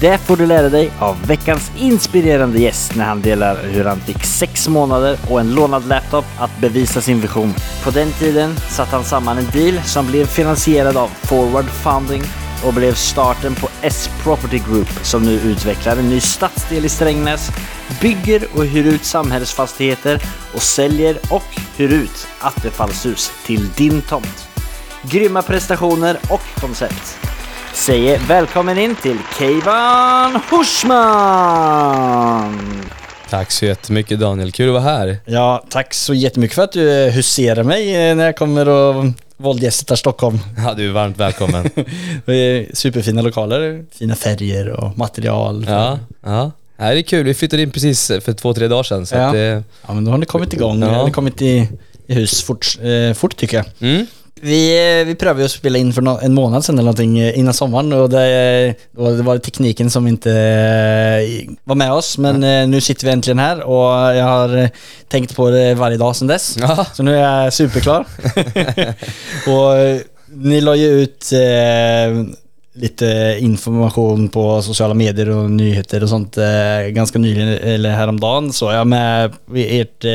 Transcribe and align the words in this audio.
Det 0.00 0.18
får 0.18 0.36
du 0.36 0.46
lära 0.46 0.68
dig 0.68 0.90
av 0.98 1.26
veckans 1.26 1.72
inspirerande 1.76 2.58
gäst 2.58 2.96
när 2.96 3.04
han 3.04 3.22
delar 3.22 3.62
hur 3.62 3.84
han 3.84 4.00
fick 4.00 4.24
sex 4.24 4.68
månader 4.68 5.18
och 5.30 5.40
en 5.40 5.54
lånad 5.54 5.88
laptop 5.88 6.24
att 6.38 6.60
bevisa 6.60 7.00
sin 7.00 7.20
vision. 7.20 7.54
På 7.84 7.90
den 7.90 8.12
tiden 8.12 8.56
satte 8.56 8.96
han 8.96 9.04
samman 9.04 9.38
en 9.38 9.50
deal 9.52 9.82
som 9.84 10.06
blev 10.06 10.26
finansierad 10.26 10.96
av 10.96 11.08
Forward 11.08 11.64
Funding 11.64 12.22
och 12.64 12.74
blev 12.74 12.94
starten 12.94 13.54
på 13.54 13.68
S 13.82 14.10
Property 14.22 14.58
Group 14.58 14.88
som 15.02 15.22
nu 15.22 15.32
utvecklar 15.32 15.96
en 15.96 16.08
ny 16.08 16.20
stadsdel 16.20 16.84
i 16.84 16.88
Strängnäs, 16.88 17.50
bygger 18.00 18.42
och 18.54 18.64
hyr 18.64 18.86
ut 18.86 19.04
samhällsfastigheter 19.04 20.22
och 20.54 20.62
säljer 20.62 21.18
och 21.30 21.60
hyr 21.76 21.92
ut 21.92 22.26
attefallshus 22.40 23.32
till 23.46 23.68
din 23.76 24.02
tomt. 24.02 24.48
Grymma 25.02 25.42
prestationer 25.42 26.18
och 26.30 26.60
koncept. 26.60 27.18
Säger 27.74 28.18
välkommen 28.18 28.78
in 28.78 28.96
till 28.96 29.16
Keivan 29.38 30.40
Horsman! 30.50 30.90
Tack 33.30 33.50
så 33.50 33.64
jättemycket 33.66 34.20
Daniel, 34.20 34.52
kul 34.52 34.68
att 34.76 34.82
vara 34.82 34.92
här. 34.96 35.16
Ja, 35.24 35.64
tack 35.70 35.94
så 35.94 36.14
jättemycket 36.14 36.54
för 36.54 36.62
att 36.62 36.72
du 36.72 37.06
eh, 37.06 37.12
huserar 37.12 37.62
mig 37.62 38.10
eh, 38.10 38.16
när 38.16 38.24
jag 38.24 38.36
kommer 38.36 38.68
och 38.68 39.04
våldgästar 39.36 39.96
Stockholm. 39.96 40.38
Ja, 40.56 40.74
du 40.74 40.88
är 40.88 40.92
varmt 40.92 41.16
välkommen. 41.18 41.70
Det 42.26 42.34
är 42.34 42.66
superfina 42.76 43.22
lokaler, 43.22 43.84
fina 43.98 44.14
färger 44.14 44.68
och 44.70 44.98
material. 44.98 45.66
ja, 45.68 45.98
ja. 46.24 46.50
Det 46.76 46.82
här 46.84 46.96
är 46.96 47.02
kul, 47.02 47.24
vi 47.24 47.34
flyttade 47.34 47.62
in 47.62 47.70
precis 47.70 48.06
för 48.06 48.32
två, 48.32 48.54
tre 48.54 48.68
dagar 48.68 48.82
sedan. 48.82 49.06
Så 49.06 49.14
Ja. 49.16 49.26
att 49.26 49.32
det, 49.32 49.62
Ja, 49.86 49.94
men 49.94 50.04
då 50.04 50.10
har 50.10 50.18
ni 50.18 50.26
kommit 50.26 50.52
igång, 50.52 50.82
Ja. 50.82 51.04
ni 51.06 51.10
kommit 51.12 51.42
i, 51.42 51.68
i 52.06 52.14
hus 52.14 52.42
fort, 52.42 52.78
eh, 52.82 53.14
fort 53.14 53.36
tycker 53.36 53.56
jag. 53.56 53.66
mm, 53.90 54.06
Vi, 54.42 55.00
eh, 55.00 55.06
vi 55.06 55.14
prövade 55.14 55.44
att 55.44 55.50
spela 55.50 55.78
in 55.78 55.92
för 55.92 56.24
en 56.24 56.34
månad 56.34 56.64
sedan 56.64 56.74
eller 56.74 56.82
någonting 56.84 57.18
eh, 57.18 57.38
innan 57.38 57.54
sommaren 57.54 57.92
och 57.92 58.10
det, 58.10 58.74
då 58.90 59.10
det 59.10 59.22
var 59.22 59.38
tekniken 59.38 59.90
som 59.90 60.06
inte 60.06 60.30
eh, 60.32 61.50
var 61.64 61.74
med 61.74 61.92
oss. 61.92 62.18
Men 62.18 62.44
eh, 62.44 62.68
nu 62.68 62.80
sitter 62.80 63.06
vi 63.06 63.12
äntligen 63.12 63.38
här 63.38 63.62
och 63.62 64.16
jag 64.16 64.24
har 64.24 64.56
eh, 64.56 64.68
tänkt 65.08 65.36
på 65.36 65.50
det 65.50 65.74
varje 65.74 65.96
dag 65.96 66.16
sedan 66.16 66.28
dess. 66.28 66.56
ja, 66.60 66.86
Så 66.94 67.02
nu 67.02 67.16
är 67.16 67.42
jag 67.44 67.52
superklar. 67.52 68.06
och 69.46 69.76
eh, 69.76 70.00
ni 70.34 70.60
la 70.60 70.76
ju 70.76 70.88
ut 70.88 71.32
eh, 71.32 72.24
lite 72.80 73.36
information 73.40 74.28
på 74.28 74.62
sociala 74.62 74.94
medier 74.94 75.28
och 75.28 75.50
nyheter 75.50 76.02
och 76.02 76.08
sånt 76.08 76.36
eh, 76.38 76.44
ganska 76.88 77.18
nyligen, 77.18 77.48
eller 77.48 77.90
häromdagen 77.90 78.52
så 78.52 78.72
jag 78.72 78.86
med 78.86 79.32
ert 79.54 80.04
eh, 80.04 80.10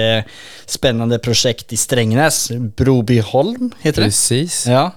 spännande 0.65 1.19
projekt 1.19 1.73
i 1.73 1.77
Strängnäs, 1.77 2.51
Brobyholm 2.51 3.71
heter 3.81 4.01
det? 4.01 4.07
precis. 4.07 4.65
Ja. 4.67 4.91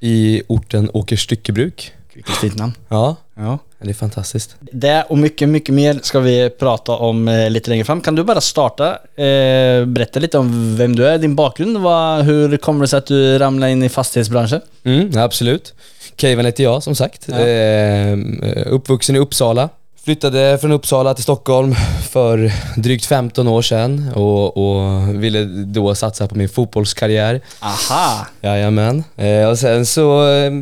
I 0.00 0.42
orten 0.46 0.90
Åkers 0.92 1.22
styckebruk. 1.24 1.92
Vilket 2.14 2.36
fint 2.36 2.56
namn. 2.58 2.72
Ja, 2.88 3.16
Ja. 3.38 3.58
det 3.82 3.90
är 3.90 3.94
fantastiskt. 3.94 4.56
Det 4.60 5.02
och 5.08 5.18
mycket, 5.18 5.48
mycket 5.48 5.74
mer 5.74 5.98
ska 6.02 6.20
vi 6.20 6.50
prata 6.50 6.92
om 6.92 7.28
eh, 7.28 7.50
lite 7.50 7.70
längre 7.70 7.84
fram. 7.84 8.00
Kan 8.00 8.14
du 8.14 8.24
bara 8.24 8.40
starta, 8.40 8.90
eh, 9.16 9.84
berätta 9.86 10.20
lite 10.20 10.38
om 10.38 10.76
vem 10.76 10.96
du 10.96 11.06
är, 11.06 11.18
din 11.18 11.34
bakgrund, 11.36 11.76
vad, 11.78 12.24
hur 12.24 12.56
kommer 12.56 12.80
det 12.80 12.88
sig 12.88 12.98
att 12.98 13.06
du 13.06 13.38
ramlade 13.38 13.72
in 13.72 13.82
i 13.82 13.88
fastighetsbranschen? 13.88 14.60
Mm, 14.84 15.18
absolut. 15.18 15.74
Keivan 16.16 16.46
heter 16.46 16.64
jag 16.64 16.82
som 16.82 16.94
sagt. 16.94 17.28
Ja. 17.28 17.38
Eh, 17.38 18.18
uppvuxen 18.66 19.16
i 19.16 19.18
Uppsala. 19.18 19.68
Flyttade 20.04 20.58
från 20.60 20.72
Uppsala 20.72 21.14
till 21.14 21.22
Stockholm 21.22 21.74
för 22.10 22.52
drygt 22.76 23.04
15 23.04 23.48
år 23.48 23.62
sedan 23.62 24.10
och, 24.14 24.56
och 24.56 25.08
ville 25.22 25.44
då 25.64 25.94
satsa 25.94 26.28
på 26.28 26.34
min 26.34 26.48
fotbollskarriär. 26.48 27.40
Aha! 27.60 28.26
Jajamän. 28.40 29.04
Eh, 29.16 29.48
och 29.48 29.58
sen 29.58 29.86
så 29.86 30.28
eh, 30.28 30.52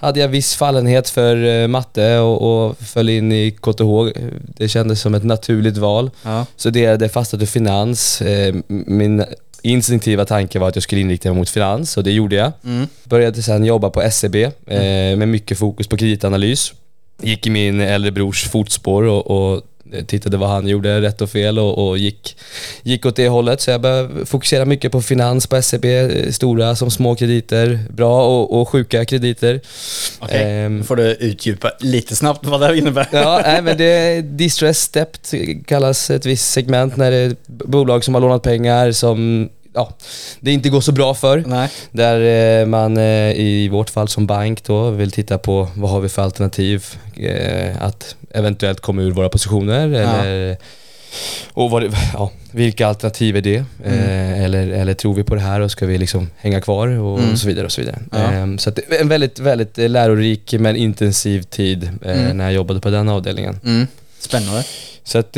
hade 0.00 0.20
jag 0.20 0.28
viss 0.28 0.54
fallenhet 0.54 1.08
för 1.08 1.44
eh, 1.44 1.68
matte 1.68 2.18
och, 2.18 2.66
och 2.66 2.78
föll 2.78 3.08
in 3.08 3.32
i 3.32 3.50
KTH. 3.50 4.20
Det 4.56 4.68
kändes 4.68 5.00
som 5.00 5.14
ett 5.14 5.24
naturligt 5.24 5.76
val. 5.76 6.10
Ja. 6.22 6.46
Studerade 6.56 7.08
fastnade 7.08 7.46
finans. 7.46 8.22
Eh, 8.22 8.54
min 8.66 9.24
instinktiva 9.62 10.24
tanke 10.24 10.58
var 10.58 10.68
att 10.68 10.76
jag 10.76 10.82
skulle 10.82 11.00
inrikta 11.00 11.28
mig 11.28 11.38
mot 11.38 11.48
finans 11.48 11.96
och 11.96 12.04
det 12.04 12.12
gjorde 12.12 12.36
jag. 12.36 12.52
Mm. 12.64 12.86
Började 13.04 13.42
sen 13.42 13.64
jobba 13.64 13.90
på 13.90 14.10
SEB 14.10 14.34
eh, 14.36 14.50
med 15.16 15.28
mycket 15.28 15.58
fokus 15.58 15.88
på 15.88 15.96
kreditanalys. 15.96 16.72
Gick 17.22 17.46
i 17.46 17.50
min 17.50 17.80
äldre 17.80 18.10
brors 18.10 18.48
fotspår 18.48 19.02
och, 19.02 19.26
och 19.30 19.62
tittade 20.06 20.36
vad 20.36 20.48
han 20.48 20.66
gjorde 20.68 21.00
rätt 21.00 21.20
och 21.20 21.30
fel 21.30 21.58
och, 21.58 21.88
och 21.88 21.98
gick, 21.98 22.36
gick 22.82 23.06
åt 23.06 23.16
det 23.16 23.28
hållet. 23.28 23.60
Så 23.60 23.70
jag 23.70 23.80
började 23.80 24.26
fokusera 24.26 24.64
mycket 24.64 24.92
på 24.92 25.02
finans 25.02 25.46
på 25.46 25.62
SEB, 25.62 25.84
eh, 25.84 26.30
stora 26.30 26.76
som 26.76 26.90
små 26.90 27.16
krediter, 27.16 27.78
bra 27.90 28.26
och, 28.26 28.60
och 28.60 28.68
sjuka 28.68 29.04
krediter. 29.04 29.60
Okej, 30.18 30.42
Ehm, 30.42 30.78
nu 30.78 30.84
får 30.84 30.96
du 30.96 31.14
utdjupa 31.14 31.72
lite 31.80 32.16
snabbt 32.16 32.46
vad 32.46 32.60
det 32.60 32.78
innebär. 32.78 33.08
Ja, 33.12 33.40
nej, 33.44 33.62
men 33.62 33.76
det 33.76 33.84
är 33.84 34.22
distress 34.22 34.80
stepped 34.80 35.66
kallas 35.66 36.10
ett 36.10 36.26
visst 36.26 36.52
segment 36.52 36.96
när 36.96 37.10
det 37.10 37.16
är 37.16 37.36
bolag 37.46 38.04
som 38.04 38.14
har 38.14 38.20
lånat 38.20 38.42
pengar 38.42 38.92
som 38.92 39.48
ja, 39.74 39.92
det 40.40 40.52
inte 40.52 40.68
går 40.68 40.80
så 40.80 40.92
bra 40.92 41.14
för. 41.14 41.44
Nej. 41.46 41.68
Där 41.92 42.60
eh, 42.60 42.66
man 42.66 42.96
eh, 42.96 43.32
i 43.40 43.68
vårt 43.72 43.90
fall 43.90 44.08
som 44.08 44.26
bank 44.26 44.64
då 44.64 44.90
vill 44.90 45.10
titta 45.10 45.38
på 45.38 45.68
vad 45.74 45.90
har 45.90 46.00
vi 46.00 46.08
för 46.08 46.22
alternativ 46.22 46.84
eh, 47.16 47.82
att 47.82 48.16
eventuellt 48.30 48.80
komma 48.80 49.02
ur 49.02 49.10
våra 49.10 49.28
positioner 49.28 49.88
eller 49.88 50.56
och 51.52 51.70
vad 51.70 51.94
ja, 52.14 52.30
vilka 52.52 52.86
alternativ 52.86 53.36
är 53.36 53.40
det? 53.40 53.64
Eh, 53.84 54.42
eller, 54.44 54.68
eller 54.68 54.94
tror 54.94 55.14
vi 55.14 55.22
på 55.24 55.34
det 55.34 55.40
här 55.40 55.60
och 55.60 55.70
ska 55.70 55.86
vi 55.86 55.98
liksom 55.98 56.30
hänga 56.36 56.60
kvar 56.60 56.88
och, 56.88 57.18
Mm. 57.18 57.32
och 57.32 57.38
så 57.38 57.46
vidare 57.46 57.64
och 57.66 57.72
så 57.72 57.80
vidare. 57.80 57.98
Ja. 58.12 58.32
Eh, 58.32 58.56
så 58.56 58.72
en 59.00 59.08
väldigt, 59.08 59.38
väldigt 59.38 59.76
lärorik 59.78 60.52
men 60.58 60.76
intensiv 60.76 61.42
tid 61.42 61.90
eh, 62.04 62.20
Mm. 62.24 62.36
när 62.36 62.44
jag 62.44 62.52
jobbade 62.52 62.80
på 62.80 62.90
den 62.90 63.08
avdelningen. 63.08 63.60
Mm. 63.64 63.86
Spännande. 64.18 64.64
Så 65.04 65.18
att 65.18 65.36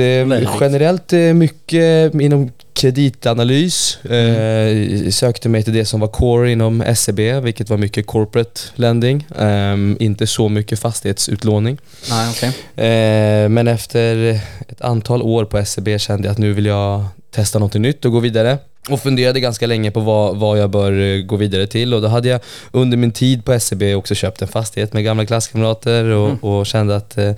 generellt 0.61 1.13
mycket 1.35 2.15
inom 2.15 2.51
kreditanalys. 2.75 3.99
Mm. 4.11 5.05
Eh, 5.05 5.11
sökte 5.11 5.49
mig 5.49 5.63
till 5.63 5.73
det 5.73 5.85
som 5.85 6.01
var 6.01 6.09
core 6.09 6.53
inom 6.53 6.85
SEB, 6.97 7.21
vilket 7.43 7.71
var 7.71 7.77
mycket 7.77 8.07
corporate 8.07 8.61
lending. 8.75 9.27
Ehm, 9.39 9.97
inte 10.01 10.27
så 10.27 10.49
mycket 10.49 10.79
fastighetsutlåning. 10.79 11.79
Nej, 12.11 12.31
okej. 12.31 12.49
Eh, 12.87 13.49
men 13.49 13.69
efter 13.69 14.41
ett 14.69 14.81
antal 14.81 15.23
år 15.23 15.45
på 15.45 15.65
SEB 15.65 16.01
kände 16.01 16.29
jag 16.29 16.33
att 16.33 16.39
nu 16.39 16.53
vill 16.53 16.67
jag 16.67 17.05
testa 17.31 17.59
något 17.59 17.75
nytt 17.75 18.05
och 18.05 18.13
gå 18.13 18.21
vidare. 18.21 18.59
Och 18.91 19.01
funderade 19.01 19.41
ganska 19.41 19.67
länge 19.67 19.91
på 19.91 20.01
vad, 20.01 20.37
vad 20.37 20.59
jag 20.59 20.71
bör 20.71 21.01
eh, 21.01 21.23
gå 21.23 21.37
vidare 21.37 21.67
till 21.67 21.95
och 21.95 22.03
då 22.03 22.09
hade 22.09 22.29
jag 22.29 22.41
under 22.71 22.97
min 22.97 23.13
tid 23.13 23.45
på 23.45 23.61
SEB 23.61 23.83
också 23.97 24.15
köpt 24.15 24.43
en 24.43 24.49
fastighet 24.49 24.93
med 24.93 25.05
gamla 25.05 25.27
klasskamrater 25.27 26.05
och, 26.05 26.27
Mm. 26.27 26.39
och 26.39 26.67
kände 26.67 26.97
att 26.97 27.19
eh, 27.19 27.33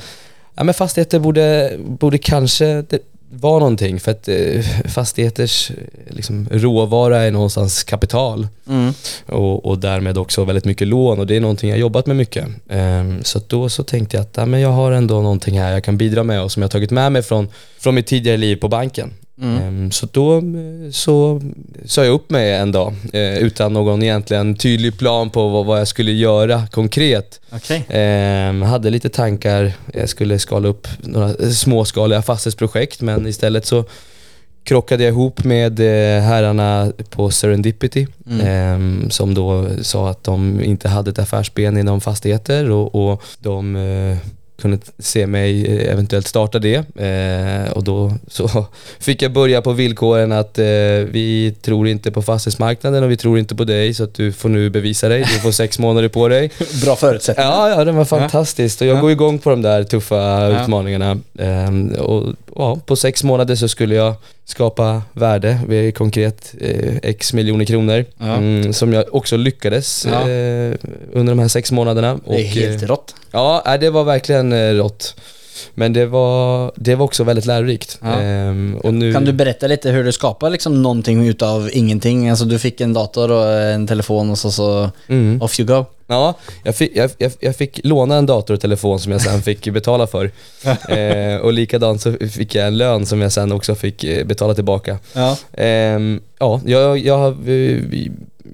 ja, 0.54 0.64
men 0.64 0.74
fastigheter 0.74 1.18
borde, 1.18 1.72
borde 1.78 2.18
kanske 2.18 2.82
det, 2.82 2.98
vara 3.30 3.58
någonting 3.58 4.00
för 4.00 4.10
att 4.10 4.28
eh, 4.28 4.60
fastigheters 4.88 5.70
eh, 5.70 5.76
liksom, 6.14 6.48
råvara 6.50 7.22
är 7.22 7.30
någonstans 7.30 7.84
kapital 7.84 8.48
Mm. 8.68 8.92
och, 9.26 9.66
och 9.66 9.78
därmed 9.78 10.18
också 10.18 10.44
väldigt 10.44 10.64
mycket 10.64 10.88
lån 10.88 11.18
och 11.20 11.26
det 11.26 11.36
är 11.36 11.40
någonting 11.40 11.70
jag 11.70 11.78
jobbat 11.78 12.06
med 12.06 12.16
mycket. 12.16 12.46
Ehm, 12.68 13.24
så 13.24 13.40
då 13.48 13.68
så 13.68 13.82
tänkte 13.82 14.16
jag 14.16 14.22
att 14.22 14.36
ja, 14.36 14.46
men 14.46 14.60
jag 14.60 14.68
har 14.72 14.92
ändå 14.92 15.14
någonting 15.20 15.60
här 15.60 15.72
jag 15.72 15.84
kan 15.84 15.96
bidra 15.96 16.22
med 16.22 16.42
och 16.42 16.52
som 16.52 16.62
jag 16.62 16.70
tagit 16.70 16.90
med 16.90 17.12
mig 17.12 17.22
från, 17.22 17.48
från 17.78 17.94
mitt 17.94 18.06
tidigare 18.06 18.36
liv 18.36 18.56
på 18.56 18.68
banken. 18.68 19.12
Mm. 19.42 19.62
Ehm, 19.62 19.90
så 19.90 20.06
då 20.12 20.36
eh, 20.36 20.42
så 20.90 21.40
sa 21.84 22.04
jag 22.04 22.14
upp 22.14 22.30
mig 22.30 22.54
en 22.54 22.72
dag 22.72 22.94
eh, 23.12 23.38
utan 23.38 23.72
någon 23.72 24.02
egentligen 24.02 24.54
tydlig 24.56 24.98
plan 24.98 25.30
på 25.30 25.62
vad, 25.62 25.80
jag 25.80 25.88
skulle 25.88 26.12
göra 26.12 26.66
konkret. 26.66 27.40
Okej. 27.52 27.84
Ehm, 27.88 28.62
hade 28.62 28.90
lite 28.90 29.08
tankar, 29.08 29.72
jag 29.94 30.08
skulle 30.08 30.38
skala 30.38 30.68
upp 30.68 30.88
några 30.98 31.34
småskaliga 31.52 32.22
fastighetsprojekt 32.22 33.00
men 33.00 33.26
istället 33.26 33.66
så 33.66 33.84
krockade 34.64 35.04
jag 35.04 35.10
ihop 35.10 35.44
med 35.44 35.80
eh, 35.80 36.22
herrarna 36.22 36.92
på 37.10 37.30
Serendipity 37.30 38.06
Mm. 38.26 38.46
ehm, 38.46 39.10
som 39.10 39.34
då 39.34 39.66
sa 39.82 40.10
att 40.10 40.24
de 40.24 40.60
inte 40.64 40.88
hade 40.88 41.10
ett 41.10 41.18
affärsben 41.18 41.76
inom 41.78 42.00
fastigheter 42.00 42.70
och, 42.70 42.94
och 42.94 43.22
de 43.38 43.76
eh, 43.76 44.16
kunde 44.62 44.78
se 44.98 45.26
mig 45.26 45.66
eh, 45.66 45.92
eventuellt 45.92 46.26
starta 46.26 46.58
det 46.58 46.74
eh, 46.96 47.72
och 47.72 47.84
då 47.84 48.12
så 48.28 48.66
fick 48.98 49.22
jag 49.22 49.32
börja 49.32 49.62
på 49.62 49.72
villkoren 49.72 50.32
att 50.32 50.58
eh, 50.58 50.64
vi 51.10 51.54
tror 51.62 51.88
inte 51.88 52.10
på 52.10 52.22
fastighetsmarknaden 52.22 53.04
och 53.04 53.10
vi 53.10 53.16
tror 53.16 53.38
inte 53.38 53.54
på 53.54 53.64
dig 53.64 53.94
så 53.94 54.04
att 54.04 54.14
du 54.14 54.32
får 54.32 54.48
nu 54.48 54.70
bevisa 54.70 55.08
dig. 55.08 55.20
Du 55.20 55.40
får 55.40 55.50
sex 55.62 55.78
månader 55.78 56.08
på 56.08 56.28
dig. 56.28 56.50
Bra 56.84 56.96
förutsättningar. 56.96 57.50
Ja, 57.50 57.70
ja, 57.70 57.84
det 57.84 57.92
var 57.92 58.04
fantastiskt 58.04 58.80
och 58.80 58.86
jag 58.86 58.96
Ja. 58.96 59.00
går 59.00 59.10
igång 59.10 59.38
på 59.38 59.50
de 59.50 59.62
där 59.62 59.84
tuffa 59.84 60.16
Ja. 60.16 60.62
utmaningarna. 60.62 61.18
Ehm, 61.38 61.88
och, 61.92 62.34
ja, 62.56 62.78
på 62.86 62.96
sex 62.96 63.24
månader 63.24 63.54
så 63.56 63.68
skulle 63.68 63.94
jag 63.94 64.14
skapa 64.44 65.02
värde, 65.12 65.58
vi 65.68 65.88
är 65.88 65.92
konkret 65.92 66.54
eh, 66.60 66.96
x 67.02 67.32
miljoner 67.32 67.64
kronor. 67.64 68.04
Ja. 68.18 68.36
Mm, 68.36 68.72
som 68.72 68.92
jag 68.92 69.04
också 69.14 69.36
lyckades 69.36 70.06
Ja. 70.10 70.20
eh, 70.20 70.74
under 71.12 71.32
de 71.32 71.38
här 71.38 71.48
sex 71.48 71.72
månaderna. 71.72 72.20
Det 72.26 72.34
är 72.40 72.44
helt 72.44 72.82
eh, 72.82 72.86
rått. 72.88 73.14
Ja, 73.30 73.76
det 73.80 73.90
var 73.90 74.04
verkligen 74.04 74.52
eh, 74.52 74.70
rått. 74.74 75.16
Men 75.74 75.92
det 75.92 76.06
var, 76.06 76.72
det 76.76 76.94
var 76.94 77.04
också 77.04 77.24
väldigt 77.24 77.46
lärorikt. 77.46 77.98
Ja. 78.02 78.20
Ehm, 78.20 78.76
och 78.82 78.94
nu, 78.94 79.12
Kan 79.12 79.24
du 79.24 79.32
berätta 79.32 79.66
lite 79.66 79.90
hur 79.90 80.04
du 80.04 80.12
skapar 80.12 80.50
liksom 80.50 80.82
någonting 80.82 81.28
utav 81.28 81.70
ingenting? 81.72 82.30
Alltså 82.30 82.44
du 82.44 82.58
fick 82.58 82.80
en 82.80 82.92
dator 82.92 83.30
och 83.30 83.52
en 83.52 83.86
telefon 83.86 84.30
och 84.30 84.38
så, 84.38 84.50
så 84.50 84.90
Mm. 85.08 85.42
off 85.42 85.60
you 85.60 85.66
go. 85.66 85.84
Ja, 86.06 86.34
jag 86.62 86.76
fick, 86.76 86.96
jag, 86.96 87.10
jag, 87.40 87.56
fick 87.56 87.80
låna 87.84 88.16
en 88.16 88.26
dator 88.26 88.54
och 88.54 88.60
telefon 88.60 89.00
som 89.00 89.12
jag 89.12 89.20
sen 89.20 89.42
fick 89.42 89.68
betala 89.72 90.06
för. 90.06 90.30
eh, 90.88 91.36
och 91.36 91.52
likadant 91.52 92.00
så 92.00 92.12
fick 92.12 92.54
jag 92.54 92.66
en 92.66 92.76
lön 92.78 93.06
som 93.06 93.20
jag 93.20 93.32
sen 93.32 93.52
också 93.52 93.74
fick 93.74 94.04
eh, 94.04 94.26
betala 94.26 94.54
tillbaka. 94.54 94.98
Ja. 95.12 95.36
Ehm, 95.52 96.20
ja, 96.38 96.60
jag, 96.66 96.98
jag 96.98 97.26
eh, 97.48 97.78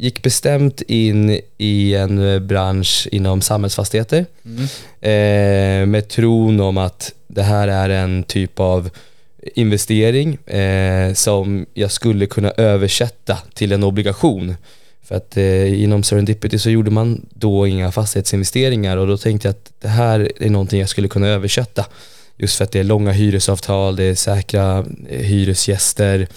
gick 0.00 0.23
bestämt 0.23 0.81
in 0.81 1.41
i 1.58 1.94
en 1.94 2.19
eh, 2.19 2.38
bransch 2.38 3.08
inom 3.12 3.41
samhällsfastigheter 3.41 4.26
eh, 5.00 5.87
med 5.87 6.08
tron 6.08 6.61
om 6.61 6.79
att 6.79 7.12
det 7.26 7.43
här 7.43 7.69
är 7.69 7.88
en 7.88 8.23
typ 8.23 8.61
av 8.61 8.91
investering 9.55 10.35
eh, 10.47 11.14
som 11.14 11.67
jag 11.75 11.91
skulle 11.91 12.26
kunna 12.26 12.50
översätta 12.50 13.38
till 13.55 13.73
en 13.73 13.85
obligation. 13.85 14.55
För 15.02 15.14
att 15.14 15.37
eh, 15.37 15.82
inom 15.82 16.02
Serendipity 16.02 16.58
så 16.58 16.70
gjorde 16.70 16.91
man 16.91 17.26
då 17.35 17.67
inga 17.67 17.93
fastighetsinvesteringar 17.93 18.97
och 18.97 19.06
då 19.06 19.17
tänkte 19.17 19.49
jag 19.49 19.52
att 19.52 19.73
det 19.81 19.88
här 19.88 20.32
är 20.41 20.50
någonting 20.50 20.81
jag 20.81 20.88
skulle 20.88 21.08
kunna 21.08 21.29
översätta. 21.29 21.87
Just 22.37 22.56
för 22.56 22.64
att 22.64 22.73
det 22.73 22.81
är 22.81 22.85
långa 22.85 23.12
hyresavtal, 23.12 23.97
det 23.97 24.05
är 24.05 24.14
säkra 24.14 24.79
eh, 25.08 25.20
hyresgäster 25.20 26.29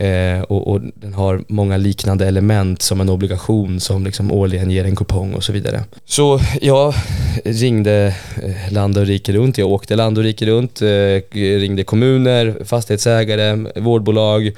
eh, 0.00 0.42
och, 0.42 0.68
och 0.68 0.80
den 0.94 1.14
har 1.14 1.44
många 1.48 1.76
liknande 1.76 2.26
element 2.26 2.82
som 2.82 3.00
en 3.00 3.08
obligation 3.08 3.80
som 3.80 4.04
liksom 4.04 4.32
årligen 4.32 4.70
ger 4.70 4.84
en 4.84 4.96
kupong 4.96 5.34
och 5.34 5.44
så 5.44 5.52
vidare. 5.52 5.84
Så 6.04 6.40
jag 6.60 6.94
ringde 7.44 8.14
eh, 8.42 8.72
land 8.72 8.98
och 8.98 9.06
rike 9.06 9.32
runt, 9.32 9.58
jag 9.58 9.68
åkte 9.68 9.96
land 9.96 10.18
och 10.18 10.24
rike 10.24 10.46
runt, 10.46 10.82
eh, 10.82 11.38
ringde 11.58 11.84
kommuner, 11.84 12.56
fastighetsägare, 12.64 13.80
vårdbolag 13.80 14.52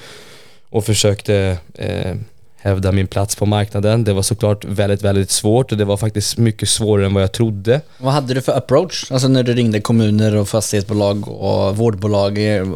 och 0.71 0.85
försökte 0.85 1.57
eh, 1.75 2.15
hävda 2.57 2.93
min 2.93 3.07
plats 3.07 3.37
på 3.37 3.47
marknaden. 3.47 4.05
Det 4.05 4.13
var 4.13 4.23
såklart 4.23 4.65
väldigt, 4.65 5.03
väldigt 5.03 5.31
svårt 5.31 5.73
och 5.73 5.79
det 5.79 5.85
var 5.85 5.97
faktiskt 5.97 6.39
mycket 6.39 6.69
svårare 6.69 7.07
än 7.07 7.15
vad 7.15 7.23
jag 7.23 7.33
trodde. 7.33 7.81
Vad 7.99 8.13
hade 8.13 8.35
du 8.35 8.41
för 8.41 8.53
approach? 8.53 9.13
Alltså 9.13 9.29
när 9.29 9.43
du 9.43 9.55
ringde 9.55 9.81
kommuner 9.81 10.37
och 10.37 10.49
fastighetsbolag 10.49 11.29
och 11.29 11.77
vårdbolag. 11.77 12.57
Eh, 12.57 12.67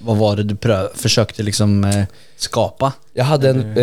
eh, 0.00 0.06
Vad 0.06 0.16
var 0.16 0.36
det 0.36 0.42
du 0.42 0.54
prö- 0.54 0.88
försökte 0.94 1.42
liksom 1.42 1.84
eh, 1.84 2.04
skapa? 2.36 2.92
Jag 3.14 3.24
hade 3.24 3.50
en... 3.50 3.60
Eh, 3.60 3.74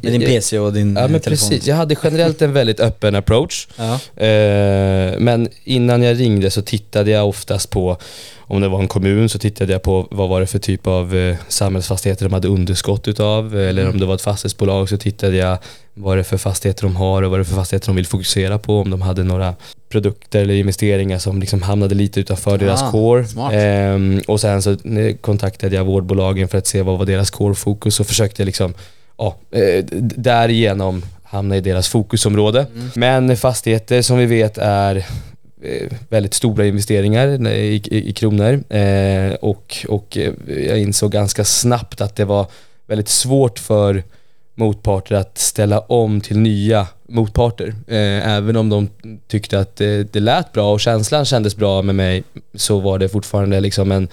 Med 0.00 0.12
din 0.12 0.20
PC 0.20 0.58
och 0.58 0.72
din 0.72 0.96
Ja 0.96 1.02
eh, 1.04 1.08
men 1.10 1.20
telefon? 1.20 1.48
precis, 1.50 1.66
jag 1.66 1.76
hade 1.76 1.96
generellt 2.04 2.42
en 2.42 2.52
väldigt 2.52 2.80
öppen 2.80 3.14
approach. 3.14 3.68
Ja. 3.76 3.94
Eh, 4.26 5.18
men 5.18 5.48
innan 5.64 6.02
jag 6.02 6.20
ringde 6.20 6.50
så 6.50 6.62
tittade 6.62 7.10
jag 7.10 7.28
oftast 7.28 7.70
på, 7.70 7.96
om 8.38 8.60
det 8.60 8.68
var 8.68 8.78
en 8.80 8.88
kommun 8.88 9.28
så 9.28 9.38
tittade 9.38 9.72
jag 9.72 9.82
på 9.82 10.08
vad 10.10 10.28
var 10.28 10.40
det 10.40 10.46
för 10.46 10.58
typ 10.58 10.86
av 10.86 11.16
eh, 11.16 11.36
samhällsfastigheter 11.48 12.24
de 12.24 12.32
hade 12.32 12.48
underskott 12.48 13.08
utav. 13.08 13.56
Eller 13.58 13.88
om 13.90 14.00
det 14.00 14.06
var 14.06 14.14
ett 14.14 14.22
fastighetsbolag 14.22 14.88
så 14.88 14.96
tittade 14.96 15.36
jag 15.36 15.58
vad 15.94 16.16
det 16.16 16.20
är 16.20 16.24
för 16.24 16.36
fastigheter 16.36 16.82
de 16.82 16.96
har 16.96 17.22
och 17.22 17.30
vad 17.30 17.38
det 17.40 17.42
är 17.42 17.44
för 17.44 17.54
fastigheter 17.54 17.86
de 17.86 17.96
vill 17.96 18.06
fokusera 18.06 18.58
på. 18.58 18.80
Om 18.80 18.90
de 18.90 19.02
hade 19.02 19.24
några 19.24 19.54
produkter 19.94 20.42
eller 20.42 20.54
investeringar 20.54 21.18
som 21.18 21.40
liksom 21.40 21.62
hamnade 21.62 21.94
lite 21.94 22.20
utanför 22.20 22.58
deras 22.58 22.82
Ah, 22.82 22.90
core. 22.90 23.24
smart. 23.26 23.52
Ehm, 23.54 24.20
och 24.26 24.40
sen 24.40 24.62
så 24.62 24.76
kontaktade 25.20 25.76
jag 25.76 25.84
vårdbolagen 25.84 26.48
för 26.48 26.58
att 26.58 26.66
se 26.66 26.82
vad 26.82 26.98
var 26.98 27.06
deras 27.06 27.30
core-fokus 27.30 28.00
och 28.00 28.06
försökte 28.06 28.44
liksom, 28.44 28.74
ja, 29.18 29.36
eh, 29.50 29.84
därigenom 30.16 31.02
hamna 31.22 31.56
i 31.56 31.60
deras 31.60 31.88
fokusområde. 31.88 32.66
Mm. 32.74 32.90
Men 32.94 33.36
fastigheter 33.36 34.02
som 34.02 34.18
vi 34.18 34.26
vet 34.26 34.58
är 34.58 34.96
eh, 35.62 35.92
väldigt 36.08 36.34
stora 36.34 36.66
investeringar 36.66 37.46
i, 37.48 37.82
i, 37.90 38.08
i 38.10 38.12
kronor 38.12 38.64
eh, 38.68 39.34
och, 39.34 39.76
och 39.88 40.16
eh, 40.18 40.32
jag 40.68 40.78
insåg 40.78 41.12
ganska 41.12 41.44
snabbt 41.44 42.00
att 42.00 42.16
det 42.16 42.24
var 42.24 42.46
väldigt 42.86 43.08
svårt 43.08 43.58
för 43.58 44.02
motparter 44.54 45.14
att 45.14 45.38
ställa 45.38 45.80
om 45.80 46.20
till 46.20 46.38
nya 46.38 46.86
motparter. 47.08 47.74
Eh, 47.86 48.28
även 48.36 48.56
om 48.56 48.68
de 48.68 48.88
tyckte 49.28 49.58
att 49.58 49.76
det, 49.76 50.12
det 50.12 50.20
lät 50.20 50.52
bra 50.52 50.72
och 50.72 50.80
känslan 50.80 51.24
kändes 51.24 51.56
bra 51.56 51.82
med 51.82 51.94
mig 51.94 52.22
så 52.54 52.80
var 52.80 52.98
det 52.98 53.08
fortfarande 53.08 53.60
liksom 53.60 53.92
en, 53.92 54.08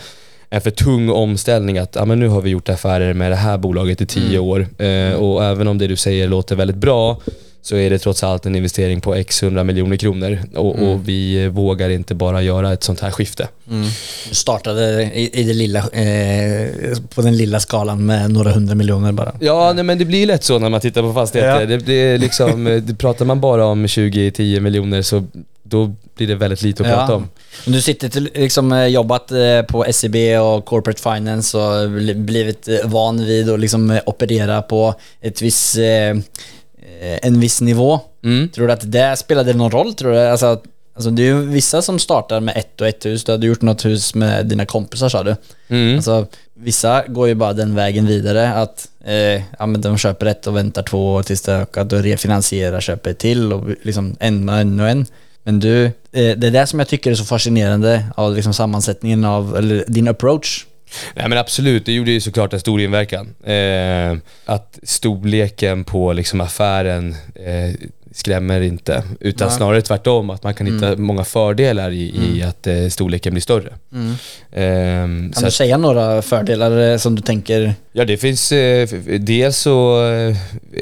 en 0.49 0.61
för 0.61 0.71
tung 0.71 1.09
omställning 1.09 1.77
att 1.77 1.95
ja, 1.95 2.05
men 2.05 2.19
nu 2.19 2.27
har 2.27 2.41
vi 2.41 2.49
gjort 2.49 2.69
affärer 2.69 3.13
med 3.13 3.31
det 3.31 3.35
här 3.35 3.57
bolaget 3.57 4.01
i 4.01 4.05
tio 4.05 4.39
år 4.39 4.67
eh, 4.77 5.13
och 5.13 5.43
även 5.43 5.67
om 5.67 5.77
det 5.77 5.87
du 5.87 5.95
säger 5.95 6.27
låter 6.27 6.55
väldigt 6.55 6.77
bra 6.77 7.21
så 7.63 7.75
är 7.75 7.89
det 7.89 7.99
trots 7.99 8.23
allt 8.23 8.45
en 8.45 8.55
investering 8.55 9.01
på 9.01 9.15
x 9.15 9.43
100 9.43 9.63
miljoner 9.63 9.97
kronor 9.97 10.39
och, 10.55 10.79
och 10.91 11.09
vi 11.09 11.47
vågar 11.47 11.89
inte 11.89 12.15
bara 12.15 12.41
göra 12.41 12.73
ett 12.73 12.83
sånt 12.83 12.99
här 12.99 13.11
skifte. 13.11 13.47
Du 14.29 14.35
startade 14.35 15.03
i, 15.03 15.29
i 15.39 15.43
det 15.43 15.53
lilla, 15.53 15.79
eh, 15.79 16.97
på 17.15 17.21
den 17.21 17.37
lilla 17.37 17.59
skalan 17.59 18.05
med 18.05 18.31
några 18.31 18.51
hundra 18.51 18.75
miljoner 18.75 19.11
bara. 19.11 19.33
Ja, 19.39 19.73
nej, 19.75 19.83
men 19.83 19.97
det 19.97 20.05
blir 20.05 20.25
lätt 20.25 20.43
så 20.43 20.59
när 20.59 20.69
man 20.69 20.81
tittar 20.81 21.01
på 21.01 21.13
fastigheter. 21.13 21.59
Ja. 21.59 21.65
Det, 21.65 21.77
det 21.77 22.17
liksom, 22.17 22.67
eh, 22.67 22.75
det 22.81 22.95
pratar 22.95 23.25
man 23.25 23.41
bara 23.41 23.65
om 23.65 23.85
20-10 23.85 24.59
miljoner 24.59 25.01
så 25.01 25.23
då 25.63 25.95
blir 26.15 26.27
det 26.27 26.35
väldigt 26.35 26.61
lite 26.61 26.83
att 26.83 26.89
prata 26.95 27.15
om. 27.15 27.27
Du 27.65 27.81
sitter 27.81 28.09
till, 28.09 28.29
liksom 28.35 28.71
eh, 28.71 28.85
jobbat 28.85 29.31
eh, 29.31 29.61
på 29.61 29.85
SEB 29.91 30.15
och 30.41 30.65
Corporate 30.65 31.01
Finance 31.01 31.57
och 31.57 31.89
bli- 31.89 32.15
blivit 32.15 32.67
eh, 32.67 32.75
van 32.85 33.25
vid 33.25 33.49
att 33.49 33.59
liksom 33.59 33.91
eh, 33.91 33.99
operera 34.05 34.61
på 34.61 34.95
ett 35.21 35.41
viss, 35.41 35.75
eh, 35.77 36.09
eh, 36.09 36.17
en 37.01 37.39
viss 37.39 37.61
nivå. 37.61 37.99
Mm. 38.23 38.49
Tror 38.49 38.67
du 38.67 38.73
att 38.73 38.91
det 38.91 39.15
spelade 39.17 39.53
någon 39.53 39.71
roll? 39.71 39.93
Tror 39.93 40.11
du? 40.11 40.19
Alltså, 40.19 40.61
alltså 40.93 41.09
det 41.09 41.21
är 41.21 41.25
ju 41.25 41.45
vissa 41.45 41.81
som 41.81 41.99
startar 41.99 42.39
med 42.39 42.57
ett 42.57 42.81
och 42.81 42.87
ett 42.87 43.05
hus. 43.05 43.23
Du 43.23 43.31
hade 43.31 43.47
gjort 43.47 43.61
något 43.61 43.85
hus 43.85 44.15
med 44.15 44.45
dina 44.45 44.65
kompisar 44.65 45.09
sa 45.09 45.23
du. 45.23 45.35
Mm. 45.67 45.95
Alltså, 45.95 46.25
vissa 46.53 47.03
går 47.07 47.27
ju 47.27 47.35
bara 47.35 47.53
den 47.53 47.75
vägen 47.75 48.05
vidare 48.05 48.53
att 48.53 48.87
eh, 49.05 49.41
ja, 49.59 49.65
men 49.65 49.81
de 49.81 49.97
köper 49.97 50.25
ett 50.25 50.47
och 50.47 50.55
väntar 50.55 50.83
två 50.83 51.13
år 51.13 51.23
tills 51.23 51.41
det 51.41 51.53
ökat 51.53 51.93
och 51.93 52.03
refinansierar, 52.03 52.81
köper 52.81 53.11
ett 53.11 53.19
till 53.19 53.53
och 53.53 53.69
liksom 53.81 54.15
en 54.19 54.49
och 54.49 54.55
en 54.55 54.79
och 54.79 54.89
en. 54.89 55.05
Men 55.43 55.59
du, 55.59 55.85
eh, 55.85 55.91
det 56.11 56.47
är 56.47 56.51
det 56.51 56.67
som 56.67 56.79
jag 56.79 56.87
tycker 56.87 57.11
är 57.11 57.15
så 57.15 57.25
fascinerande 57.25 58.05
av 58.15 58.35
liksom 58.35 58.53
sammansättningen 58.53 59.25
av, 59.25 59.57
eller 59.57 59.83
din 59.87 60.07
approach. 60.07 60.65
Nej 61.15 61.29
men 61.29 61.37
absolut, 61.37 61.85
det 61.85 61.93
gjorde 61.93 62.11
ju 62.11 62.21
såklart 62.21 62.53
en 62.53 62.59
stor 62.59 62.81
inverkan. 62.81 63.35
Eh, 63.43 64.17
att 64.45 64.79
storleken 64.83 65.83
på 65.83 66.13
liksom 66.13 66.41
affären 66.41 67.15
eh, 67.35 67.75
skrämmer 68.13 68.61
inte. 68.61 69.03
Utan 69.19 69.47
Nej. 69.47 69.57
snarare 69.57 69.81
tvärtom, 69.81 70.29
att 70.29 70.43
man 70.43 70.53
kan 70.53 70.67
hitta 70.73 70.95
många 70.97 71.23
fördelar 71.23 71.91
i, 71.91 72.13
i 72.35 72.43
att 72.43 72.67
eh, 72.67 72.87
storleken 72.87 73.33
blir 73.33 73.41
större. 73.41 73.73
Eh, 74.51 74.61
Kan 74.61 75.31
du 75.39 75.45
att- 75.47 75.53
säga 75.53 75.77
några 75.77 76.21
fördelar 76.21 76.91
eh, 76.91 76.97
som 76.97 77.15
du 77.15 77.21
tänker? 77.21 77.73
Ja 77.91 78.05
det 78.05 78.17
finns, 78.17 78.51
eh, 78.51 78.89
dels 79.19 79.57
så 79.57 80.03
eh, 80.05 80.37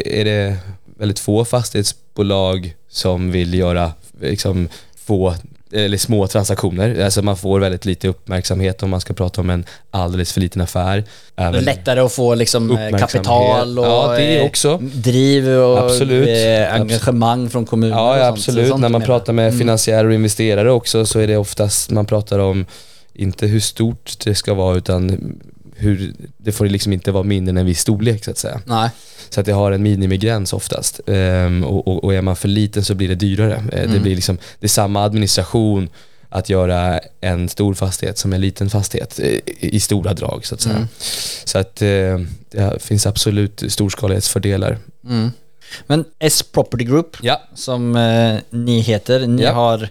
är 0.05 0.25
det 0.25 0.57
väldigt 0.97 1.19
få 1.19 1.45
fastighetsbolag 1.45 2.73
som 2.89 3.31
vill 3.31 3.53
göra 3.53 3.91
liksom 4.21 4.69
få 5.05 5.35
eller 5.73 5.97
små 5.97 6.27
transaktioner. 6.27 7.03
Alltså 7.03 7.21
man 7.21 7.37
får 7.37 7.59
väldigt 7.59 7.85
lite 7.85 8.07
uppmärksamhet 8.07 8.83
om 8.83 8.89
man 8.89 9.01
ska 9.01 9.13
prata 9.13 9.41
om 9.41 9.49
en 9.49 9.65
alldeles 9.91 10.33
för 10.33 10.41
liten 10.41 10.61
affär. 10.61 11.03
Även- 11.35 11.63
lättare 11.63 11.99
att 11.99 12.11
få 12.11 12.35
liksom 12.35 12.77
eh, 12.77 12.97
kapital 12.97 13.79
och 13.79 13.85
Ja, 13.85 14.15
det 14.17 14.39
eh, 14.39 14.45
också. 14.45 14.77
driv 14.81 15.49
och 15.49 15.79
Absolut. 15.79 16.27
eh, 16.27 16.73
engagemang 16.73 17.49
från 17.49 17.65
kommuner 17.65 17.95
Ja, 17.97 18.17
ja 18.17 18.25
absolut. 18.27 18.65
Så 18.65 18.69
sånt 18.71 18.81
När 18.81 18.89
man 18.89 19.01
pratar 19.01 19.33
med 19.33 19.57
finansiärer 19.57 20.05
och 20.05 20.13
investerare 20.13 20.71
också 20.71 21.05
så 21.05 21.19
är 21.19 21.27
det 21.27 21.37
oftast, 21.37 21.89
man 21.91 22.05
pratar 22.05 22.39
om 22.39 22.65
inte 23.13 23.47
hur 23.47 23.59
stort 23.59 24.13
det 24.23 24.35
ska 24.35 24.53
vara 24.53 24.77
utan 24.77 25.33
hur, 25.79 26.13
det 26.37 26.51
får 26.51 26.65
liksom 26.65 26.93
inte 26.93 27.11
vara 27.11 27.23
mindre 27.23 27.49
än 27.49 27.57
en 27.57 27.65
viss 27.65 27.79
storlek 27.79 28.25
så 28.25 28.31
att 28.31 28.37
säga. 28.37 28.61
Nej. 28.65 28.89
Så 29.29 29.39
att 29.39 29.45
det 29.45 29.51
har 29.51 29.71
en 29.71 29.83
minimigräns 29.83 30.53
oftast. 30.53 30.99
Ehm, 31.07 31.63
och, 31.63 31.87
och, 31.87 32.03
och 32.03 32.13
är 32.13 32.21
man 32.21 32.35
för 32.35 32.47
liten 32.47 32.85
så 32.85 32.95
blir 32.95 33.07
det 33.07 33.15
dyrare. 33.15 33.63
Eh, 33.73 33.91
Det 33.91 33.99
blir 33.99 34.15
liksom, 34.15 34.37
det 34.59 34.65
är 34.65 34.69
samma 34.69 35.03
administration 35.03 35.89
att 36.29 36.49
göra 36.49 36.99
en 37.21 37.49
stor 37.49 37.73
fastighet 37.73 38.17
som 38.17 38.33
en 38.33 38.41
liten 38.41 38.69
fastighet 38.69 39.19
eh, 39.19 39.25
i, 39.27 39.41
i 39.59 39.79
stora 39.79 40.13
drag 40.13 40.45
så 40.45 40.55
att 40.55 40.61
säga. 40.61 40.87
Så 41.45 41.57
att 41.57 41.81
eh, 41.81 42.19
det 42.51 42.81
finns 42.81 43.05
absolut 43.07 43.63
storskalighetsfördelar. 43.67 44.77
Mm. 45.05 45.31
Men 45.87 46.05
S 46.19 46.43
Property 46.43 46.83
Group, 46.83 47.17
Ja. 47.21 47.41
som 47.55 47.95
eh, 47.95 48.37
ni 48.49 48.79
heter, 48.79 49.27
ni 49.27 49.43
Ja. 49.43 49.51
har, 49.51 49.89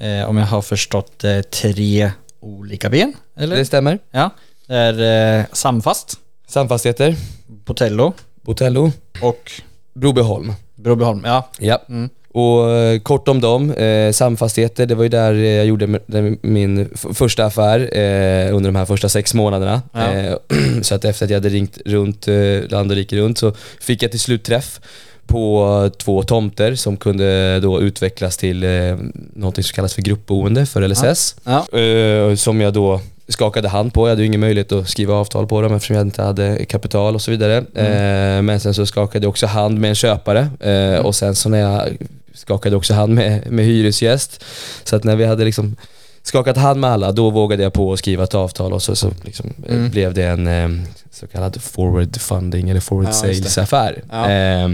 eh, 0.00 0.28
om 0.28 0.36
jag 0.36 0.46
har 0.46 0.62
förstått 0.62 1.24
eh, 1.24 1.40
tre 1.40 2.10
olika 2.40 2.90
ben, 2.90 3.12
eller? 3.36 3.56
Det 3.56 3.64
stämmer. 3.64 3.98
Ja. 4.10 4.30
Det 4.66 4.74
är 4.74 5.38
eh, 5.38 5.44
Samfast, 5.52 6.18
Samfastigheter, 6.48 7.16
Botello 7.46 8.12
Botello, 8.42 8.92
och 9.22 9.50
Brobyholm. 9.94 10.52
Brobyholm. 10.74 11.22
Ja. 11.24 11.48
Ja. 11.58 11.82
Mm. 11.88 12.08
Och 12.32 12.70
eh, 12.70 12.98
kort 13.00 13.28
om 13.28 13.40
dem, 13.40 13.70
eh, 13.72 14.12
Samfastigheter, 14.12 14.86
det 14.86 14.94
var 14.94 15.02
ju 15.02 15.08
där 15.08 15.34
eh, 15.34 15.40
jag 15.46 15.66
gjorde 15.66 15.84
m- 15.84 15.98
den- 16.06 16.38
min 16.42 16.88
f- 16.94 17.06
första 17.14 17.44
affär 17.44 17.80
eh, 17.80 18.54
under 18.54 18.68
de 18.70 18.76
här 18.76 18.84
första 18.84 19.08
sex 19.08 19.34
månaderna. 19.34 19.82
Ja. 19.92 20.12
Eh, 20.12 20.34
så 20.82 20.94
att 20.94 21.04
efter 21.04 21.24
att 21.26 21.30
jag 21.30 21.36
hade 21.36 21.48
ringt 21.48 21.78
runt 21.86 22.28
eh, 22.28 22.34
land 22.68 22.90
och 22.90 22.96
rike 22.96 23.16
runt 23.16 23.38
så 23.38 23.52
fick 23.80 24.02
jag 24.02 24.10
till 24.10 24.20
slut 24.20 24.44
träff 24.44 24.80
på 25.26 25.90
två 25.98 26.22
tomter 26.22 26.74
som 26.74 26.96
kunde 26.96 27.60
då 27.60 27.80
utvecklas 27.80 28.36
till 28.36 28.64
eh, 28.64 28.96
något 29.34 29.54
som 29.54 29.62
kallas 29.74 29.94
för 29.94 30.02
gruppboende 30.02 30.66
för 30.66 30.88
LSS. 30.88 31.36
Ja. 31.44 31.78
Eh, 31.78 32.34
som 32.34 32.60
jag 32.60 32.72
då 32.72 33.00
skakade 33.28 33.68
hand 33.68 33.92
på. 33.94 34.06
Jag 34.06 34.10
hade 34.10 34.22
ju 34.22 34.26
ingen 34.26 34.40
möjlighet 34.40 34.72
att 34.72 34.88
skriva 34.88 35.14
avtal 35.14 35.46
på 35.46 35.60
dem 35.62 35.74
eftersom 35.74 35.96
jag 35.96 36.06
inte 36.06 36.22
hade 36.22 36.64
kapital 36.64 37.14
och 37.14 37.22
så 37.22 37.30
vidare. 37.30 37.56
Eh, 37.74 38.42
men 38.42 38.60
sen 38.60 38.74
så 38.74 38.86
skakade 38.86 39.24
jag 39.24 39.30
också 39.30 39.46
hand 39.46 39.78
med 39.80 39.88
en 39.88 39.94
köpare 39.94 40.48
eh, 40.60 40.98
och 41.06 41.14
sen 41.14 41.34
så 41.34 41.48
när 41.48 41.58
jag 41.60 41.96
skakade 42.34 42.76
också 42.76 42.94
hand 42.94 43.14
med, 43.14 43.50
med 43.52 43.64
hyresgäst. 43.64 44.44
Så 44.84 44.96
att 44.96 45.04
när 45.04 45.16
vi 45.16 45.24
hade 45.24 45.44
liksom 45.44 45.76
skakat 46.22 46.56
hand 46.56 46.80
med 46.80 46.90
alla, 46.90 47.12
då 47.12 47.30
vågade 47.30 47.62
jag 47.62 47.72
på 47.72 47.92
att 47.92 47.98
skriva 47.98 48.24
ett 48.24 48.34
avtal 48.34 48.72
och 48.72 48.82
så, 48.82 48.96
så 48.96 49.10
liksom, 49.24 49.52
eh, 49.68 49.74
Mm. 49.74 49.90
blev 49.90 50.14
det 50.14 50.24
en 50.24 50.82
så 51.12 51.26
kallad 51.26 51.62
forward 51.62 52.16
funding 52.20 52.70
eller 52.70 52.80
forward 52.80 53.06
Ja, 53.22 53.26
just 53.28 53.44
det. 53.44 53.50
sales 53.50 53.58
affär. 53.58 54.02
Ja. 54.10 54.30
Eh, 54.30 54.68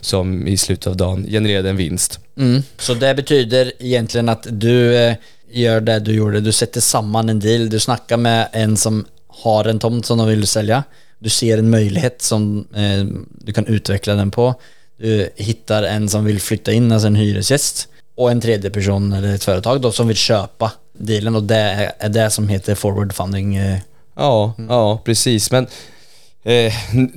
som 0.00 0.46
i 0.46 0.56
slutet 0.56 0.86
av 0.86 0.96
dagen 0.96 1.26
genererade 1.28 1.70
en 1.70 1.76
vinst. 1.76 2.18
Mm. 2.38 2.62
Så 2.78 2.94
det 2.94 3.14
betyder 3.14 3.72
egentligen 3.78 4.28
att 4.28 4.46
du 4.50 5.14
gör 5.52 5.80
det 5.80 5.98
du 5.98 6.12
gjorde, 6.12 6.40
du 6.40 6.52
sätter 6.52 6.80
samman 6.80 7.28
en 7.28 7.40
deal, 7.40 7.70
du 7.70 7.80
snackar 7.80 8.16
med 8.16 8.48
en 8.52 8.76
som 8.76 9.04
har 9.28 9.64
en 9.64 9.78
tomt 9.78 10.06
som 10.06 10.18
de 10.18 10.28
vill 10.28 10.46
sälja, 10.46 10.82
du 11.18 11.28
ser 11.30 11.58
en 11.58 11.70
möjlighet 11.70 12.22
som 12.22 12.66
eh, 12.74 13.04
du 13.44 13.52
kan 13.52 13.66
utveckla 13.66 14.14
den 14.14 14.30
på, 14.30 14.54
du 14.98 15.28
hittar 15.36 15.82
en 15.82 16.08
som 16.08 16.24
vill 16.24 16.40
flytta 16.40 16.72
in, 16.72 16.92
alltså 16.92 17.06
en 17.06 17.16
hyresgäst, 17.16 17.88
och 18.14 18.30
en 18.30 18.40
tredje 18.40 18.70
person 18.70 19.12
eller 19.12 19.34
ett 19.34 19.44
företag 19.44 19.80
då 19.80 19.92
som 19.92 20.08
vill 20.08 20.16
köpa 20.16 20.72
dealen 20.92 21.36
och 21.36 21.42
det 21.42 21.92
är- 21.98 22.08
det 22.08 22.30
som 22.30 22.48
heter 22.48 22.74
forward 22.74 23.12
funding. 23.14 23.56
eh. 23.56 23.78
Ja, 24.16 24.54
ja 24.68 25.02
precis. 25.04 25.50
Men 25.50 25.66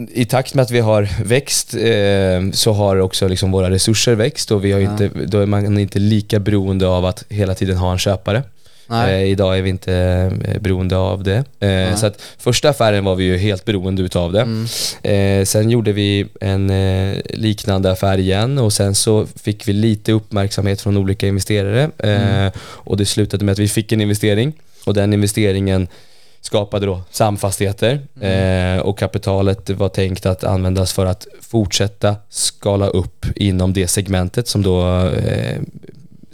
i 0.10 0.26
takt 0.30 0.54
med 0.54 0.64
att 0.64 0.72
vi 0.72 0.80
har 0.80 1.10
växt 1.24 1.74
eh, 1.74 2.52
så 2.52 2.74
har 2.74 3.00
också 3.00 3.28
liksom 3.28 3.52
våra 3.52 3.70
resurser 3.70 4.16
växt 4.16 4.52
och 4.52 4.66
vi 4.66 4.72
har 4.72 4.80
ju 4.80 4.86
inte, 4.86 5.10
då 5.26 5.40
är 5.40 5.46
man 5.46 5.80
inte 5.80 6.00
lika 6.00 6.40
beroende 6.40 6.88
av 6.88 7.06
att 7.06 7.24
hela 7.30 7.56
tiden 7.56 7.78
ha 7.78 7.92
en 7.92 7.98
köpare. 7.98 8.44
Nej. 8.88 9.24
Eh, 9.24 9.32
idag 9.32 9.58
är 9.58 9.62
vi 9.62 9.70
inte 9.70 9.94
eh, 10.46 10.62
beroende 10.62 10.98
av 10.98 11.24
det. 11.24 11.44
Eh, 11.60 11.96
så 11.96 12.06
att 12.06 12.22
första 12.38 12.70
affären 12.70 13.06
var 13.06 13.16
vi 13.16 13.24
ju 13.24 13.38
helt 13.38 13.66
beroende 13.66 14.02
utav 14.02 14.32
det. 14.32 14.68
Eh, 15.12 15.46
sen 15.46 15.70
gjorde 15.70 15.92
vi 15.92 16.28
en 16.42 16.70
eh, 16.70 17.18
liknande 17.30 17.92
affär 17.92 18.18
igen 18.18 18.58
och 18.58 18.74
sen 18.74 18.96
så 18.96 19.28
fick 19.44 19.68
vi 19.68 19.74
lite 19.74 20.12
uppmärksamhet 20.12 20.82
från 20.82 20.98
olika 20.98 21.28
investerare 21.28 21.90
eh, 21.98 22.52
och 22.60 22.98
det 22.98 23.06
slutade 23.06 23.46
med 23.46 23.52
att 23.52 23.60
vi 23.60 23.68
fick 23.68 23.92
en 23.92 24.02
investering 24.02 24.54
och 24.86 24.94
den 24.94 25.14
investeringen 25.14 25.88
skapade 26.46 26.86
då 26.86 27.02
samfastigheter 27.12 28.02
eh, 28.22 28.80
och 28.80 29.00
kapitalet 29.00 29.70
var 29.70 29.90
tänkt 29.90 30.26
att 30.26 30.44
användas 30.44 30.94
för 30.94 31.06
att 31.06 31.28
fortsätta 31.42 32.16
skala 32.30 32.88
upp 32.88 33.26
inom 33.36 33.74
det 33.74 33.88
segmentet 33.88 34.48
som 34.48 34.62
då 34.62 35.08
eh, 35.08 35.62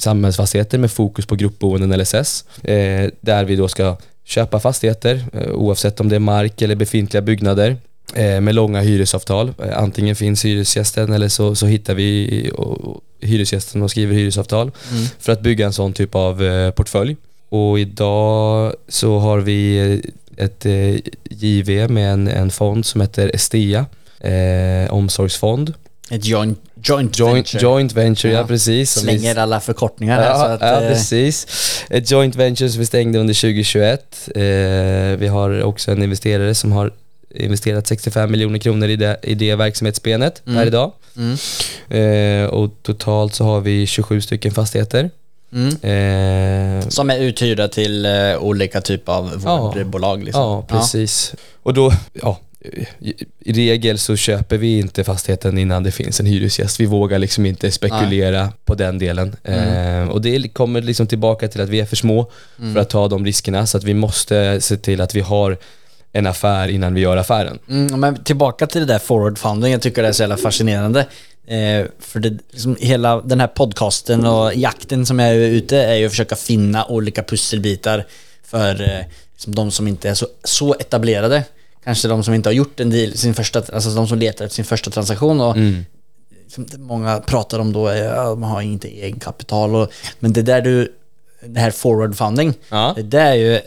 samhällsfastigheter 0.01 0.77
med 0.77 0.91
fokus 0.91 1.25
på 1.25 1.35
gruppboenden 1.35 1.99
LSS. 1.99 2.45
Eh, 2.63 3.09
där 3.21 3.45
vi 3.45 3.55
då 3.55 3.67
ska 3.67 3.97
köpa 4.23 4.59
fastigheter 4.59 5.25
eh, 5.33 5.51
oavsett 5.51 5.99
om 5.99 6.09
det 6.09 6.15
är 6.15 6.19
mark 6.19 6.61
eller 6.61 6.75
befintliga 6.75 7.21
byggnader 7.21 7.77
eh, 8.15 8.41
med 8.41 8.55
långa 8.55 8.81
hyresavtal. 8.81 9.53
Antingen 9.75 10.15
finns 10.15 10.45
hyresgästen 10.45 11.13
eller 11.13 11.27
så, 11.27 11.55
så 11.55 11.65
hittar 11.65 11.93
vi 11.93 12.51
och, 12.53 12.81
och 12.81 13.01
hyresgästen 13.21 13.81
och 13.81 13.91
skriver 13.91 14.13
hyresavtal 14.13 14.71
för 15.19 15.31
att 15.31 15.41
bygga 15.41 15.65
en 15.65 15.73
sån 15.73 15.93
typ 15.93 16.15
av 16.15 16.71
portfölj. 16.71 17.15
Och 17.51 17.79
idag 17.79 18.73
så 18.87 19.19
har 19.19 19.39
vi 19.39 20.01
ett 20.37 20.65
eh, 20.65 20.95
JV 21.29 21.87
med 21.87 22.13
en, 22.13 22.27
en 22.27 22.51
fond 22.51 22.85
som 22.85 23.01
heter 23.01 23.31
Estea, 23.35 23.85
eh, 24.19 24.93
omsorgsfond. 24.93 25.73
Ett 26.09 26.25
joint, 26.25 26.59
joint, 26.83 27.19
Joint 27.19 27.35
venture. 27.35 27.61
joint 27.63 27.93
venture, 27.93 28.33
ja, 28.33 28.39
Ja. 28.39 28.47
precis. 28.47 28.91
Som 28.91 29.07
vi- 29.07 29.19
Slänger 29.19 29.35
alla 29.35 29.59
förkortningar 29.59 30.21
här 30.21 30.33
så 30.33 30.39
Ja, 30.39 30.45
att, 30.53 30.61
ja 30.61 30.81
eh, 30.81 30.87
precis. 30.89 31.47
Ett 31.89 32.11
joint 32.11 32.35
venture 32.35 32.69
som 32.69 32.79
vi 32.79 32.85
stängde 32.85 33.19
under 33.19 33.33
2021. 33.33 34.29
Eh, 34.35 34.41
vi 35.19 35.27
har 35.27 35.63
också 35.63 35.91
en 35.91 36.03
investerare 36.03 36.55
som 36.55 36.71
har 36.71 36.91
investerat 37.35 37.87
65 37.87 38.31
miljoner 38.31 38.59
kronor 38.59 38.87
i 38.89 38.95
det, 38.95 39.19
i 39.23 39.35
det 39.35 39.55
verksamhetsbenet 39.55 40.41
här 40.45 40.65
idag. 40.65 40.91
Mm. 41.17 41.37
Eh, 41.89 42.49
och 42.49 42.71
totalt 42.83 43.35
så 43.35 43.43
har 43.43 43.59
vi 43.61 43.87
27 43.87 44.21
stycken 44.21 44.51
fastigheter. 44.51 45.09
Mm. 45.53 46.79
Eh, 46.81 46.87
Som 46.87 47.09
är 47.09 47.17
uthyrda 47.19 47.67
till 47.67 48.05
eh, 48.05 48.37
olika 48.39 48.81
typer 48.81 49.11
av 49.13 49.41
Ja. 49.45 49.57
vårdbolag 49.57 50.23
liksom. 50.23 50.41
Ja, 50.41 50.65
precis. 50.67 51.33
Och 51.63 51.73
då, 51.73 51.93
ja, 52.13 52.39
i, 53.39 53.53
regel 53.53 53.97
så 53.97 54.15
köper 54.15 54.57
vi 54.57 54.79
inte 54.79 55.03
fastigheten 55.03 55.57
innan 55.57 55.83
det 55.83 55.91
finns 55.91 56.19
en 56.19 56.25
hyresgäst. 56.25 56.79
Vi 56.79 56.85
vågar 56.85 57.19
liksom 57.19 57.45
inte 57.45 57.71
spekulera 57.71 58.49
på 58.65 58.75
den 58.75 58.99
delen. 58.99 59.35
Mm. 59.43 60.03
Eh, 60.03 60.09
och 60.09 60.21
det 60.21 60.53
kommer 60.53 60.81
liksom 60.81 61.07
tillbaka 61.07 61.47
till 61.47 61.61
att 61.61 61.69
vi 61.69 61.79
är 61.79 61.85
för 61.85 61.95
små 61.95 62.31
Mm. 62.59 62.73
för 62.73 62.81
att 62.81 62.89
ta 62.89 63.07
de 63.07 63.25
riskerna. 63.25 63.65
Så 63.65 63.77
att 63.77 63.83
vi 63.83 63.93
måste 63.93 64.61
se 64.61 64.77
till 64.77 65.01
att 65.01 65.15
vi 65.15 65.19
har 65.21 65.57
en 66.13 66.27
affär 66.27 66.67
innan 66.67 66.93
vi 66.93 67.01
gör 67.01 67.17
affären. 67.17 67.59
Mm, 67.69 67.99
men 67.99 68.23
tillbaka 68.23 68.67
till 68.67 68.81
det 68.81 68.87
där 68.93 68.99
forward 68.99 69.37
funding, 69.37 69.71
jag 69.71 69.81
tycker 69.81 70.01
det 70.01 70.07
är 70.07 70.11
så 70.13 70.23
jävla 70.23 70.37
fascinerande. 70.37 71.05
Eh, 71.47 71.85
för 71.99 72.19
det, 72.19 72.37
liksom, 72.51 72.77
hela 72.79 73.21
den 73.21 73.39
här 73.39 73.47
podcasten 73.47 74.25
och 74.25 74.55
jakten 74.55 75.05
som 75.05 75.19
jag 75.19 75.29
är 75.29 75.35
ute 75.35 75.77
är 75.77 75.95
ju 75.95 76.05
att 76.05 76.11
försöka 76.11 76.35
finna 76.35 76.85
olika 76.85 77.23
pusselbitar 77.23 78.05
för 78.43 78.81
eh, 78.81 79.05
liksom, 79.33 79.55
de 79.55 79.71
som 79.71 79.87
inte 79.87 80.09
är 80.09 80.13
så, 80.13 80.27
så 80.43 80.73
etablerade. 80.73 81.43
Kanske 81.83 82.07
de 82.07 82.23
som 82.23 82.33
inte 82.33 82.49
har 82.49 82.53
gjort 82.53 82.79
en 82.79 82.89
deal, 82.89 83.13
sin 83.17 83.33
första, 83.33 83.63
alltså 83.73 83.89
de 83.89 84.07
som 84.07 84.17
letar 84.17 84.45
efter 84.45 84.55
sin 84.55 84.65
första 84.65 84.91
transaktion 84.91 85.41
och 85.41 85.55
Mm. 85.57 85.85
som 86.47 86.65
många 86.77 87.19
pratar 87.19 87.59
om 87.59 87.73
då 87.73 87.87
att 87.87 88.37
man 88.39 88.49
har 88.51 88.61
inte 88.61 88.87
egen 88.87 89.19
kapital 89.19 89.75
och, 89.75 89.91
men 90.19 90.33
det 90.33 90.41
där 90.41 90.61
du, 90.61 90.93
det 91.45 91.59
här 91.59 91.71
forward 91.71 92.15
funding, 92.17 92.53
Ja. 92.69 92.93
det 92.95 93.01
där 93.03 93.25
är 93.31 93.35
ju 93.35 93.55
eh, 93.55 93.61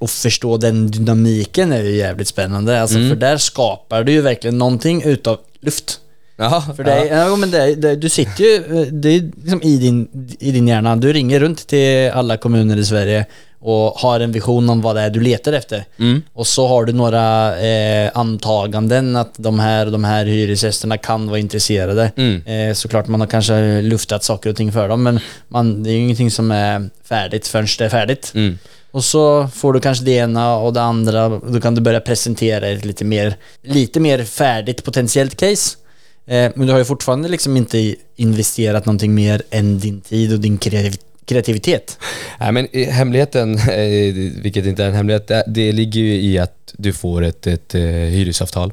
att 0.00 0.10
förstå 0.10 0.56
den 0.56 0.90
dynamiken 0.90 1.72
är 1.72 1.82
ju 1.82 1.96
jävligt 1.96 2.28
spännande. 2.28 2.80
Alltså 2.82 2.96
Mm. 2.96 3.08
för 3.08 3.16
där 3.16 3.36
skapar 3.36 4.04
du 4.04 4.12
ju 4.12 4.20
verkligen 4.20 4.58
någonting 4.58 5.02
utav 5.02 5.38
luft. 5.60 5.98
Ja, 6.42 6.64
För 6.76 6.84
det, 6.84 6.92
är- 6.92 7.18
ja. 7.28 7.36
men 7.36 7.50
det, 7.50 7.74
det, 7.74 7.96
du 7.96 8.08
sitter 8.08 8.44
ju, 8.44 8.84
det 8.90 9.08
är 9.08 9.30
liksom 9.36 9.62
i 9.62 9.76
din, 9.76 10.08
i 10.40 10.50
din 10.52 10.68
hjärna. 10.68 10.96
Du 10.96 11.12
ringer 11.12 11.40
runt 11.40 11.66
till 11.66 12.10
alla 12.10 12.36
kommuner 12.36 12.76
i 12.76 12.84
Sverige 12.84 13.26
och 13.60 13.92
har 13.92 14.20
en 14.20 14.32
vision 14.32 14.70
om 14.70 14.80
vad 14.80 14.96
det 14.96 15.02
är 15.02 15.10
du 15.10 15.20
letar 15.20 15.52
efter. 15.52 15.84
Mm. 15.98 16.22
Och 16.32 16.46
så 16.46 16.66
har 16.66 16.84
du 16.84 16.92
några 16.92 17.58
eh, 17.60 18.10
antaganden 18.14 19.16
att 19.16 19.34
de 19.36 19.58
här 19.60 19.86
och 19.86 19.92
de 19.92 20.04
här 20.04 20.24
hyresgästerna 20.24 20.98
kan 20.98 21.28
vara 21.28 21.38
intresserade. 21.38 22.12
Mm. 22.16 22.42
Eh, 22.46 22.74
såklart 22.74 23.06
man 23.08 23.20
har 23.20 23.26
kanske 23.28 23.80
luftat 23.82 24.24
saker 24.24 24.50
och 24.50 24.56
ting 24.56 24.72
för 24.72 24.88
dem 24.88 25.02
men 25.02 25.20
man, 25.48 25.82
det 25.82 25.90
är 25.90 25.92
ju 25.92 25.98
ingenting 25.98 26.30
som 26.30 26.50
är 26.50 26.90
färdigt 27.04 27.46
förrän 27.46 27.66
det 27.78 27.84
är 27.84 27.88
färdigt. 27.88 28.32
Mm. 28.34 28.58
Och 28.90 29.04
så 29.04 29.48
får 29.54 29.72
du 29.72 29.80
kanske 29.80 30.04
det 30.04 30.12
ena 30.12 30.56
och 30.56 30.72
det 30.72 30.82
andra. 30.82 31.28
Då 31.28 31.60
kan 31.60 31.74
du 31.74 31.80
börja 31.80 32.00
presentera 32.00 32.68
ett 32.68 32.84
lite 32.84 33.04
mer, 33.04 33.34
lite 33.62 34.00
mer 34.00 34.24
färdigt 34.24 34.84
potentiellt 34.84 35.36
case. 35.36 35.76
Eh, 36.26 36.52
men 36.54 36.66
du 36.66 36.72
har 36.72 36.78
ju 36.78 36.84
fortfarande 36.84 37.28
liksom 37.28 37.56
inte 37.56 37.94
investerat 38.16 38.86
någonting 38.86 39.14
mer 39.14 39.42
än 39.50 39.78
din 39.78 40.00
tid 40.00 40.32
och 40.32 40.40
din 40.40 40.58
kreativ- 40.58 41.00
kreativitet. 41.24 41.98
Nej, 42.40 42.52
men 42.52 42.68
hemligheten, 42.72 43.54
eh, 43.58 44.14
vilket 44.42 44.66
inte 44.66 44.84
är 44.84 44.88
en 44.88 44.94
hemlighet, 44.94 45.30
det, 45.46 45.72
ligger 45.72 46.00
ju 46.00 46.14
i 46.14 46.38
att 46.38 46.74
du 46.76 46.92
får 46.92 47.22
ett, 47.24 47.46
ett 47.46 47.74
eh, 47.74 47.82
hyresavtal. 47.82 48.72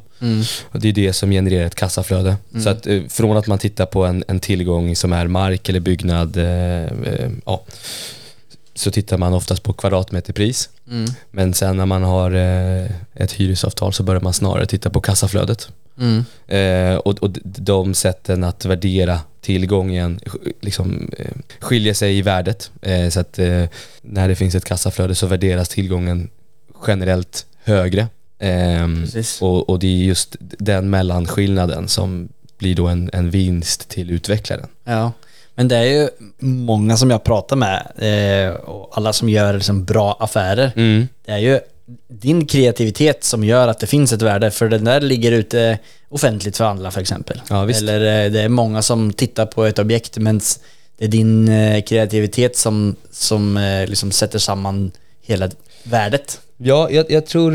Och 0.64 0.80
det 0.80 0.90
är 0.90 0.94
det 0.94 1.14
som 1.14 1.32
genererar 1.32 1.66
ett 1.66 1.76
kassaflöde. 1.76 2.36
Så 2.64 2.70
att 2.70 2.88
från 3.10 3.38
att 3.38 3.48
man 3.48 3.60
tittar 3.60 3.86
på 3.86 4.06
en, 4.06 4.24
en 4.28 4.40
tillgång 4.40 4.96
som 4.96 5.14
är 5.14 5.28
mark 5.28 5.70
eller 5.70 5.80
byggnad, 5.80 6.38
eh, 6.38 7.30
ja, 7.46 7.64
så 8.76 8.92
tittar 8.92 9.18
man 9.18 9.34
oftast 9.34 9.64
på 9.64 9.74
kvadratmeterpris. 9.74 10.70
Men 11.32 11.54
sen 11.54 11.78
när 11.78 11.86
man 11.86 12.04
har 12.04 12.32
ett 13.14 13.32
hyresavtal 13.32 13.94
så 13.94 14.04
börjar 14.04 14.22
man 14.22 14.34
snarare 14.34 14.66
titta 14.66 14.90
på 14.90 15.02
kassaflödet. 15.02 15.70
Eh, 16.48 16.96
och, 16.96 17.24
och 17.24 17.30
de 17.44 17.94
sätten 17.94 18.44
att 18.44 18.66
värdera 18.66 19.20
tillgången 19.42 20.20
liksom, 20.62 21.12
eh, 21.18 21.32
skiljer 21.60 21.94
sig 21.94 22.18
i 22.18 22.22
värdet. 22.22 22.72
Eh, 22.82 23.10
så 23.10 23.20
att 23.20 23.40
eh, 23.40 23.64
när 24.02 24.28
det 24.28 24.36
finns 24.36 24.56
ett 24.56 24.66
kassaflöde 24.66 25.16
så 25.16 25.28
värderas 25.28 25.70
tillgången 25.70 26.30
generellt 26.88 27.46
högre. 27.64 28.08
Ehm, 28.40 29.06
och, 29.42 29.70
och 29.70 29.80
det 29.80 29.88
är 29.88 30.04
just 30.04 30.36
den 30.40 30.90
mellanskillnaden 30.90 31.88
som 31.88 32.30
blir 32.58 32.76
då 32.76 32.88
en, 32.88 33.10
en 33.14 33.30
vinst 33.30 33.90
till 33.90 34.12
utvecklaren. 34.12 34.68
Ja. 34.84 35.12
Men 35.56 35.68
det 35.68 35.78
är 35.78 35.84
ju 35.84 36.10
många 36.40 36.98
som 36.98 37.10
jag 37.10 37.24
pratar 37.24 37.56
med 37.56 37.92
eh, 37.98 38.54
och 38.56 38.98
alla 38.98 39.14
som 39.14 39.30
gör 39.30 39.54
liksom 39.54 39.86
bra 39.86 40.18
affärer. 40.20 40.72
Mm. 40.76 41.08
Det 41.26 41.32
är 41.32 41.38
ju 41.38 41.60
din 42.08 42.46
kreativitet 42.46 43.24
som 43.24 43.44
gör 43.44 43.68
att 43.68 43.80
det 43.80 43.88
finns 43.88 44.14
ett 44.14 44.22
värde. 44.22 44.52
För 44.52 44.70
den 44.70 44.84
där 44.84 45.02
ligger 45.02 45.32
ute 45.32 45.78
offentligt 46.10 46.58
för 46.58 46.64
alla 46.66 46.92
för 46.92 47.02
exempel. 47.02 47.42
Ja. 47.50 47.70
Eller 47.70 48.26
eh, 48.26 48.32
det 48.32 48.42
är 48.42 48.50
många 48.50 48.82
som 48.82 49.14
tittar 49.14 49.46
på 49.46 49.66
ett 49.66 49.80
objekt 49.80 50.18
men 50.18 50.42
det 50.98 51.06
är 51.06 51.10
din 51.10 51.50
eh, 51.50 51.82
kreativitet 51.82 52.58
som, 52.58 52.96
som 53.12 53.58
eh, 53.58 53.88
liksom 53.88 54.12
sätter 54.12 54.40
samman 54.40 54.92
hela 55.22 55.50
värdet. 55.84 56.40
Ja, 56.62 56.90
jag, 56.92 57.12
jag 57.12 57.26
tror 57.26 57.54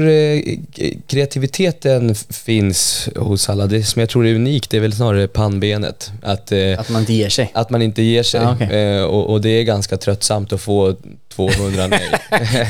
kreativiteten 1.06 2.14
finns 2.14 3.08
hos 3.16 3.48
alla. 3.48 3.66
Det 3.66 3.82
som 3.82 4.00
jag 4.00 4.08
tror 4.08 4.26
är 4.26 4.34
unikt 4.34 4.70
det 4.70 4.76
är 4.76 4.80
väl 4.80 4.92
snarare 4.92 5.28
pannbenet. 5.28 6.12
Att, 6.22 6.52
Att 6.78 6.88
man 6.88 7.00
inte 7.00 7.12
ger 7.12 7.28
sig. 7.28 7.50
att 7.54 7.70
man 7.70 7.82
inte 7.82 8.02
ger 8.02 8.22
sig. 8.22 8.46
Okej. 8.46 8.96
eh, 8.96 9.02
och, 9.04 9.30
och 9.30 9.40
det 9.40 9.48
är 9.48 9.62
ganska 9.62 9.96
tröttsamt 9.96 10.52
att 10.52 10.60
få 10.60 10.96
200 11.36 11.86
nej. 11.86 12.10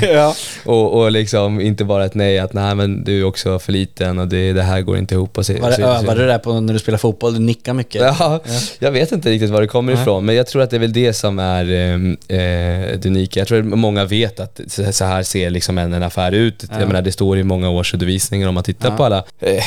ja. 0.12 0.34
och, 0.64 1.00
och 1.00 1.10
liksom 1.10 1.60
inte 1.60 1.84
bara 1.84 2.04
ett 2.04 2.14
nej 2.14 2.38
att 2.38 2.52
nej 2.52 2.74
men 2.74 3.04
du 3.04 3.20
är 3.20 3.24
också 3.24 3.58
för 3.58 3.72
liten 3.72 4.18
och 4.18 4.28
det, 4.28 4.52
det 4.52 4.62
här 4.62 4.80
går 4.80 4.98
inte 4.98 5.14
ihop. 5.14 5.38
Och 5.38 5.46
så, 5.46 5.52
Var 5.60 5.70
det, 5.70 5.76
så- 5.76 5.82
övade 5.82 6.20
du 6.20 6.26
där 6.26 6.38
på 6.38 6.60
när 6.60 6.72
du 6.72 6.78
spelar 6.78 6.98
fotboll? 6.98 7.34
Du 7.34 7.40
nickar 7.40 7.74
mycket. 7.74 8.02
Ja, 8.02 8.40
jag 8.78 8.92
vet 8.92 9.12
inte 9.12 9.30
riktigt 9.30 9.50
var 9.50 9.60
det 9.60 9.66
kommer 9.66 9.92
Nej. 9.92 10.02
ifrån, 10.02 10.24
men 10.24 10.34
jag 10.34 10.46
tror 10.46 10.62
att 10.62 10.70
det 10.70 10.76
är 10.76 10.80
väl 10.80 10.92
det 10.92 11.12
som 11.12 11.38
är 11.38 11.64
eh, 11.70 11.94
eh, 12.38 12.98
det 12.98 13.06
unika. 13.06 13.40
Jag 13.40 13.48
tror 13.48 13.58
att 13.58 13.64
många 13.78 14.04
vet 14.04 14.40
att 14.40 14.60
så 14.90 15.04
här 15.04 15.22
ser 15.22 15.50
liksom 15.50 15.78
en, 15.78 15.92
en 15.92 16.02
affär 16.02 16.32
ut. 16.32 16.64
Ja. 16.70 16.78
Jag 16.80 16.86
menar, 16.88 17.02
det 17.02 17.12
står 17.12 17.38
i 17.38 17.42
många 17.42 17.70
årsredovisningar 17.70 18.48
om 18.48 18.54
man 18.54 18.64
tittar 18.64 18.90
Ja. 18.90 18.96
på 18.96 19.04
alla 19.04 19.24
eh, 19.40 19.64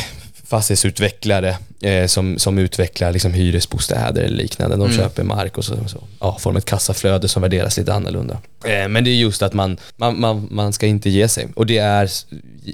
fastighetsutvecklare 0.47 1.57
eh, 1.81 2.05
som, 2.07 2.37
som 2.39 2.57
utvecklar 2.57 3.11
liksom 3.11 3.33
hyresbostäder 3.33 4.21
eller 4.23 4.37
liknande. 4.37 4.75
De 4.75 4.81
Mm. 4.85 4.97
köper 4.97 5.23
mark 5.23 5.57
och 5.57 5.65
så, 5.65 5.87
så 5.87 6.03
ja, 6.19 6.37
får 6.39 6.51
de 6.53 6.57
ett 6.57 6.65
kassaflöde 6.65 7.27
som 7.27 7.41
värderas 7.41 7.77
lite 7.77 7.93
annorlunda. 7.93 8.37
Eh, 8.65 8.87
men 8.87 9.03
det 9.03 9.09
är 9.09 9.15
just 9.15 9.41
att 9.41 9.53
man, 9.53 9.77
man, 9.95 10.19
man, 10.19 10.47
man 10.51 10.73
ska 10.73 10.85
inte 10.87 11.09
ge 11.09 11.27
sig. 11.27 11.47
Och 11.55 11.65
det 11.65 11.77
är 11.77 12.09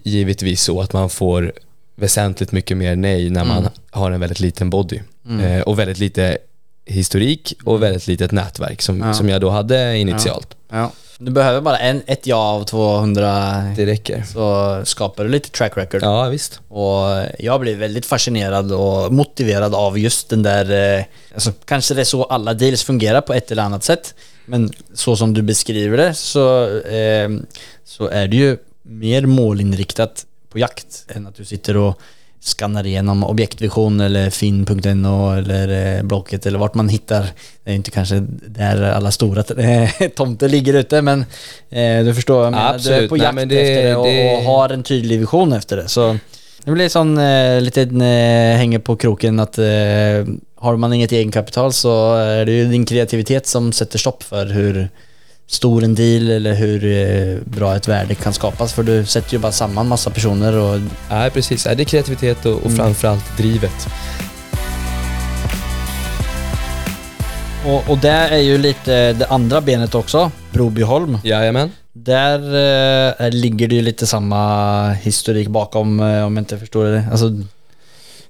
givetvis 0.04 0.62
så 0.62 0.82
att 0.82 0.94
man 0.94 1.10
får 1.10 1.54
väsentligt 1.96 2.52
mycket 2.52 2.78
mer 2.78 2.96
nej 2.96 3.30
när 3.30 3.46
man 3.46 3.58
Mm. 3.58 3.72
har 3.92 4.12
en 4.12 4.20
väldigt 4.20 4.40
liten 4.40 4.70
body. 4.70 5.00
Mm. 5.28 5.40
Eh, 5.46 5.62
och 5.62 5.80
väldigt 5.80 5.98
lite 6.00 6.38
historik 6.86 7.54
och 7.64 7.84
väldigt 7.84 8.08
litet 8.08 8.32
nätverk 8.32 8.82
som, 8.82 9.00
Ja. 9.00 9.14
som 9.14 9.30
jag 9.30 9.42
då 9.42 9.50
hade 9.50 9.98
initialt. 9.98 10.48
Ja. 10.72 10.92
Du 11.26 11.32
behöver 11.32 11.62
bara 11.62 11.78
en, 11.78 12.02
ett 12.06 12.28
ja 12.28 12.36
av 12.38 12.64
200 12.64 13.64
Det 13.76 13.86
räcker. 13.86 14.24
så 14.34 14.82
skapar 14.86 15.24
du 15.24 15.30
lite 15.30 15.50
track 15.50 15.78
record. 15.78 16.04
Ja, 16.04 16.30
visst. 16.30 16.60
Och 16.68 17.06
jag 17.40 17.62
blir 17.62 17.76
väldigt 17.76 18.06
fascinerad 18.06 18.72
och 18.72 19.14
motiverad 19.14 19.76
av 19.76 20.00
just 20.00 20.30
den 20.30 20.44
där, 20.44 20.98
eh, 21.00 21.06
alltså 21.34 21.52
kanske 21.66 21.94
det 21.94 22.02
är 22.02 22.06
så 22.06 22.24
alla 22.24 22.54
deals 22.54 22.84
fungerar 22.84 23.22
på 23.22 23.34
ett 23.34 23.52
eller 23.52 23.64
annat 23.64 23.84
sätt. 23.84 24.16
Men 24.46 24.72
så 24.94 25.16
som 25.16 25.34
du 25.34 25.42
beskriver 25.42 25.98
det 25.98 26.14
så, 26.14 26.64
eh, 26.80 27.30
så 27.86 28.08
är 28.08 28.28
det 28.28 28.36
ju 28.38 28.58
mer 28.82 29.26
målinriktat 29.26 30.26
på 30.50 30.60
jakt 30.60 31.06
än 31.10 31.28
att 31.28 31.36
du 31.36 31.46
sitter 31.46 31.78
och 31.78 32.00
skannar 32.44 32.86
igenom 32.86 33.24
objektvision 33.24 34.02
eller 34.02 34.30
fin.no 34.30 35.32
eller 35.38 35.98
eh, 35.98 36.04
Blocket 36.04 36.46
eller 36.46 36.60
vart 36.60 36.74
man 36.74 36.90
hittar. 36.90 37.26
Det 37.64 37.72
är 37.72 37.76
inte 37.76 37.92
kanske 37.92 38.26
där 38.48 38.82
alla 38.84 39.12
stora 39.12 39.44
tomter 40.16 40.50
ligger 40.50 40.74
ute 40.74 41.02
men 41.02 41.26
eh, 41.70 42.04
du 42.06 42.14
förstår 42.16 42.44
menar. 42.52 42.78
Du 42.80 42.94
är 42.94 43.08
på 43.08 43.16
Nej, 43.16 43.24
jakt 43.24 43.36
men 43.36 43.48
det- 43.50 43.62
efter 43.62 43.84
det 43.90 43.96
och, 43.96 44.06
det- 44.06 44.38
och 44.38 44.44
har 44.44 44.70
en 44.70 44.84
tydlig 44.84 45.20
vision 45.20 45.54
efter 45.54 45.78
det. 45.78 45.88
Så 45.88 46.18
det 46.64 46.72
blir 46.72 46.90
sån 46.90 47.18
eh, 47.18 47.62
liten 47.62 48.02
eh, 48.02 48.58
hänger 48.58 48.80
på 48.80 48.96
kroken 48.96 49.40
att 49.40 49.58
eh, 49.58 49.66
har 50.56 50.76
man 50.78 50.94
inget 50.94 51.12
egenkapital 51.12 51.74
så 51.74 52.16
är 52.16 52.46
det 52.46 52.52
ju 52.52 52.66
din 52.66 52.86
kreativitet 52.86 53.48
som 53.48 53.72
sätter 53.72 54.00
stopp 54.00 54.24
för 54.24 54.46
hur 54.46 54.90
stor 55.48 55.84
en 55.84 55.96
deal 55.96 56.30
eller 56.32 56.54
hur 56.54 56.86
eh, 56.86 57.38
bra 57.46 57.76
ett 57.76 57.88
värde 57.88 58.16
kan 58.16 58.34
skapas. 58.34 58.74
För 58.74 58.84
du 58.84 59.06
sätter 59.06 59.34
ju 59.34 59.40
bara 59.40 59.52
samman 59.52 59.88
massa 59.88 60.10
personer 60.10 60.54
och 60.54 60.80
Nej, 61.10 61.30
precis. 61.32 61.64
Det 61.64 61.70
är 61.72 61.84
kreativitet 61.84 62.46
och, 62.46 62.54
och 62.54 62.66
Mm. 62.66 62.78
framförallt 62.78 63.38
drivet. 63.38 63.88
Och, 67.66 67.90
och 67.90 67.98
det 67.98 68.10
är 68.10 68.38
ju 68.38 68.58
lite 68.58 69.14
det 69.14 69.26
andra 69.28 69.62
benet 69.62 69.96
också, 69.96 70.32
Brobyholm. 70.52 71.18
Jajamän. 71.24 71.72
Där 71.94 72.40
eh, 73.22 73.30
ligger 73.32 73.68
det 73.68 73.76
ju 73.76 73.82
lite 73.82 74.08
samma 74.08 74.90
historik 74.92 75.48
bakom 75.48 76.00
eh, 76.00 76.26
om 76.26 76.38
jag 76.38 76.42
inte 76.42 76.58
förstår 76.58 76.86
det. 76.86 77.06
Alltså, 77.12 77.26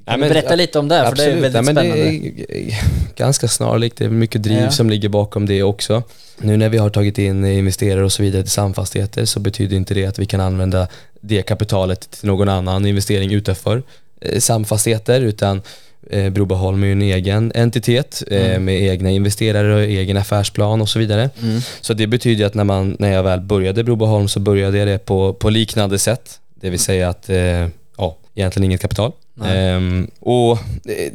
kan 0.05 0.19
men- 0.19 0.29
berätta 0.29 0.55
lite 0.55 0.79
om 0.79 0.87
det? 0.87 1.05
För 1.09 1.15
det 1.15 1.23
är 1.23 1.29
väldigt 1.41 1.53
Nej, 1.53 1.63
spännande. 1.63 1.95
Det 1.95 2.69
är 2.69 2.75
ganska 3.15 3.47
snarlikt. 3.47 3.97
Det 3.97 4.05
är 4.05 4.09
mycket 4.09 4.43
driv 4.43 4.57
Ja. 4.61 4.71
som 4.71 4.89
ligger 4.89 5.09
bakom 5.09 5.45
det 5.45 5.63
också. 5.63 6.03
Nu 6.37 6.57
när 6.57 6.69
vi 6.69 6.77
har 6.77 6.89
tagit 6.89 7.17
in 7.17 7.45
investerare 7.45 8.03
och 8.03 8.11
så 8.11 8.23
vidare 8.23 8.41
till 8.41 8.51
samfastigheter 8.51 9.25
så 9.25 9.39
betyder 9.39 9.77
inte 9.77 9.93
det 9.93 10.05
att 10.05 10.19
vi 10.19 10.25
kan 10.25 10.39
använda 10.41 10.87
det 11.21 11.41
kapitalet 11.41 12.11
till 12.11 12.27
någon 12.27 12.49
annan 12.49 12.85
investering 12.85 13.33
utanför 13.33 13.83
eh, 14.21 14.39
samfastigheter 14.39 15.21
utan 15.21 15.61
eh, 16.09 16.25
är 16.25 16.85
ju 16.85 16.91
en 16.91 17.01
egen 17.01 17.51
entitet 17.55 18.23
eh, 18.31 18.45
Mm. 18.49 18.65
med 18.65 18.81
egna 18.83 19.09
investerare 19.11 19.73
och 19.75 19.81
egen 19.81 20.17
affärsplan 20.17 20.81
och 20.81 20.89
så 20.89 20.99
vidare. 20.99 21.29
Mm. 21.41 21.61
Så 21.81 21.93
det 21.93 22.07
betyder 22.07 22.45
att 22.45 22.53
när, 22.53 22.63
man, 22.63 22.95
när 22.99 23.11
jag 23.11 23.23
väl 23.23 23.41
började 23.41 23.83
Brobyholm 23.83 24.27
så 24.27 24.39
började 24.39 24.77
jag 24.77 24.87
det 24.87 25.05
på, 25.05 25.33
på 25.33 25.49
liknande 25.49 25.99
sätt. 25.99 26.39
Det 26.61 26.69
vill 26.69 26.79
säga 26.79 27.09
att, 27.09 27.29
eh, 27.29 27.67
ja, 27.97 28.17
egentligen 28.35 28.63
inget 28.65 28.81
kapital. 28.81 29.11
Ehm, 29.41 30.07
och 30.19 30.51
eh, 30.85 31.13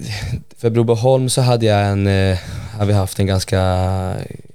för 0.56 0.70
Brobyholm 0.70 1.28
så 1.30 1.40
hade 1.40 1.66
jag 1.66 1.86
en, 1.86 2.06
eh, 2.06 2.38
vi 2.86 2.92
haft 2.92 3.18
en 3.18 3.26
ganska 3.26 3.60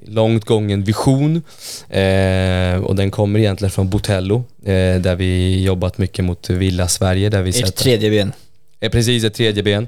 långt 0.06 0.45
gången 0.45 0.84
vision 0.84 1.41
eh, 1.89 2.84
och 2.84 2.95
den 2.95 3.12
kommer 3.12 3.39
egentligen 3.39 3.71
från 3.71 3.89
Botello 3.89 4.43
eh, 4.65 4.71
där 5.02 5.15
vi 5.15 5.63
jobbat 5.63 5.97
mycket 5.97 6.26
mot 6.26 6.49
Villa 6.49 6.88
Sverige 6.88 7.30
där 7.30 7.41
vi 7.41 7.49
Ert 7.49 7.56
sätter- 7.56 7.71
tredje 7.84 8.10
ben. 8.10 8.34
är 8.80 8.89
precis 8.89 9.23
ett 9.23 9.34
tredje 9.34 9.63
ben. 9.63 9.88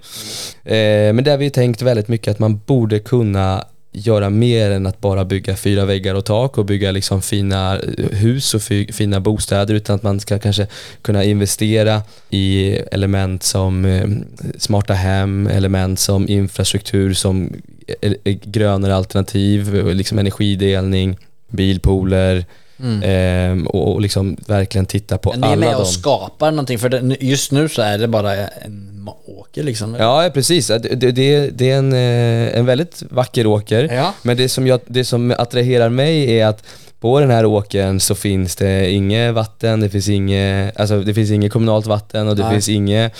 Eh, 0.63 1.13
men 1.13 1.23
där 1.23 1.37
vi 1.37 1.49
tänkt 1.49 1.81
väldigt 1.81 2.07
mycket 2.07 2.31
att 2.31 2.39
man 2.39 2.61
borde 2.65 2.99
kunna 2.99 3.65
göra 3.95 4.29
mer 4.29 4.71
än 4.71 4.85
att 4.85 5.01
bara 5.01 5.25
bygga 5.25 5.55
fyra 5.55 5.85
väggar 5.85 6.15
och 6.15 6.25
tak 6.25 6.57
och 6.57 6.65
bygga 6.65 6.91
liksom 6.91 7.21
fina 7.21 7.79
eh, 7.79 8.05
hus 8.17 8.53
och 8.53 8.61
fina 8.93 9.19
bostäder 9.19 9.73
utan 9.73 9.95
att 9.95 10.03
man 10.03 10.19
ska 10.19 10.39
kanske 10.39 10.67
kunna 11.01 11.23
investera 11.23 12.01
i 12.29 12.71
element 12.91 13.43
som 13.43 13.85
eh, 13.85 14.07
smarta 14.57 14.93
hem, 14.93 15.47
element 15.47 15.99
som 15.99 16.29
infrastruktur, 16.29 17.13
som 17.13 17.53
eh, 18.01 18.11
eh, 18.23 18.37
grönare 18.43 18.95
alternativ, 18.95 19.85
liksom 19.93 20.19
energidelning, 20.19 21.17
bilpooler 21.47 22.45
Mm. 22.79 23.61
eh, 23.61 23.67
och, 23.67 23.93
och 23.93 24.01
liksom 24.01 24.37
verkligen 24.47 24.85
titta 24.85 25.17
på 25.17 25.31
Men 25.31 25.41
ni 25.41 25.47
är 25.47 25.51
alla 25.51 25.65
med 25.65 25.75
de... 25.75 25.81
och 25.81 25.87
skapar 25.87 26.51
någonting, 26.51 26.79
för 26.79 26.89
det, 26.89 27.17
just 27.19 27.51
nu 27.51 27.69
så 27.69 27.81
är 27.81 27.97
det 27.97 28.07
bara 28.07 28.33
en 28.35 28.95
åker 29.25 29.63
liksom. 29.63 29.95
Ja, 29.95 30.29
precis. 30.33 30.67
Det, 30.67 31.11
det, 31.11 31.49
det 31.49 31.71
är 31.71 31.77
en, 31.77 31.93
eh, 31.93 32.59
en 32.59 32.65
väldigt 32.65 33.03
vacker 33.09 33.47
åker. 33.47 33.93
Ja. 33.93 34.13
Men 34.21 34.37
det 34.37 34.49
som, 34.49 34.67
jag, 34.67 34.79
det 34.85 35.05
som 35.05 35.33
attraherar 35.37 35.89
mig 35.89 36.39
är 36.39 36.45
att 36.45 36.63
på 36.99 37.19
den 37.19 37.29
här 37.29 37.45
åkern 37.45 37.99
så 37.99 38.15
finns 38.15 38.55
det 38.55 38.91
inget 38.91 39.33
vatten, 39.33 39.79
det 39.79 39.89
finns 39.89 40.09
inget, 40.09 40.79
alltså 40.79 40.99
det 40.99 41.13
finns 41.13 41.31
inget 41.31 41.51
kommunalt 41.51 41.85
vatten 41.85 42.27
och 42.27 42.35
det 42.35 42.43
Nej. 42.43 42.51
finns 42.51 42.69
inget, 42.69 43.13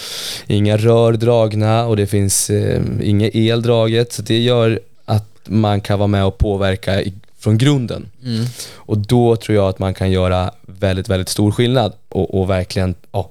inga 0.47 0.77
rör 0.77 1.13
dragna 1.13 1.85
och 1.85 1.97
det 1.97 2.07
finns 2.07 2.49
eh, 2.49 2.81
inget 3.01 3.35
el 3.35 3.61
draget. 3.61 4.13
Så 4.13 4.21
det 4.21 4.39
gör 4.39 4.79
att 5.05 5.39
man 5.45 5.81
kan 5.81 5.99
vara 5.99 6.07
med 6.07 6.25
och 6.25 6.37
påverka 6.37 7.01
i, 7.01 7.13
från 7.45 7.57
grunden. 7.57 8.05
Mm. 8.23 8.45
Och 8.75 8.97
då 8.97 9.35
tror 9.35 9.55
jag 9.55 9.69
att 9.69 9.79
man 9.79 9.93
kan 9.93 10.11
göra 10.11 10.51
väldigt, 10.61 11.09
väldigt 11.09 11.29
stor 11.29 11.51
skillnad 11.51 11.93
och, 12.09 12.39
och 12.39 12.49
verkligen 12.49 12.95
ja, 13.11 13.29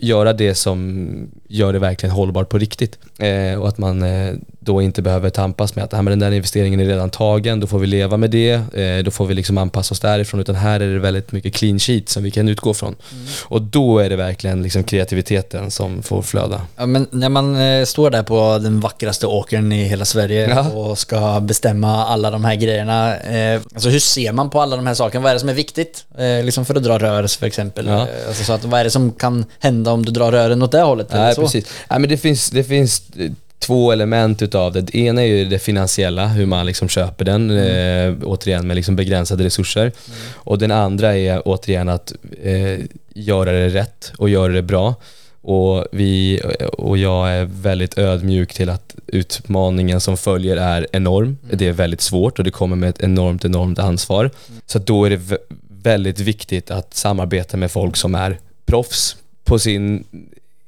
göra 0.00 0.32
det 0.32 0.54
som 0.54 1.08
gör 1.48 1.72
det 1.72 1.78
verkligen 1.78 2.14
hållbart 2.14 2.48
på 2.48 2.58
riktigt. 2.58 2.98
Eh, 3.18 3.60
och 3.60 3.68
att 3.68 3.78
man 3.78 4.02
eh, 4.02 4.34
då 4.66 4.82
inte 4.82 5.02
behöver 5.02 5.30
tampas 5.30 5.76
med 5.76 5.84
att 5.84 5.94
ah, 5.94 6.02
men 6.02 6.10
den 6.10 6.18
där 6.18 6.32
investeringen 6.36 6.80
är 6.80 6.84
redan 6.84 7.10
tagen, 7.10 7.60
då 7.60 7.66
får 7.66 7.78
vi 7.78 7.86
leva 7.86 8.16
med 8.16 8.30
det, 8.30 8.52
eh, 8.52 9.04
då 9.04 9.10
får 9.10 9.26
vi 9.26 9.34
liksom 9.34 9.58
anpassa 9.58 9.92
oss 9.92 10.00
därifrån, 10.00 10.40
utan 10.40 10.54
här 10.54 10.80
är 10.80 10.92
det 10.92 10.98
väldigt 10.98 11.32
mycket 11.32 11.54
clean 11.54 11.78
sheet 11.78 12.08
som 12.08 12.22
vi 12.22 12.30
kan 12.30 12.48
utgå 12.48 12.74
från. 12.74 12.94
Och 13.42 13.62
då 13.62 13.98
är 13.98 14.08
det 14.10 14.16
verkligen 14.16 14.62
liksom 14.62 14.84
kreativiteten 14.84 15.70
som 15.70 16.02
får 16.02 16.22
flöda. 16.22 16.60
Ja, 16.76 16.86
men 16.86 17.06
när 17.10 17.28
man 17.28 17.56
eh, 17.56 17.84
står 17.84 18.10
där 18.10 18.22
på 18.22 18.58
den 18.62 18.80
vackraste 18.80 19.26
åkern 19.26 19.72
i 19.72 19.84
hela 19.84 20.04
Sverige 20.04 20.48
Ja. 20.50 20.68
och 20.70 20.98
ska 20.98 21.40
bestämma 21.40 22.06
alla 22.06 22.30
de 22.30 22.44
här 22.44 22.54
grejerna. 22.54 23.16
Eh, 23.16 23.60
alltså 23.74 23.88
hur 23.88 24.00
ser 24.00 24.32
man 24.32 24.50
på 24.50 24.60
alla 24.60 24.76
de 24.76 24.86
här 24.86 24.94
sakerna? 24.94 25.22
Vad 25.22 25.30
är 25.30 25.34
det 25.34 25.40
som 25.40 25.48
är 25.48 25.54
viktigt? 25.54 26.04
Eh, 26.18 26.44
liksom 26.44 26.64
för 26.66 26.74
att 26.74 26.82
dra 26.84 26.98
rör 26.98 27.26
för 27.26 27.46
exempel. 27.46 27.86
Ja. 27.86 27.92
Eh, 28.00 28.28
alltså 28.28 28.44
så 28.44 28.52
att, 28.52 28.64
vad 28.64 28.80
är 28.80 28.84
det 28.84 28.90
som 28.90 29.12
kan 29.12 29.44
hända 29.58 29.92
om 29.92 30.04
du 30.04 30.12
drar 30.12 30.32
rören 30.32 30.62
åt 30.62 30.72
det 30.72 30.80
hållet? 30.82 31.10
eller 31.12 31.24
Nej, 31.24 31.34
precis. 31.34 31.66
Nej, 31.90 31.98
men 32.00 32.10
det 32.10 32.16
finns, 32.16 32.50
det 32.50 32.64
finns 32.64 33.02
eh, 33.18 33.30
två 33.58 33.92
element 33.92 34.42
utav 34.42 34.72
det. 34.72 34.80
Det 34.80 34.98
ena 34.98 35.22
är 35.22 35.26
ju 35.26 35.44
det 35.44 35.58
finansiella, 35.58 36.26
hur 36.28 36.46
man 36.46 36.66
liksom 36.66 36.88
köper 36.88 37.24
den, 37.24 37.50
eh, 37.50 38.14
återigen 38.24 38.66
med 38.66 38.76
liksom 38.76 38.96
begränsade 38.96 39.44
resurser. 39.44 39.92
Och 40.34 40.58
den 40.58 40.70
andra 40.70 41.16
är 41.16 41.42
återigen 41.48 41.88
att 41.88 42.12
eh, 42.42 42.78
göra 43.14 43.52
det 43.52 43.68
rätt 43.68 44.12
och 44.18 44.28
göra 44.28 44.52
det 44.52 44.62
bra. 44.62 44.94
Och, 45.42 45.86
vi, 45.92 46.40
och 46.78 46.98
jag 46.98 47.30
är 47.30 47.44
väldigt 47.44 47.98
ödmjuk 47.98 48.54
till 48.54 48.70
att 48.70 48.94
utmaningen 49.06 50.00
som 50.00 50.16
följer 50.16 50.56
är 50.56 50.86
enorm. 50.92 51.36
Det 51.50 51.66
är 51.66 51.72
väldigt 51.72 52.00
svårt 52.00 52.38
och 52.38 52.44
det 52.44 52.50
kommer 52.50 52.76
med 52.76 52.88
ett 52.88 53.00
enormt, 53.02 53.44
enormt 53.44 53.78
ansvar. 53.78 54.30
Så 54.66 54.78
att 54.78 54.86
då 54.86 55.04
är 55.04 55.10
det 55.10 55.16
vä- 55.16 55.38
väldigt 55.82 56.20
viktigt 56.20 56.70
att 56.70 56.94
samarbeta 56.94 57.56
med 57.56 57.70
folk 57.70 57.96
som 57.96 58.14
är 58.14 58.38
proffs 58.66 59.16
på 59.44 59.58
sin, 59.58 60.04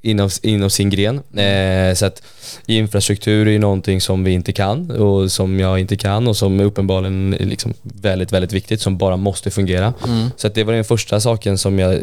inom, 0.03 0.31
inom 0.43 0.71
sin 0.71 0.91
gren. 0.91 1.17
Eh, 1.17 1.95
så 1.95 2.07
att 2.07 2.23
infrastruktur 2.67 3.49
är 3.49 3.59
någonting 3.59 4.01
som 4.01 4.25
vi 4.25 4.31
inte 4.31 4.53
kan 4.53 4.91
och 4.91 5.33
som 5.33 5.61
jag 5.61 5.79
inte 5.79 5.97
kan 5.97 6.29
och 6.29 6.37
som 6.37 6.61
uppenbarligen 6.61 7.35
är 7.35 7.47
liksom 7.47 7.75
väldigt, 7.83 8.33
väldigt 8.33 8.53
viktigt 8.53 8.81
som 8.81 8.99
bara 8.99 9.17
måste 9.17 9.51
fungera. 9.51 9.95
Så 10.37 10.47
att 10.47 10.55
det 10.55 10.65
var 10.65 10.73
den 10.73 10.85
första 10.85 11.21
saken 11.21 11.59
som 11.59 11.79
jag 11.79 12.01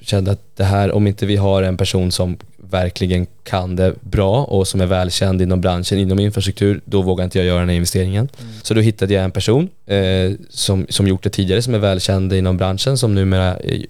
kände 0.00 0.30
att 0.30 0.56
det 0.56 0.64
här, 0.64 0.92
om 0.92 1.06
inte 1.06 1.26
vi 1.26 1.36
har 1.36 1.62
en 1.62 1.76
person 1.76 2.12
som 2.12 2.36
verkligen 2.70 3.26
kan 3.42 3.76
det 3.76 3.94
bra 4.00 4.44
och 4.44 4.68
som 4.68 4.80
är 4.80 4.86
välkänd 4.86 5.42
inom 5.42 5.60
branschen, 5.60 5.98
inom 5.98 6.18
infrastruktur, 6.18 6.80
då 6.84 7.02
vågar 7.02 7.24
inte 7.24 7.38
jag 7.38 7.46
göra 7.46 7.60
den 7.60 7.68
här 7.68 7.76
investeringen. 7.76 8.28
Så 8.62 8.74
då 8.74 8.80
hittade 8.80 9.14
jag 9.14 9.24
en 9.24 9.30
person 9.30 9.68
eh, 9.86 10.32
som, 10.48 10.86
som 10.88 11.06
gjort 11.06 11.22
det 11.22 11.30
tidigare, 11.30 11.62
som 11.62 11.74
är 11.74 11.78
välkänd 11.78 12.32
inom 12.32 12.56
branschen, 12.56 12.98
som 12.98 13.14
numera 13.14 13.56
eh, 13.56 13.80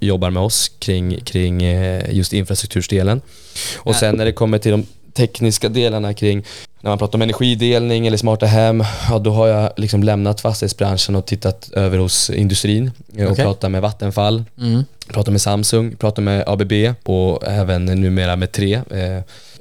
jobbar 0.00 0.30
med 0.30 0.42
oss 0.42 0.72
kring, 0.78 1.20
kring 1.20 1.62
eh, 1.62 2.14
just 2.14 2.32
infrastruktursdelen. 2.32 3.20
Och 3.76 3.96
sen 3.96 4.16
när 4.16 4.24
det 4.24 4.32
kommer 4.32 4.58
till 4.58 4.70
de 4.70 4.86
tekniska 5.14 5.68
delarna 5.68 6.14
kring 6.14 6.44
när 6.80 6.90
man 6.90 6.98
pratar 6.98 7.18
om 7.18 7.22
energidelning 7.22 8.06
eller 8.06 8.16
smarta 8.16 8.46
hem, 8.46 8.84
ja, 9.10 9.18
då 9.18 9.30
har 9.30 9.46
jag 9.46 9.72
liksom 9.76 10.02
lämnat 10.02 10.40
fastighetsbranschen 10.40 11.16
och 11.16 11.26
tittat 11.26 11.70
över 11.72 11.98
hos 11.98 12.30
industrin 12.30 12.90
eh, 13.16 13.26
och 13.26 13.32
Okej. 13.32 13.44
pratat 13.44 13.70
med 13.70 13.82
Vattenfall, 13.82 14.44
pratat 15.08 15.32
med 15.32 15.40
Samsung, 15.40 15.96
pratat 15.96 16.24
med 16.24 16.44
ABB 16.46 16.72
och 17.02 17.46
även 17.46 17.84
numera 17.84 18.36
med 18.36 18.52
3 18.52 18.74
eh, 18.90 19.16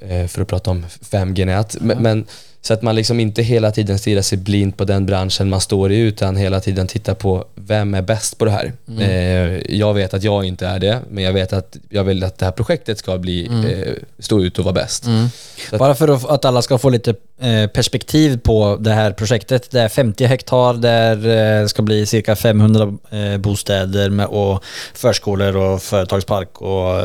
eh, 0.10 0.28
för 0.28 0.42
att 0.42 0.48
prata 0.48 0.72
om 0.72 0.86
5G-nät. 1.12 1.78
Men, 1.82 2.04
men 2.04 2.26
så 2.65 2.73
att 2.73 2.82
man 2.82 2.95
liksom 2.95 3.19
inte 3.19 3.41
hela 3.41 3.71
tiden 3.71 3.99
stirrar 3.99 4.21
sig 4.21 4.38
blind 4.38 4.78
på 4.78 4.86
den 4.86 5.06
branschen 5.06 5.49
man 5.49 5.62
står 5.62 5.91
i 5.91 5.97
utan 5.99 6.36
hela 6.36 6.60
tiden 6.60 6.88
tittar 6.88 7.13
på 7.13 7.45
vem 7.56 7.93
är 7.93 8.02
bäst 8.02 8.38
på 8.38 8.45
det 8.45 8.52
här. 8.52 8.71
Eh, 8.99 9.76
jag 9.78 9.93
vet 9.93 10.13
att 10.13 10.23
jag 10.23 10.45
inte 10.45 10.67
är 10.67 10.80
det, 10.80 10.99
men 11.10 11.23
jag 11.23 11.34
vet 11.34 11.54
att 11.54 11.78
jag 11.89 12.04
vill 12.04 12.23
att 12.23 12.38
det 12.38 12.45
här 12.45 12.52
projektet 12.52 12.97
ska 12.97 13.17
bli, 13.17 13.45
eh, 13.47 13.93
stå 14.19 14.41
ut 14.43 14.60
och 14.60 14.65
vara 14.65 14.73
bäst. 14.73 15.06
Att- 15.71 15.80
Bara 15.80 15.95
för 15.95 16.34
att- 16.34 16.45
alla 16.45 16.62
ska 16.62 16.78
få 16.78 16.89
lite 16.89 17.13
eh, 17.41 17.67
perspektiv 17.67 18.38
på 18.39 18.78
det 18.80 18.91
här 18.91 19.12
projektet. 19.12 19.71
Det 19.71 19.80
är 19.82 19.89
50 19.89 20.26
hektar, 20.26 20.73
där 20.73 21.62
eh, 21.62 21.67
ska 21.67 21.82
bli 21.82 22.06
cirka 22.06 22.36
500 22.36 22.93
eh, 23.12 23.38
bostäder 23.38 24.10
med, 24.10 24.26
och 24.26 24.63
förskolor 24.93 25.56
och 25.58 25.82
företagspark 25.82 26.62
och 26.62 27.02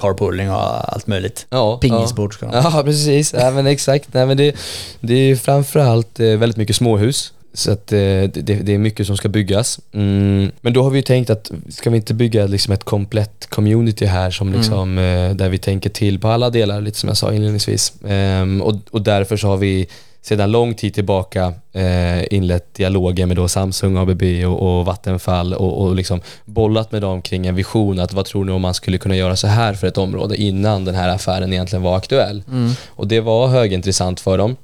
carpooling 0.00 0.50
och 0.50 0.92
allt 0.94 1.06
möjligt. 1.06 1.46
Ja, 1.50 1.78
Pingisbord 1.78 2.34
ska 2.34 2.46
ha. 2.46 2.54
Ja, 2.74 2.82
precis. 2.84 3.34
Ja, 3.38 3.50
men 3.50 3.66
exakt. 3.66 4.14
Nej, 4.14 4.26
men 4.26 4.36
det, 4.36 4.56
det 5.00 5.14
är 5.14 5.36
framförallt 5.36 6.20
eh, 6.20 6.26
väldigt 6.26 6.56
mycket 6.56 6.76
småhus. 6.76 7.32
Så 7.52 7.72
att 7.72 7.92
eh, 7.92 7.98
det, 7.98 8.42
det 8.62 8.74
är 8.74 8.78
mycket 8.78 9.06
som 9.06 9.16
ska 9.16 9.28
byggas. 9.28 9.80
Mm. 9.92 10.50
Men 10.60 10.72
då 10.72 10.82
har 10.82 10.90
vi 10.90 10.98
ju 10.98 11.02
tänkt 11.02 11.30
att 11.30 11.50
ska 11.68 11.90
vi 11.90 11.96
inte 11.96 12.14
bygga 12.14 12.46
liksom 12.46 12.74
ett 12.74 12.84
komplett 12.84 13.46
community 13.48 14.06
här 14.06 14.30
som 14.30 14.52
liksom, 14.52 14.98
eh, 14.98 15.30
där 15.34 15.48
vi 15.48 15.58
tänker 15.58 15.90
till 15.90 16.18
på 16.18 16.28
alla 16.28 16.50
delar, 16.50 16.80
lite 16.80 16.98
som 16.98 17.08
jag 17.08 17.16
sa 17.16 17.32
inledningsvis. 17.32 17.92
Ehm, 18.08 18.62
och, 18.62 18.74
och 18.90 19.02
därför 19.02 19.36
så 19.36 19.48
har 19.48 19.56
vi 19.56 19.88
sedan 20.22 20.50
lång 20.52 20.74
tid 20.74 20.94
tillbaka 20.94 21.54
eh, 21.72 22.34
inlett 22.34 22.74
dialoger 22.74 23.26
med 23.26 23.36
då 23.36 23.48
Samsung, 23.48 23.96
ABB 23.96 24.22
och, 24.46 24.78
och 24.78 24.86
Vattenfall 24.86 25.54
och, 25.54 25.82
och 25.82 25.94
liksom 25.94 26.20
bollat 26.44 26.92
med 26.92 27.02
dem 27.02 27.22
kring 27.22 27.46
en 27.46 27.54
vision 27.54 27.98
att 28.00 28.12
vad 28.12 28.24
tror 28.24 28.44
ni 28.44 28.52
om 28.52 28.62
man 28.62 28.74
skulle 28.74 28.98
kunna 28.98 29.16
göra 29.16 29.36
så 29.36 29.46
här 29.46 29.74
för 29.74 29.86
ett 29.86 29.98
område 29.98 30.36
innan 30.36 30.84
den 30.84 30.94
här 30.94 31.08
affären 31.08 31.52
egentligen 31.52 31.82
var 31.82 31.96
aktuell. 31.96 32.42
Och 32.88 33.06
det 33.06 33.20
var 33.20 33.48
högintressant 33.48 34.20
för 34.20 34.38
dem. 34.38 34.56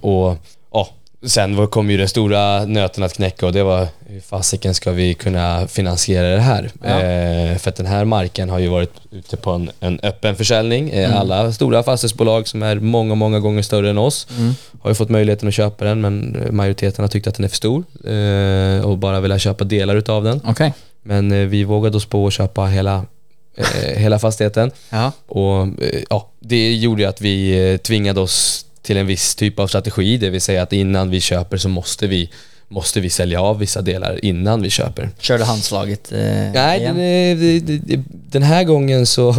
Och 0.00 0.12
ja, 0.22 0.36
sen 1.26 1.66
kom 1.66 1.90
ju 1.90 1.96
den 1.96 2.08
stora 2.08 2.64
nöten 2.64 3.04
att 3.04 3.14
knäcka 3.14 3.46
och 3.46 3.52
det 3.52 3.62
var 3.62 3.86
hur 4.06 4.20
fasiken 4.20 4.74
ska 4.74 4.92
vi 4.92 5.14
kunna 5.14 5.66
finansiera 5.66 6.28
det 6.28 6.40
här? 6.40 6.64
Eh, 6.84 7.58
för 7.58 7.68
att 7.70 7.76
den 7.76 7.86
här 7.86 8.04
marken 8.04 8.50
har 8.50 8.58
ju 8.58 8.68
varit 8.68 8.92
ute 9.10 9.36
på 9.36 9.50
en, 9.50 9.70
en 9.80 10.00
öppen 10.02 10.36
försäljning. 10.36 10.90
Eh, 10.90 11.20
Alla 11.20 11.52
stora 11.52 11.82
fastighetsbolag 11.82 12.48
som 12.48 12.62
är 12.62 12.76
många, 12.76 13.14
många 13.14 13.40
gånger 13.40 13.62
större 13.62 13.90
än 13.90 13.98
oss 13.98 14.26
har 14.82 14.90
ju 14.90 14.94
fått 14.94 15.08
möjligheten 15.10 15.48
att 15.48 15.54
köpa 15.54 15.84
den 15.84 16.00
men 16.00 16.46
majoriteten 16.50 17.02
har 17.02 17.08
tyckt 17.08 17.26
att 17.26 17.34
den 17.34 17.44
är 17.44 17.48
för 17.48 17.56
stor 17.56 17.84
eh, 18.04 18.84
och 18.90 18.98
bara 18.98 19.20
velat 19.20 19.40
köpa 19.40 19.64
delar 19.64 19.96
utav 19.96 20.24
den. 20.24 20.40
Okej. 20.44 20.72
Men 21.02 21.32
eh, 21.32 21.38
vi 21.46 21.64
vågade 21.64 21.96
oss 21.96 22.06
på 22.06 22.26
att 22.26 22.32
köpa 22.32 22.64
hela, 22.66 23.04
eh, 23.56 23.98
hela 23.98 24.18
fastigheten. 24.18 24.70
Ja. 24.90 25.12
Och 25.26 25.62
eh, 25.82 26.02
ja, 26.10 26.28
det 26.40 26.72
gjorde 26.74 27.02
ju 27.02 27.08
att 27.08 27.20
vi 27.20 27.70
eh, 27.72 27.76
tvingade 27.76 28.20
oss 28.20 28.66
till 28.82 28.96
en 28.96 29.06
viss 29.06 29.34
typ 29.34 29.58
av 29.58 29.66
strategi, 29.66 30.16
det 30.18 30.30
vill 30.30 30.40
säga 30.40 30.62
att 30.62 30.72
innan 30.72 31.10
vi 31.10 31.20
köper 31.20 31.56
så 31.56 31.68
måste 31.68 32.06
vi, 32.06 32.30
måste 32.68 33.00
vi 33.00 33.10
sälja 33.10 33.40
av 33.42 33.58
vissa 33.58 33.82
delar 33.82 34.24
innan 34.24 34.62
vi 34.62 34.70
köper. 34.70 35.10
Körde 35.18 35.44
handslaget 35.44 36.12
eh, 36.12 36.18
Nej, 36.54 36.80
igen? 36.80 36.96
den, 37.66 37.80
det- 37.86 38.02
den 38.30 38.42
här 38.42 38.64
gången 38.64 39.06
så 39.06 39.32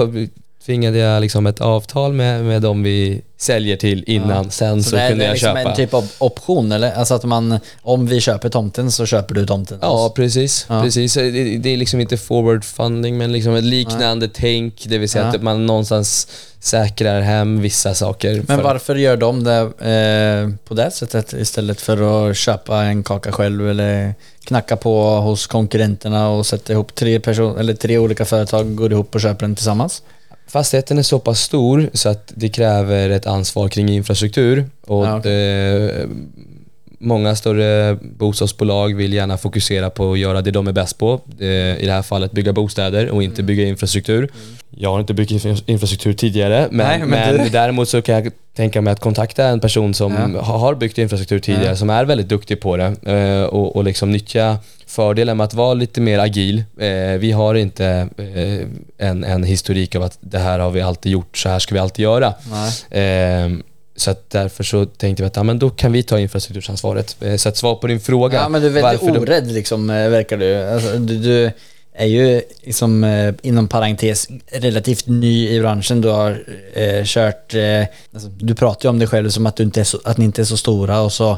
tvingade 0.65 0.97
jag 0.97 1.21
liksom 1.21 1.47
ett 1.47 1.61
avtal 1.61 2.13
med, 2.13 2.43
med 2.45 2.61
dem 2.61 2.83
vi 2.83 3.21
säljer 3.37 3.77
till 3.77 4.03
innan, 4.07 4.51
sen 4.51 4.83
så, 4.83 4.95
det 4.95 5.01
är, 5.01 5.09
kunde 5.09 5.23
det 5.23 5.25
är 5.25 5.27
jag 5.27 5.33
liksom 5.33 5.55
köpa. 5.55 5.69
en 5.69 5.75
typ 5.75 5.93
av 5.93 6.11
option 6.17 6.71
eller? 6.71 6.91
Alltså 6.93 7.13
att 7.13 7.23
man, 7.23 7.59
om 7.81 8.05
vi 8.07 8.21
köper 8.21 8.49
tomten 8.49 8.91
så 8.91 9.05
köper 9.05 9.35
du 9.35 9.45
tomten? 9.45 9.77
Ja, 9.81 10.13
precis. 10.15 10.65
Ja. 10.69 10.81
precis. 10.83 11.13
Det, 11.13 11.57
det 11.57 11.69
är 11.69 11.77
liksom 11.77 11.99
inte 12.01 12.17
forward 12.17 12.63
funding, 12.65 13.17
men 13.17 13.31
liksom 13.31 13.55
ett 13.55 13.63
liknande 13.63 14.27
tänk. 14.33 14.83
Det 14.87 14.97
vill 14.97 15.09
säga 15.09 15.23
Ja. 15.25 15.29
att 15.35 15.41
man 15.43 15.65
någonstans 15.65 16.27
säkrar 16.59 17.21
hem 17.21 17.61
vissa 17.61 17.93
saker. 17.93 18.35
Men 18.47 18.57
för- 18.57 18.63
varför 18.63 18.95
gör 18.95 19.17
de 19.17 19.43
det 19.43 19.59
eh, 19.59 20.67
på 20.67 20.73
det 20.73 20.91
sättet 20.91 21.33
istället 21.33 21.81
för 21.81 22.29
att 22.29 22.37
köpa 22.37 22.83
en 22.83 23.03
kaka 23.03 23.31
själv 23.31 23.69
eller 23.69 24.15
knacka 24.43 24.75
på 24.77 25.03
hos 25.03 25.47
konkurrenterna 25.47 26.29
och 26.29 26.45
sätta 26.45 26.73
ihop 26.73 26.95
tre 26.95 27.19
personer 27.19 27.59
eller 27.59 27.73
tre 27.73 27.97
olika 27.97 28.25
företag 28.25 28.75
går 28.75 28.91
ihop 28.91 29.15
och 29.15 29.21
köper 29.21 29.41
den 29.45 29.55
tillsammans? 29.55 30.01
Fastigheten 30.53 30.97
är 30.97 31.03
så 31.03 31.19
pass 31.19 31.39
stor 31.41 31.89
så 31.93 32.09
att 32.09 32.31
det 32.35 32.49
kräver 32.49 33.09
ett 33.09 33.25
ansvar 33.25 33.69
kring 33.69 33.89
infrastruktur. 33.89 34.65
Och 34.87 35.05
Ja, 35.05 35.25
eh, 35.29 36.07
Många 37.05 37.35
större 37.35 37.95
bostadsbolag 38.01 38.95
vill 38.95 39.13
gärna 39.13 39.37
fokusera 39.37 39.89
på 39.89 40.11
att 40.13 40.19
göra 40.19 40.41
det 40.41 40.51
de 40.51 40.67
är 40.67 40.71
bäst 40.71 40.97
på. 40.97 41.21
Eh, 41.39 41.47
I 41.47 41.85
det 41.85 41.91
här 41.91 42.01
fallet 42.01 42.31
bygga 42.31 42.53
bostäder 42.53 43.05
och 43.05 43.11
Mm. 43.13 43.21
inte 43.21 43.43
bygga 43.43 43.63
infrastruktur. 43.63 44.29
Jag 44.69 44.91
har 44.91 44.99
inte 44.99 45.13
byggt 45.13 45.31
infra- 45.31 45.63
infrastruktur 45.65 46.13
tidigare, 46.13 46.67
men, 46.71 46.87
Nej, 46.87 46.99
men 46.99 47.09
men, 47.37 47.51
däremot 47.51 47.89
så 47.89 48.01
kan 48.01 48.15
jag 48.15 48.31
tänka 48.55 48.81
mig 48.81 48.91
att 48.93 48.99
kontakta 48.99 49.45
en 49.45 49.59
person 49.59 49.93
som 49.93 50.13
Ja. 50.33 50.41
ha- 50.41 50.57
har 50.57 50.75
byggt 50.75 50.97
infrastruktur 50.97 51.39
tidigare, 51.39 51.65
Ja. 51.65 51.75
som 51.75 51.89
är 51.89 52.05
väldigt 52.05 52.29
duktig 52.29 52.61
på 52.61 52.77
det 52.77 52.95
eh, 53.05 53.43
och, 53.43 53.75
och 53.75 53.83
liksom 53.83 54.11
nyttja 54.11 54.57
fördelen 54.87 55.37
med 55.37 55.43
att 55.45 55.53
vara 55.53 55.73
lite 55.73 56.01
mer 56.01 56.19
agil. 56.19 56.63
Eh, 56.79 57.19
vi 57.19 57.31
har 57.31 57.55
inte 57.55 58.09
en, 58.97 59.23
en 59.23 59.43
historik 59.43 59.95
av 59.95 60.03
att 60.03 60.17
det 60.21 60.39
här 60.39 60.59
har 60.59 60.69
vi 60.71 60.81
alltid 60.81 61.11
gjort, 61.11 61.37
så 61.37 61.49
här 61.49 61.59
ska 61.59 61.73
vi 61.75 61.79
alltid 61.79 62.03
göra. 62.03 62.33
Nej. 62.91 63.63
Så 63.95 64.11
att 64.11 64.29
därför 64.29 64.63
så 64.63 64.85
tänkte 64.85 65.23
vi 65.23 65.27
att 65.27 65.35
ja, 65.35 65.43
men 65.43 65.59
då 65.59 65.69
kan 65.69 65.91
vi 65.91 66.03
ta 66.03 66.19
infrastruktursansvaret. 66.19 67.17
Eh, 67.21 67.35
så 67.35 67.49
att 67.49 67.57
svar 67.57 67.75
på 67.75 67.87
din 67.87 67.99
fråga. 67.99 68.37
Ja 68.41 68.49
men 68.49 68.61
du 68.61 68.67
är 68.67 68.71
väldigt 68.71 69.01
varför 69.01 69.13
de- 69.13 69.19
orädd 69.19 69.51
liksom 69.51 69.89
eh, 69.89 70.09
verkar 70.09 70.37
du. 70.37 70.55
Alltså, 70.55 70.97
du. 70.97 71.17
Du 71.17 71.51
är 71.95 72.05
ju 72.05 72.41
liksom 72.63 73.03
eh, 73.03 73.33
inom 73.41 73.67
parentes 73.67 74.27
relativt 74.51 75.07
ny 75.07 75.49
i 75.49 75.59
branschen. 75.59 76.01
Du 76.01 76.07
har 76.09 76.43
eh, 76.73 77.03
kört, 77.05 77.53
eh, 77.53 77.85
alltså, 78.13 78.29
du 78.29 78.55
pratar 78.55 78.85
ju 78.85 78.89
om 78.89 78.99
dig 78.99 79.07
själv 79.07 79.29
som 79.29 79.45
att, 79.45 79.55
du 79.55 79.63
inte 79.63 79.79
är 79.79 79.83
så, 79.83 79.99
att 80.03 80.17
ni 80.17 80.25
inte 80.25 80.41
är 80.41 80.45
så 80.45 80.57
stora 80.57 81.01
och 81.01 81.13
så 81.13 81.37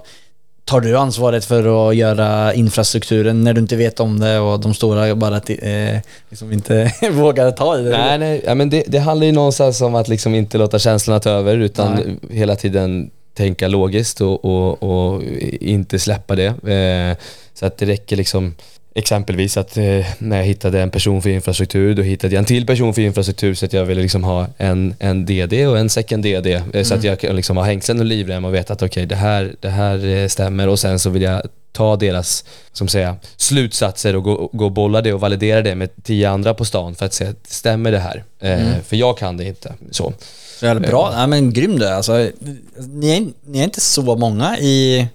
tar 0.65 0.81
du 0.81 0.97
ansvaret 0.97 1.45
för 1.45 1.89
att 1.89 1.95
göra 1.95 2.53
infrastrukturen 2.53 3.43
när 3.43 3.53
du 3.53 3.61
inte 3.61 3.75
vet 3.75 3.99
om 3.99 4.19
det 4.19 4.39
och 4.39 4.59
de 4.59 4.73
stora 4.73 5.15
bara 5.15 5.37
eh, 5.37 5.99
liksom 6.29 6.51
inte 6.51 6.93
vågar 7.11 7.51
ta 7.51 7.79
i 7.79 7.83
det. 7.83 7.89
Nej, 7.89 8.17
nej, 8.17 8.41
ja, 8.45 8.55
men 8.55 8.69
det, 8.69 8.83
det 8.87 8.99
handlar 8.99 9.25
ju 9.25 9.31
någonstans 9.31 9.81
om 9.81 9.95
att 9.95 10.07
liksom 10.07 10.35
inte 10.35 10.57
låta 10.57 10.79
känslorna 10.79 11.19
ta 11.19 11.29
över 11.29 11.57
utan 11.57 12.19
hela 12.29 12.55
tiden 12.55 13.11
tänka 13.33 13.67
logiskt 13.67 14.21
och, 14.21 14.45
och, 14.45 14.83
och 14.83 15.23
inte 15.61 15.99
släppa 15.99 16.35
det. 16.35 16.71
Eh, 16.73 17.17
så 17.53 17.65
att 17.65 17.77
det 17.77 17.85
räcker 17.85 18.15
liksom 18.15 18.55
Exempelvis 18.97 19.57
att 19.57 19.77
eh, 19.77 20.05
när 20.19 20.37
jag 20.37 20.43
hittade 20.43 20.81
en 20.81 20.91
person 20.91 21.21
för 21.21 21.29
infrastruktur, 21.29 21.93
då 21.95 22.01
hittade 22.01 22.33
jag 22.35 22.39
en 22.39 22.45
till 22.45 22.65
person 22.65 22.93
för 22.93 23.01
infrastruktur 23.01 23.53
så 23.53 23.65
att 23.65 23.73
jag 23.73 23.85
ville 23.85 24.01
liksom 24.01 24.23
ha 24.23 24.47
en, 24.57 24.95
en 24.99 25.25
DD 25.25 25.67
och 25.67 25.77
en 25.79 25.89
second 25.89 26.23
DD. 26.23 26.47
Eh, 26.73 26.83
Så 26.83 26.93
att 26.93 27.03
jag 27.03 27.19
kan 27.19 27.35
liksom 27.35 27.57
ha 27.57 27.63
hängslen 27.63 27.99
och 27.99 28.05
livrem 28.05 28.45
och 28.45 28.53
veta 28.53 28.73
att 28.73 28.81
okej, 28.83 29.05
det, 29.05 29.15
här, 29.15 29.55
det 29.59 29.69
här 29.69 30.05
eh, 30.05 30.27
stämmer 30.27 30.67
och 30.67 30.79
sen 30.79 30.99
så 30.99 31.09
vill 31.09 31.21
jag 31.21 31.41
ta 31.71 31.95
deras 31.95 32.45
som 32.73 32.87
säga, 32.87 33.15
slutsatser 33.37 34.15
och 34.15 34.23
gå, 34.23 34.49
gå 34.53 34.65
och 34.65 34.71
bolla 34.71 35.01
det 35.01 35.13
och 35.13 35.19
validera 35.19 35.61
det 35.61 35.75
med 35.75 35.89
tio 36.03 36.29
andra 36.29 36.53
på 36.53 36.65
stan 36.65 36.95
för 36.95 37.05
att 37.05 37.13
se 37.13 37.27
stämmer 37.47 37.91
det 37.91 37.99
här? 37.99 38.23
Eh, 38.41 38.81
För 38.87 38.95
jag 38.95 39.17
kan 39.17 39.37
det 39.37 39.43
inte. 39.43 39.73
Så. 39.91 40.13
Bra. 40.61 41.11
Ja, 41.15 41.27
men 41.27 41.53
grym 41.53 41.79
du 41.79 41.85
är. 41.85 41.93
alltså, 41.93 42.29
ni, 42.77 43.17
är, 43.17 43.27
ni 43.51 43.59
är 43.59 43.63
inte 43.63 43.81
så 43.81 44.15
många 44.15 44.57
i 44.59 45.07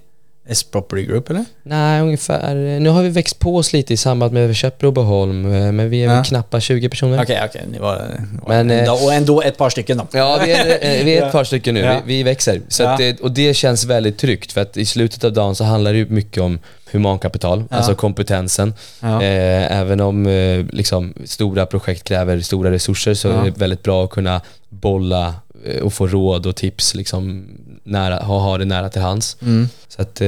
S-Property 0.51 1.03
Group 1.05 1.29
eller? 1.29 1.45
Nej, 1.63 2.01
ungefär. 2.01 2.55
Nu 2.79 2.89
har 2.89 3.03
vi 3.03 3.09
växt 3.09 3.39
på 3.39 3.55
oss 3.57 3.73
lite 3.73 3.93
i 3.93 3.97
samband 3.97 4.33
med 4.33 4.43
att 4.43 4.49
vi 4.49 4.53
köpt 4.53 4.79
Brobyholm, 4.79 5.45
eh, 5.53 5.71
men 5.71 5.89
vi 5.89 6.03
är 6.03 6.07
Ja. 6.07 6.13
väl 6.15 6.23
knappa 6.25 6.59
20 6.59 6.89
personer. 6.89 7.21
Okej, 7.23 7.41
okej. 7.49 7.61
Ni 7.71 7.79
var, 7.79 8.01
Men, 8.47 8.67
men, 8.67 8.85
eh, 8.85 9.03
och 9.05 9.13
ändå 9.13 9.41
ett 9.41 9.57
par 9.57 9.69
stycken 9.69 9.97
då. 9.97 10.07
Ja, 10.11 10.41
vi 10.45 10.51
är, 10.51 10.65
eh, 10.99 11.05
vi 11.05 11.17
är 11.17 11.25
ett 11.25 11.31
par 11.31 11.43
stycken 11.43 11.73
nu. 11.73 11.79
Ja. 11.79 12.01
Vi, 12.05 12.17
vi 12.17 12.23
växer. 12.23 12.61
Så 12.67 12.83
Ja. 12.83 12.89
att 12.91 12.97
det, 12.97 13.19
och 13.19 13.31
det 13.31 13.53
känns 13.53 13.85
väldigt 13.85 14.17
tryggt 14.17 14.51
för 14.51 14.61
att 14.61 14.77
i 14.77 14.85
slutet 14.85 15.23
av 15.23 15.33
dagen 15.33 15.55
så 15.55 15.63
handlar 15.63 15.91
det 15.93 15.97
ju 15.97 16.09
mycket 16.09 16.43
om 16.43 16.59
humankapital, 16.91 17.63
Ja. 17.69 17.75
alltså 17.77 17.95
kompetensen. 17.95 18.73
Ja. 19.01 19.21
Eh, 19.23 19.79
även 19.79 19.99
om 20.01 20.27
eh, 20.27 20.65
liksom, 20.69 21.13
stora 21.25 21.65
projekt 21.65 22.03
kräver 22.03 22.39
stora 22.39 22.71
resurser 22.71 23.13
så 23.13 23.27
Ja. 23.27 23.41
är 23.41 23.45
det 23.45 23.57
väldigt 23.57 23.83
bra 23.83 24.03
att 24.03 24.09
kunna 24.09 24.41
bolla 24.69 25.33
eh, 25.65 25.81
och 25.81 25.93
få 25.93 26.07
råd 26.07 26.45
och 26.45 26.55
tips 26.55 26.95
liksom, 26.95 27.45
nära, 27.83 28.15
ha, 28.23 28.57
det 28.57 28.65
nära 28.65 28.89
till 28.89 29.01
hands. 29.01 29.37
Mm. 29.41 29.69
Så 29.87 30.01
att, 30.01 30.21
eh, 30.21 30.27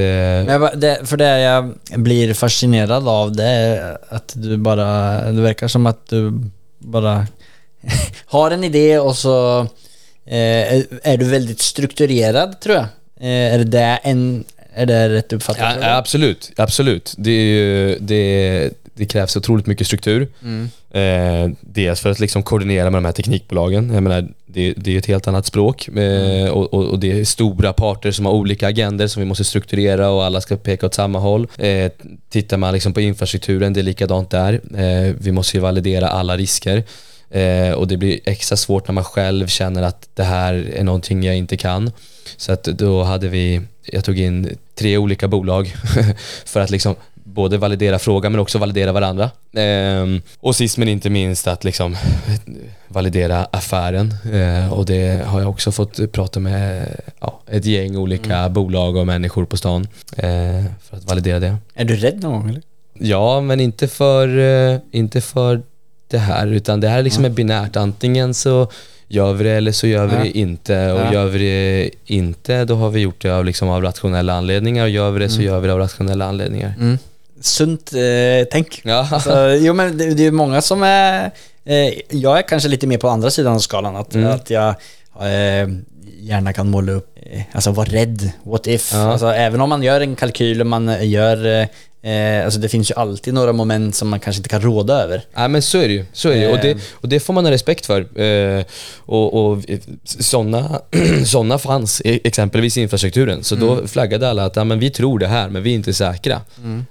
det, 0.74 0.98
för 1.04 1.16
det 1.16 1.40
jag 1.40 1.74
blir 1.96 2.34
fascinerad 2.34 3.08
av 3.08 3.32
det 3.32 3.44
är 3.44 3.98
att 4.08 4.32
du 4.36 4.56
bara, 4.56 5.20
det 5.32 5.40
verkar 5.40 5.68
som 5.68 5.86
att 5.86 6.08
du 6.08 6.40
bara 6.78 7.26
har 8.26 8.50
en 8.50 8.64
idé 8.64 8.98
och 8.98 9.16
så 9.16 9.60
eh, 10.26 10.74
är, 10.74 10.84
är 11.02 11.16
du 11.16 11.24
väldigt 11.24 11.60
strukturerad 11.60 12.60
tror 12.60 12.76
jag. 12.76 12.86
Eh, 13.20 13.54
är 13.54 13.64
det 13.64 13.98
en, 14.02 14.44
är 14.74 14.86
det 14.86 15.08
rätt 15.08 15.32
uppfattat? 15.32 15.76
Ja, 15.80 15.96
absolut, 15.96 16.52
absolut. 16.56 17.14
Det, 17.18 17.30
är 17.30 17.44
ju, 17.44 17.98
det, 18.00 18.70
det 18.94 19.06
krävs 19.06 19.36
otroligt 19.36 19.66
mycket 19.66 19.86
struktur. 19.86 20.28
Mm. 20.42 20.68
Eh, 20.90 21.56
dels 21.60 22.00
för 22.00 22.10
att 22.10 22.20
liksom 22.20 22.42
koordinera 22.42 22.90
med 22.90 22.98
de 22.98 23.04
här 23.04 23.12
teknikbolagen. 23.12 23.90
Jag 23.94 24.02
menar, 24.02 24.28
det, 24.46 24.74
det 24.76 24.94
är 24.94 24.98
ett 24.98 25.06
helt 25.06 25.28
annat 25.28 25.46
språk 25.46 25.88
eh, 25.88 26.48
och, 26.48 26.74
och, 26.74 26.84
och 26.84 26.98
det 26.98 27.20
är 27.20 27.24
stora 27.24 27.72
parter 27.72 28.10
som 28.10 28.26
har 28.26 28.32
olika 28.32 28.68
agender 28.68 29.06
som 29.06 29.20
vi 29.20 29.26
måste 29.26 29.44
strukturera 29.44 30.10
och 30.10 30.24
alla 30.24 30.40
ska 30.40 30.56
peka 30.56 30.86
åt 30.86 30.94
samma 30.94 31.18
håll. 31.18 31.46
Eh, 31.58 31.92
tittar 32.28 32.56
man 32.56 32.74
liksom 32.74 32.92
på 32.92 33.00
infrastrukturen, 33.00 33.72
det 33.72 33.80
är 33.80 33.84
likadant 33.84 34.30
där. 34.30 34.60
Eh, 34.76 35.14
vi 35.18 35.32
måste 35.32 35.56
ju 35.56 35.60
validera 35.60 36.08
alla 36.08 36.36
risker. 36.36 36.82
Eh, 37.30 37.72
och 37.72 37.88
det 37.88 37.96
blir 37.96 38.20
extra 38.24 38.56
svårt 38.56 38.88
när 38.88 38.92
man 38.92 39.04
själv 39.04 39.46
känner 39.46 39.82
att 39.82 40.08
det 40.14 40.24
här 40.24 40.54
är 40.74 40.84
någonting 40.84 41.22
jag 41.22 41.36
inte 41.36 41.56
kan. 41.56 41.90
Så 42.36 42.52
att 42.52 42.64
då 42.64 43.02
hade 43.02 43.28
vi, 43.28 43.60
jag 43.82 44.04
tog 44.04 44.18
in 44.18 44.56
tre 44.74 44.98
olika 44.98 45.28
bolag 45.28 45.74
för 46.44 46.60
att 46.60 46.70
liksom 46.70 46.94
både 47.34 47.58
validera 47.58 47.98
frågan 47.98 48.32
men 48.32 48.40
också 48.40 48.58
validera 48.58 48.92
varandra. 48.92 49.30
Ehm, 49.56 50.20
och 50.40 50.56
sist 50.56 50.78
men 50.78 50.88
inte 50.88 51.10
minst 51.10 51.46
att 51.46 51.64
liksom 51.64 51.96
validera 52.88 53.44
affären. 53.50 54.14
Eh, 54.32 54.72
och 54.72 54.86
det 54.86 55.24
har 55.26 55.40
jag 55.40 55.50
också 55.50 55.72
fått 55.72 56.12
prata 56.12 56.40
med 56.40 56.86
ja, 57.20 57.40
ett 57.50 57.64
gäng 57.64 57.96
olika 57.96 58.48
bolag 58.48 58.96
och 58.96 59.06
människor 59.06 59.44
på 59.44 59.56
stan 59.56 59.88
eh, 60.16 60.64
för 60.82 60.96
att 60.96 61.04
validera 61.04 61.40
det. 61.40 61.56
Är 61.74 61.84
du 61.84 61.96
rädd 61.96 62.22
någon 62.22 62.32
gång 62.32 62.48
eller? 62.50 62.62
Ja, 62.98 63.40
men 63.40 63.60
inte 63.60 63.88
för, 63.88 64.38
eh, 64.72 64.78
inte 64.90 65.20
för 65.20 65.62
det 66.10 66.18
här, 66.18 66.46
utan 66.46 66.80
det 66.80 66.88
här 66.88 67.02
liksom 67.02 67.24
är 67.24 67.28
binärt. 67.30 67.76
Antingen 67.76 68.34
så 68.34 68.68
gör 69.08 69.32
vi 69.32 69.44
det 69.44 69.50
eller 69.50 69.72
så 69.72 69.86
gör 69.86 70.06
vi 70.06 70.14
Ja. 70.16 70.22
det 70.22 70.38
inte. 70.38 70.92
Och 70.92 71.00
Ja. 71.00 71.12
gör 71.12 71.26
vi 71.26 71.38
det 71.38 71.90
inte, 72.14 72.64
då 72.64 72.74
har 72.74 72.90
vi 72.90 73.00
gjort 73.00 73.22
det 73.22 73.30
av, 73.30 73.44
liksom, 73.44 73.68
av 73.68 73.82
rationella 73.82 74.32
anledningar. 74.34 74.84
Och 74.84 74.90
gör 74.90 75.10
vi 75.10 75.18
det 75.20 75.28
så 75.28 75.42
gör 75.42 75.60
vi 75.60 75.66
det 75.66 75.72
av 75.72 75.78
rationella 75.78 76.24
anledningar. 76.24 76.74
Sunt 77.44 77.92
eh, 77.92 78.46
tänk. 78.50 78.80
Ja. 78.84 79.08
Alltså, 79.12 79.50
jo 79.54 79.74
men 79.74 79.98
det, 79.98 80.14
det 80.14 80.22
är 80.22 80.24
ju 80.24 80.30
många 80.30 80.60
som 80.62 80.82
är, 80.82 81.30
eh, 81.64 81.92
jag 82.10 82.38
är 82.38 82.42
kanske 82.42 82.68
lite 82.68 82.86
mer 82.86 82.98
på 82.98 83.08
andra 83.08 83.30
sidan 83.30 83.54
av 83.54 83.58
skalan, 83.58 83.96
att, 83.96 84.14
Mm. 84.14 84.30
att 84.30 84.50
jag 84.50 84.68
eh, 85.20 85.68
gärna 86.20 86.52
kan 86.52 86.70
måla 86.70 86.92
upp, 86.92 87.18
eh, 87.32 87.42
alltså 87.52 87.70
vara 87.70 87.88
rädd, 87.88 88.30
what 88.42 88.66
if? 88.66 88.90
Ja. 88.92 89.12
Alltså 89.12 89.26
även 89.26 89.60
om 89.60 89.68
man 89.68 89.82
gör 89.82 90.00
en 90.00 90.16
kalkyl 90.16 90.60
och 90.60 90.66
man 90.66 91.08
gör, 91.10 91.68
eh, 92.04 92.10
eh, 92.12 92.44
alltså 92.44 92.60
det 92.60 92.68
finns 92.68 92.90
ju 92.90 92.94
alltid 92.94 93.34
några 93.34 93.52
moment 93.52 93.94
som 93.94 94.08
man 94.08 94.20
kanske 94.20 94.38
inte 94.38 94.48
kan 94.48 94.60
råda 94.60 94.94
över. 95.02 95.22
Nej 95.36 95.48
men 95.48 95.62
så 95.62 95.78
är 95.78 95.88
det 95.88 95.94
ju. 95.94 96.04
Så 96.12 96.28
är 96.28 96.34
det. 96.34 96.40
ju. 96.40 96.52
Och, 96.52 96.58
det, 96.62 96.70
Eh. 96.70 96.76
och 96.92 97.08
det 97.08 97.20
får 97.20 97.32
man 97.34 97.44
ha 97.44 97.52
respekt 97.52 97.86
för. 97.86 98.20
Eh, 98.20 98.64
och 98.98 99.50
och 99.50 99.58
sådana 100.04 100.80
såna 101.26 101.58
fanns 101.58 102.02
e- 102.04 102.20
exempelvis 102.24 102.76
i 102.76 102.82
infrastrukturen. 102.82 103.44
Så 103.44 103.54
då 103.56 103.86
flaggade 103.86 104.28
alla 104.30 104.44
att 104.44 104.56
ja, 104.56 104.64
men 104.64 104.78
vi 104.78 104.90
tror 104.90 105.18
det 105.18 105.26
här 105.26 105.48
men 105.48 105.62
vi 105.62 105.70
är 105.70 105.74
inte 105.74 105.94
säkra. 105.94 106.40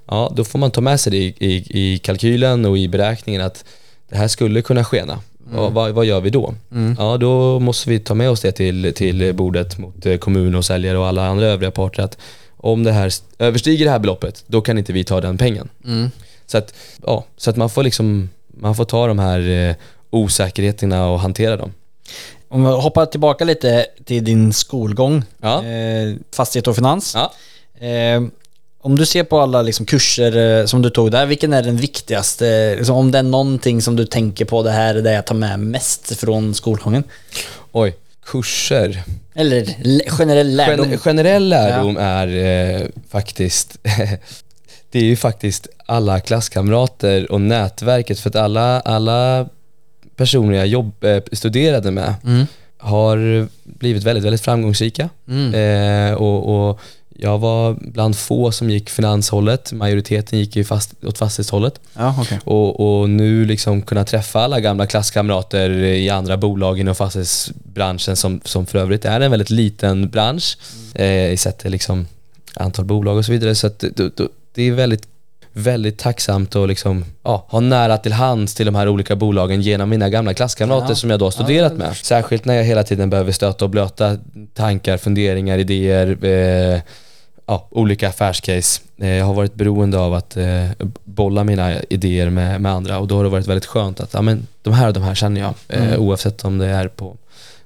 Ja, 0.08 0.34
då 0.36 0.44
får 0.44 0.60
man 0.60 0.72
ta 0.72 0.82
med 0.82 1.00
sig 1.00 1.12
det 1.12 1.18
i, 1.18 1.36
i, 1.40 1.66
i 1.94 1.98
kalkylen 1.98 2.66
och 2.66 2.78
i 2.78 2.88
beräkningen 2.88 3.42
att 3.42 3.66
det 4.10 4.18
här 4.18 4.28
skulle 4.28 4.62
kunna 4.62 4.84
skena. 4.86 5.20
Och 5.56 5.74
vad, 5.74 5.92
vad 5.92 6.06
gör 6.06 6.22
vi 6.22 6.30
då? 6.30 6.54
Ja, 6.98 7.18
då 7.18 7.60
måste 7.60 7.90
vi 7.90 8.00
ta 8.00 8.14
med 8.14 8.30
oss 8.30 8.42
det 8.42 8.52
till, 8.52 8.94
till 8.96 9.34
bordet 9.34 9.78
mot 9.78 10.06
eh, 10.06 10.18
kommun 10.18 10.56
och 10.56 10.66
säljare 10.66 10.98
och 10.98 11.08
alla 11.08 11.28
andra 11.28 11.46
övriga 11.46 11.72
parter 11.72 12.04
att 12.04 12.18
om 12.64 12.84
det 12.84 12.92
här 12.92 13.08
st- 13.08 13.26
överstiger 13.40 13.86
det 13.86 13.92
här 13.92 14.00
beloppet, 14.00 14.44
då 14.48 14.62
kan 14.62 14.78
inte 14.78 14.94
vi 14.94 15.04
ta 15.04 15.22
den 15.22 15.38
pengen. 15.38 15.70
Så 16.46 16.58
att, 16.58 16.74
ja, 17.06 17.26
så 17.38 17.50
att 17.50 17.56
man 17.58 17.70
får 17.70 17.84
liksom, 17.84 18.30
man 18.48 18.76
får 18.76 18.86
ta 18.86 19.08
de 19.08 19.20
här 19.20 19.50
eh, 19.70 19.76
osäkerheterna 20.10 21.08
och 21.10 21.20
hantera 21.20 21.58
dem. 21.58 21.74
Om 22.48 22.64
vi 22.66 22.72
hoppar 22.72 23.06
tillbaka 23.06 23.44
lite 23.46 23.86
till 24.06 24.24
din 24.24 24.54
skolgång, 24.54 25.24
Ja. 25.42 25.66
eh, 25.66 26.16
fastighet 26.36 26.68
och 26.68 26.76
finans. 26.76 27.16
Ja. 27.16 27.34
Eh, 27.88 28.22
om 28.82 28.96
du 28.98 29.06
ser 29.06 29.24
på 29.24 29.40
alla 29.40 29.62
liksom, 29.62 29.86
kurser 29.86 30.60
eh, 30.60 30.66
som 30.66 30.82
du 30.82 30.90
tog 30.90 31.12
där, 31.12 31.26
vilken 31.26 31.54
är 31.54 31.64
den 31.64 31.78
viktigaste? 31.78 32.76
Liksom, 32.76 32.96
om 32.96 33.12
det 33.12 33.18
är 33.20 33.24
någonting 33.24 33.82
som 33.82 33.96
du 33.96 34.06
tänker 34.06 34.46
på, 34.46 34.64
det 34.64 34.72
här 34.72 34.96
är 34.96 35.02
det 35.02 35.12
jag 35.14 35.26
tar 35.26 35.36
med 35.36 35.60
mest 35.60 36.20
från 36.20 36.54
skolgången? 36.56 37.04
Oj, 37.72 37.96
kurser. 38.26 39.04
Eller 39.36 39.66
le- 39.84 40.10
generell 40.10 40.56
lärdom? 40.56 40.90
Gen- 40.90 40.98
generell 41.00 41.50
lärdom 41.50 41.98
är 41.98 42.28
eh, 42.28 42.82
faktiskt 43.10 43.78
Det 44.92 45.00
är 45.00 45.04
ju 45.04 45.16
faktiskt 45.16 45.68
alla 45.86 46.20
klasskamrater 46.20 47.32
och 47.32 47.42
nätverket 47.42 48.20
för 48.20 48.30
att 48.30 48.36
alla, 48.36 48.80
alla 48.80 49.50
personer 50.16 50.58
jag 50.58 50.68
jobb, 50.68 51.04
eh, 51.04 51.24
studerade 51.32 51.92
med 51.92 52.14
Mm. 52.26 52.46
har 52.78 53.48
blivit 53.64 54.04
väldigt, 54.04 54.24
väldigt 54.26 54.42
framgångsrika. 54.42 55.10
Mm. 55.30 55.54
Eh, 55.54 56.14
och, 56.14 56.70
och 56.70 56.80
jag 57.16 57.38
var 57.40 57.78
bland 57.82 58.16
få 58.16 58.52
som 58.52 58.70
gick 58.70 58.90
finanshållet, 58.90 59.72
majoriteten 59.72 60.40
gick 60.40 60.56
ju 60.56 60.64
fast, 60.64 60.94
åt 61.04 61.18
fastighetshållet. 61.18 61.80
Ja, 61.98 62.16
okej. 62.20 62.40
Och, 62.44 63.00
och 63.02 63.10
nu 63.10 63.46
liksom 63.46 63.82
kunna 63.82 64.04
träffa 64.06 64.40
alla 64.42 64.60
gamla 64.60 64.86
klasskamrater 64.86 65.70
i 65.84 66.10
andra 66.10 66.38
bolag 66.38 66.80
inom 66.80 66.96
fastighetsbranschen 66.96 68.16
som, 68.16 68.42
som 68.44 68.66
för 68.66 68.80
övrigt 68.80 69.06
är 69.06 69.22
en 69.22 69.32
väldigt 69.32 69.50
liten 69.50 70.10
bransch 70.10 70.58
eh, 70.96 71.32
i 71.32 71.38
sett 71.38 71.58
till 71.58 71.72
liksom 71.72 72.08
antal 72.54 72.86
bolag 72.86 73.18
och 73.18 73.26
så 73.26 73.32
vidare. 73.32 73.56
Så 73.56 73.68
att 73.68 73.80
det, 73.80 74.18
det, 74.18 74.28
det 74.54 74.64
är 74.64 74.72
väldigt, 74.72 75.08
väldigt 75.54 75.98
tacksamt 75.98 76.56
att 76.56 76.68
liksom, 76.68 77.06
ja, 77.24 77.46
ha 77.50 77.60
nära 77.60 77.98
till 77.98 78.14
hands 78.14 78.56
till 78.56 78.66
de 78.66 78.76
här 78.76 78.88
olika 78.88 79.16
bolagen 79.16 79.62
genom 79.62 79.90
mina 79.90 80.10
gamla 80.10 80.34
klasskamrater 80.34 80.90
Ja. 80.90 80.96
som 80.96 81.10
jag 81.10 81.20
då 81.20 81.26
har 81.26 81.32
studerat 81.32 81.74
med. 81.74 81.96
Särskilt 81.96 82.46
när 82.46 82.54
jag 82.56 82.64
hela 82.64 82.84
tiden 82.84 83.10
behöver 83.10 83.32
stöta 83.32 83.66
och 83.66 83.72
blöta 83.72 84.18
tankar, 84.54 84.98
funderingar, 84.98 85.58
idéer, 85.58 86.26
eh, 86.26 86.80
ja, 87.46 87.68
olika 87.72 88.10
affärscase. 88.10 88.82
Eh, 88.98 89.10
Jag 89.10 89.26
har 89.26 89.34
varit 89.34 89.54
beroende 89.56 90.00
av 90.00 90.14
att 90.14 90.38
eh, 90.38 90.66
bolla 91.04 91.44
mina 91.44 91.82
idéer 91.84 92.30
med, 92.30 92.62
med 92.62 92.72
andra 92.72 93.00
och 93.00 93.08
då 93.08 93.16
har 93.18 93.24
det 93.24 93.30
varit 93.30 93.48
väldigt 93.48 93.66
skönt 93.66 94.00
att 94.00 94.14
ja, 94.14 94.22
men, 94.22 94.48
de 94.62 94.74
här 94.74 94.88
och 94.88 94.94
de 94.94 95.04
här 95.04 95.16
känner 95.16 95.42
jag 95.42 95.54
eh, 95.68 95.98
oavsett 96.00 96.46
om 96.46 96.58
det 96.58 96.66
är 96.68 96.88
på 96.88 97.18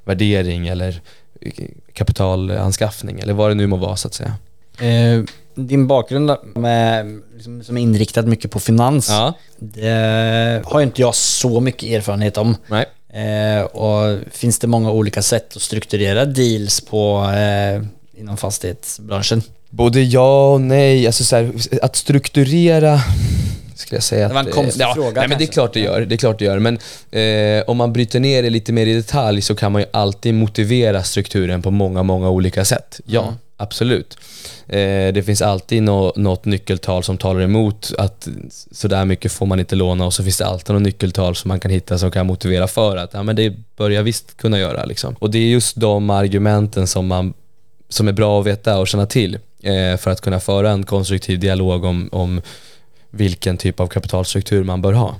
värdering 0.03 0.67
eller 0.67 1.01
eh, 1.41 1.51
kapitalanskaffning 1.93 3.19
eller 3.19 3.33
vad 3.33 3.51
det 3.51 3.55
nu 3.55 3.67
må 3.67 3.75
vara 3.77 3.95
så 3.95 4.07
att 4.07 4.13
säga. 4.13 4.33
Eh, 4.79 5.23
din 5.55 5.87
bakgrund 5.87 6.31
med, 6.55 7.21
liksom, 7.35 7.63
som 7.63 7.77
är 7.77 7.81
inriktad 7.81 8.21
mycket 8.21 8.51
på 8.51 8.59
finans, 8.59 9.09
Ja, 9.09 9.33
det 9.57 10.61
har 10.65 10.79
ju 10.79 10.85
inte 10.85 11.01
jag 11.01 11.15
så 11.15 11.59
mycket 11.59 11.89
erfarenhet 11.89 12.37
om. 12.37 12.55
nej. 12.67 12.85
Eh, 13.09 13.61
och 13.63 14.19
finns 14.31 14.59
det 14.59 14.67
många 14.67 14.91
olika 14.91 15.21
sätt 15.21 15.55
att 15.55 15.61
strukturera 15.61 16.25
deals 16.25 16.81
på 16.81 17.23
eh, 17.35 17.83
inom 18.21 18.37
fastighetsbranschen? 18.37 19.41
Både 19.77 20.01
ja 20.01 20.53
och 20.53 20.61
nej. 20.61 21.07
Alltså 21.07 21.23
så 21.23 21.35
här, 21.35 21.51
att 21.81 21.95
strukturera 21.95 22.99
skulle 23.75 23.97
jag 23.97 24.03
säga 24.03 24.27
Det 24.27 24.33
var 24.33 24.41
en 24.41 24.47
att, 24.47 24.53
konstig 24.53 24.81
ja, 24.81 24.93
fråga 24.95 25.21
Nej 25.21 25.29
men 25.29 25.37
det 25.37 25.43
är 25.43 25.47
klart 25.47 25.73
det 25.73 25.79
gör, 25.79 26.01
det 26.01 26.15
är 26.15 26.17
klart 26.17 26.39
det 26.39 26.45
gör. 26.45 26.59
Men 26.59 26.79
eh, 27.11 27.63
om 27.69 27.77
man 27.77 27.93
bryter 27.93 28.19
ner 28.19 28.43
det 28.43 28.49
lite 28.49 28.73
mer 28.73 28.85
i 28.87 28.93
detalj 28.93 29.41
så 29.41 29.55
kan 29.55 29.71
man 29.71 29.81
ju 29.81 29.87
alltid 29.93 30.33
motivera 30.33 31.03
strukturen 31.03 31.61
på 31.61 31.71
många, 31.71 32.03
många 32.03 32.29
olika 32.29 32.65
sätt. 32.65 32.99
Ja, 33.05 33.21
Mm. 33.23 33.33
absolut. 33.57 34.17
Eh, 34.67 35.13
det 35.13 35.25
finns 35.25 35.41
alltid 35.41 35.83
nå, 35.83 36.13
något 36.15 36.45
nyckeltal 36.45 37.03
som 37.03 37.17
talar 37.17 37.41
emot 37.41 37.91
att 37.97 38.27
sådär 38.71 39.05
mycket 39.05 39.31
får 39.31 39.45
man 39.45 39.59
inte 39.59 39.75
låna 39.75 40.05
och 40.05 40.13
så 40.13 40.23
finns 40.23 40.37
det 40.37 40.45
alltid 40.45 40.73
något 40.73 40.83
nyckeltal 40.83 41.35
som 41.35 41.49
man 41.49 41.59
kan 41.59 41.71
hitta 41.71 41.97
som 41.97 42.11
kan 42.11 42.27
motivera 42.27 42.67
för 42.67 42.97
att 42.97 43.13
ja, 43.13 43.23
men 43.23 43.35
det 43.35 43.53
bör 43.77 43.89
jag 43.89 44.03
visst 44.03 44.37
kunna 44.37 44.59
göra. 44.59 44.85
Liksom. 44.85 45.15
Och 45.19 45.31
det 45.31 45.37
är 45.37 45.47
just 45.47 45.75
de 45.75 46.09
argumenten 46.09 46.87
som, 46.87 47.07
man, 47.07 47.33
som 47.89 48.07
är 48.07 48.11
bra 48.11 48.39
att 48.39 48.45
veta 48.47 48.79
och 48.79 48.87
känna 48.87 49.05
till 49.05 49.33
eh, 49.35 49.39
för 49.99 50.07
att 50.07 50.21
kunna 50.21 50.39
föra 50.39 50.71
en 50.71 50.83
konstruktiv 50.83 51.39
dialog 51.39 51.83
om, 51.83 52.09
om 52.11 52.41
vilken 53.09 53.57
typ 53.57 53.79
av 53.79 53.87
kapitalstruktur 53.87 54.63
man 54.63 54.81
bör 54.81 54.93
ha. 54.93 55.15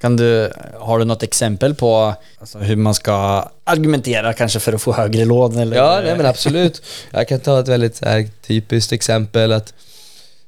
Kan 0.00 0.16
du, 0.16 0.52
har 0.78 0.98
du 0.98 1.04
något 1.04 1.22
exempel 1.22 1.74
på 1.74 2.14
alltså, 2.38 2.58
hur 2.58 2.76
man 2.76 2.94
ska 2.94 3.48
argumentera 3.64 4.32
kanske 4.32 4.60
för 4.60 4.72
att 4.72 4.82
få 4.82 4.92
högre 4.92 5.24
lån? 5.24 5.58
Eller? 5.58 5.76
Ja, 5.76 6.00
nej 6.04 6.16
men 6.16 6.26
absolut. 6.26 6.82
Jag 7.10 7.28
kan 7.28 7.40
ta 7.40 7.60
ett 7.60 7.68
väldigt 7.68 8.04
här, 8.04 8.28
typiskt 8.46 8.92
exempel 8.92 9.52
att 9.52 9.74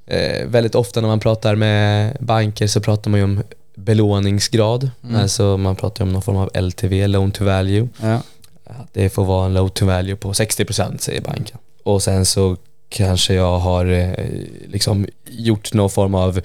eh, 0.06 0.46
väldigt 0.46 0.74
ofta 0.74 1.00
när 1.00 1.08
man 1.08 1.20
pratar 1.20 1.54
med 1.54 2.16
banker 2.20 2.66
så 2.66 2.80
pratar 2.80 3.10
man 3.10 3.20
ju 3.20 3.24
om 3.24 3.42
belåningsgrad. 3.74 4.90
Alltså 5.14 5.56
man 5.56 5.76
pratar 5.76 6.04
om 6.04 6.12
någon 6.12 6.22
form 6.22 6.36
av 6.36 6.50
LTV, 6.54 7.06
loan 7.06 7.32
to 7.32 7.44
value. 7.44 7.88
Ja. 8.02 8.22
Det 8.92 9.10
får 9.10 9.24
vara 9.24 9.46
en 9.46 9.54
loan 9.54 9.70
to 9.70 9.86
value 9.86 10.16
på 10.16 10.32
60% 10.32 10.98
säger 10.98 11.20
banken. 11.20 11.58
Och 11.82 12.02
sen 12.02 12.26
så 12.26 12.56
kanske 12.92 13.34
jag 13.34 13.58
har 13.58 13.86
eh, 13.86 14.10
liksom 14.68 15.06
gjort 15.30 15.72
någon 15.74 15.90
form 15.90 16.14
av 16.14 16.40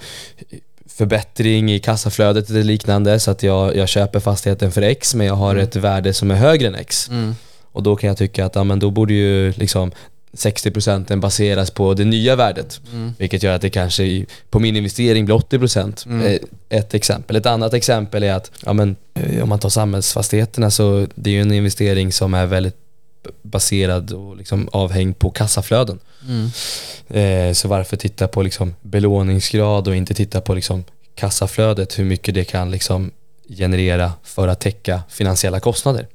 förbättring 0.86 1.72
i 1.72 1.78
kassaflödet 1.78 2.50
eller 2.50 2.62
liknande 2.62 3.20
så 3.20 3.30
att 3.30 3.42
jag, 3.42 3.76
jag 3.76 3.88
köper 3.88 4.20
fastigheten 4.20 4.72
för 4.72 4.82
X 4.82 5.14
men 5.14 5.26
jag 5.26 5.34
har 5.34 5.56
ett 5.56 5.76
värde 5.76 6.12
som 6.12 6.30
är 6.30 6.34
högre 6.34 6.68
än 6.68 6.74
X. 6.74 7.10
Och 7.72 7.82
då 7.82 7.96
kan 7.96 8.08
jag 8.08 8.16
tycka 8.16 8.46
att 8.46 8.54
ja, 8.54 8.64
men 8.64 8.78
då 8.78 8.90
borde 8.90 9.14
ju 9.14 9.52
liksom 9.52 9.92
60% 10.32 11.16
baseras 11.20 11.70
på 11.70 11.94
det 11.94 12.04
nya 12.04 12.36
värdet. 12.36 12.80
Vilket 13.18 13.42
gör 13.42 13.54
att 13.54 13.62
det 13.62 13.70
kanske 13.70 14.24
på 14.50 14.58
min 14.60 14.76
investering 14.76 15.24
blir 15.24 15.34
80%. 15.34 16.24
Eh, 16.26 16.78
Ett 16.78 16.94
exempel. 16.94 17.36
Ett 17.36 17.46
annat 17.46 17.74
exempel 17.74 18.22
är 18.22 18.32
att 18.32 18.50
ja, 18.64 18.72
men, 18.72 18.96
eh, 19.14 19.42
om 19.42 19.48
man 19.48 19.58
tar 19.58 19.68
samhällsfastigheterna 19.68 20.70
så 20.70 21.06
det 21.14 21.30
är 21.30 21.34
ju 21.34 21.40
en 21.40 21.52
investering 21.52 22.12
som 22.12 22.34
är 22.34 22.46
väldigt 22.46 22.76
baserad 23.42 24.12
och 24.12 24.36
liksom 24.36 24.68
avhängd 24.72 25.18
på 25.18 25.30
kassaflöden. 25.30 25.98
Eh, 27.08 27.52
så 27.52 27.68
varför 27.68 27.96
titta 27.96 28.28
på 28.28 28.42
liksom 28.42 28.74
belåningsgrad 28.82 29.88
och 29.88 29.96
inte 29.96 30.14
titta 30.14 30.40
på 30.40 30.54
liksom 30.54 30.84
kassaflödet, 31.14 31.98
hur 31.98 32.04
mycket 32.04 32.34
det 32.34 32.44
kan 32.44 32.70
liksom 32.70 33.10
generera 33.48 34.12
för 34.22 34.48
att 34.48 34.60
täcka 34.60 35.02
finansiella 35.08 35.60
kostnader. 35.60 36.06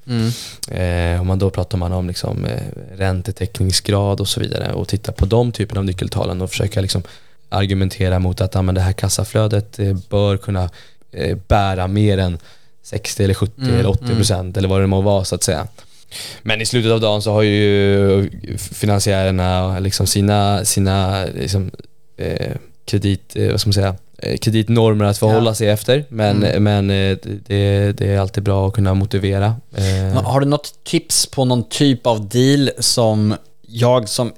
Eh, 0.71 1.21
om 1.21 1.28
man 1.28 1.39
då 1.39 1.49
pratar 1.49 1.78
man 1.78 1.91
om 1.91 2.08
liksom, 2.08 2.45
eh, 2.45 2.62
räntetäckningsgrad 2.97 4.19
och 4.19 4.28
så 4.28 4.39
vidare 4.39 4.73
och 4.73 4.88
titta 4.88 5.12
på 5.12 5.26
de 5.26 5.52
typerna 5.52 5.80
av 5.80 5.86
nyckeltalen 5.86 6.41
och 6.41 6.49
försöka 6.49 6.82
liksom 6.82 7.04
argumentera 7.49 8.19
mot 8.19 8.41
att 8.41 8.56
ja, 8.56 8.62
men 8.62 8.76
det 8.76 8.82
här 8.82 8.93
kassaflödet 8.93 9.80
eh, 9.80 9.97
bör 10.10 10.38
kunna 10.38 10.69
eh, 11.12 11.38
bära 11.47 11.88
mer 11.88 12.17
än 12.17 12.38
60 12.84 13.23
eller 13.23 13.34
70 13.34 13.62
eller 13.62 13.89
80 13.89 14.15
procent 14.15 14.58
eller 14.58 14.69
vad 14.69 14.82
det 14.82 14.88
må 14.88 15.02
vara 15.02 15.23
så 15.23 15.36
att 15.36 15.43
säga. 15.43 15.67
Men 16.41 16.62
i 16.62 16.65
slutet 16.65 16.91
av 16.91 16.99
dagen 16.99 17.21
så 17.21 17.32
har 17.32 17.41
ju 17.41 18.30
finansiärerna 18.58 19.80
liksom 19.80 20.08
sina, 20.08 20.65
sina 20.65 21.26
liksom, 21.26 21.71
eh, 22.17 22.52
kredit, 22.86 23.36
eh, 23.36 23.52
vad 23.52 23.60
ska 23.60 23.67
man 23.67 23.73
säga, 23.73 23.95
eh, 24.17 24.38
kreditnormer 24.38 25.06
att 25.06 25.17
förhålla 25.17 25.56
sig 25.56 25.69
efter. 25.69 26.06
Men, 26.10 26.63
men 26.63 26.89
eh, 26.89 27.17
det, 27.47 27.91
det 27.91 28.13
är 28.13 28.19
alltid 28.19 28.43
bra 28.43 28.67
att 28.67 28.73
kunna 28.73 28.93
motivera. 28.93 29.56
Eh, 29.76 30.23
Har 30.23 30.39
du 30.39 30.45
något 30.45 30.73
tips 30.84 31.26
på 31.26 31.45
någon 31.45 31.69
typ 31.69 32.08
av 32.08 32.30
deal 32.30 32.69
som 32.80 33.36
jag 33.67 34.10
som 34.10 34.32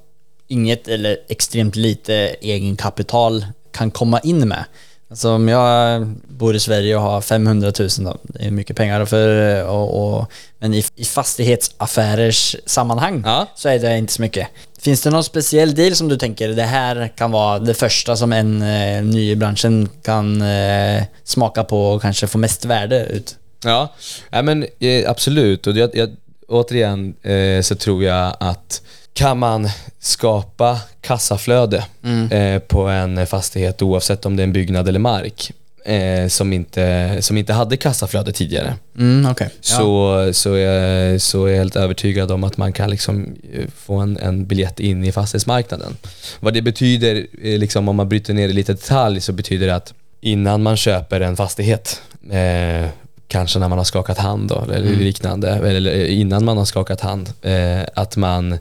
inget 0.47 0.87
eller 0.87 1.17
extremt 1.29 1.75
lite 1.75 2.13
egenkapital 2.41 3.45
kan 3.71 3.91
komma 3.91 4.19
in 4.19 4.47
med? 4.47 4.65
Alltså 5.09 5.29
om 5.31 5.47
jag 5.47 6.07
bor 6.27 6.55
i 6.55 6.59
Sverige 6.59 6.95
och 6.95 7.01
har 7.01 7.21
500 7.21 7.71
000 7.79 7.89
då, 7.97 8.17
det 8.23 8.45
är 8.45 8.51
mycket 8.51 8.75
pengar 8.75 9.05
för, 9.05 9.63
och, 9.63 10.17
och, 10.19 10.31
men 10.59 10.73
i, 10.73 10.83
i 10.95 11.05
fastighetsaffärers 11.05 12.55
sammanhang 12.65 13.23
Ja. 13.25 13.47
så 13.55 13.69
är 13.69 13.79
det 13.79 13.97
inte 13.97 14.13
så 14.13 14.21
mycket. 14.21 14.47
Finns 14.79 15.01
det 15.01 15.09
någon 15.09 15.23
speciell 15.23 15.75
deal 15.75 15.95
som 15.95 16.07
du 16.07 16.17
tänker, 16.17 16.49
det 16.49 16.63
här 16.63 17.07
kan 17.17 17.31
vara 17.31 17.59
det 17.59 17.73
första 17.73 18.15
som 18.15 18.33
en 18.33 18.61
eh, 18.61 19.03
ny 19.03 19.31
i 19.31 19.35
branschen 19.35 19.89
kan 20.03 20.41
eh, 20.41 21.03
smaka 21.23 21.63
på 21.63 21.91
och 21.91 22.01
kanske 22.01 22.27
få 22.27 22.37
mest 22.37 22.65
värde 22.65 23.05
ut? 23.05 23.35
Ja, 23.63 23.93
ja 24.29 24.41
men 24.41 24.65
eh, 24.79 25.09
absolut. 25.09 25.67
Och 25.67 25.77
jag, 25.77 25.89
jag, 25.95 26.09
återigen 26.47 27.15
eh, 27.21 27.61
så 27.61 27.75
tror 27.75 28.03
jag 28.03 28.35
att 28.39 28.81
kan 29.15 29.39
man 29.39 29.69
skapa 29.99 30.79
kassaflöde 31.01 31.85
eh, 32.31 32.59
på 32.59 32.81
en 32.87 33.27
fastighet 33.27 33.81
oavsett 33.81 34.25
om 34.25 34.35
det 34.35 34.41
är 34.41 34.47
en 34.47 34.53
byggnad 34.53 34.87
eller 34.87 34.99
mark 34.99 35.51
eh, 35.85 36.27
som, 36.27 36.53
inte, 36.53 37.17
som 37.21 37.37
inte 37.37 37.53
hade 37.53 37.77
kassaflöde 37.77 38.31
tidigare 38.31 38.73
Mm, 38.97 39.31
okej. 39.31 39.49
så, 39.61 40.29
så, 40.33 40.53
är, 40.53 41.17
så 41.17 41.45
är 41.45 41.51
jag 41.51 41.57
helt 41.57 41.75
övertygad 41.75 42.31
om 42.31 42.43
att 42.43 42.57
man 42.57 42.73
kan 42.73 42.89
liksom 42.89 43.35
eh, 43.53 43.65
få 43.77 43.95
en, 43.95 44.17
en 44.17 44.45
biljett 44.45 44.79
in 44.79 45.03
i 45.03 45.11
fastighetsmarknaden. 45.11 45.97
Vad 46.39 46.53
det 46.53 46.61
betyder, 46.61 47.15
eh, 47.15 47.59
liksom, 47.59 47.89
om 47.89 47.95
man 47.95 48.09
bryter 48.09 48.33
ner 48.33 48.47
det 48.47 48.53
lite 48.53 48.73
detalj, 48.73 49.21
så 49.21 49.31
betyder 49.33 49.67
det 49.67 49.75
att 49.75 49.93
innan 50.21 50.63
man 50.63 50.77
köper 50.77 51.21
en 51.21 51.35
fastighet, 51.37 52.01
eh, 52.31 52.89
kanske 53.27 53.59
när 53.59 53.69
man 53.69 53.77
har 53.77 53.85
skakat 53.85 54.17
hand 54.17 54.49
då, 54.49 54.65
eller 54.73 54.95
liknande, 54.95 55.49
eller 55.49 55.91
eh, 55.93 56.19
innan 56.19 56.45
man 56.45 56.57
har 56.57 56.65
skakat 56.65 57.01
hand, 57.01 57.29
eh, 57.41 57.81
att 57.93 58.15
man 58.17 58.57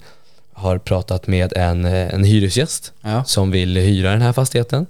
har 0.64 0.78
pratat 0.78 1.26
med 1.26 1.52
en, 1.52 1.84
eh, 1.84 2.14
en 2.14 2.24
hyresgäst 2.24 2.92
Ja. 3.02 3.24
som 3.24 3.50
vill 3.50 3.76
hyra 3.76 4.10
den 4.10 4.22
här 4.22 4.32
fastigheten. 4.32 4.86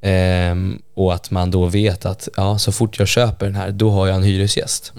Ehm, 0.00 0.78
och 0.94 1.14
att 1.14 1.30
man 1.30 1.50
då 1.50 1.66
vet 1.66 2.06
att 2.06 2.28
ja, 2.36 2.58
så 2.58 2.72
fort 2.72 2.98
jag 2.98 3.08
köper 3.08 3.46
den 3.46 3.54
här, 3.54 3.70
då 3.70 3.90
har 3.90 4.06
jag 4.06 4.16
en 4.16 4.22
hyresgäst. 4.22 4.92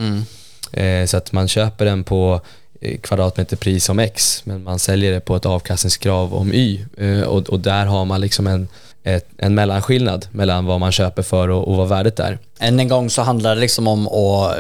Eh, 0.72 1.06
så 1.06 1.18
att 1.18 1.32
man 1.32 1.48
köper 1.48 1.86
den 1.86 2.04
på 2.04 2.42
eh, 2.82 2.98
kvadratmeterpris 2.98 3.90
om 3.90 4.00
X, 4.00 4.42
men 4.46 4.64
man 4.64 4.80
säljer 4.80 5.12
det 5.12 5.20
på 5.20 5.36
ett 5.36 5.46
avkastningskrav 5.46 6.34
om 6.34 6.54
Y. 6.54 6.86
Eh, 6.98 7.22
och, 7.22 7.50
och 7.50 7.60
där 7.60 7.86
har 7.86 8.06
man 8.06 8.22
liksom 8.22 8.48
en, 8.48 8.68
ett, 9.04 9.28
en 9.38 9.56
mellanskillnad 9.56 10.28
mellan 10.32 10.66
vad 10.66 10.80
man 10.80 10.92
köper 10.92 11.24
för 11.24 11.50
och, 11.50 11.68
och 11.68 11.76
vad 11.76 11.88
värdet 11.90 12.20
är. 12.20 12.40
Än 12.60 12.80
en 12.80 12.88
gång 12.88 13.10
så 13.10 13.22
handlar 13.22 13.56
det 13.56 13.62
liksom 13.62 13.88
om 13.88 14.08
att 14.08 14.58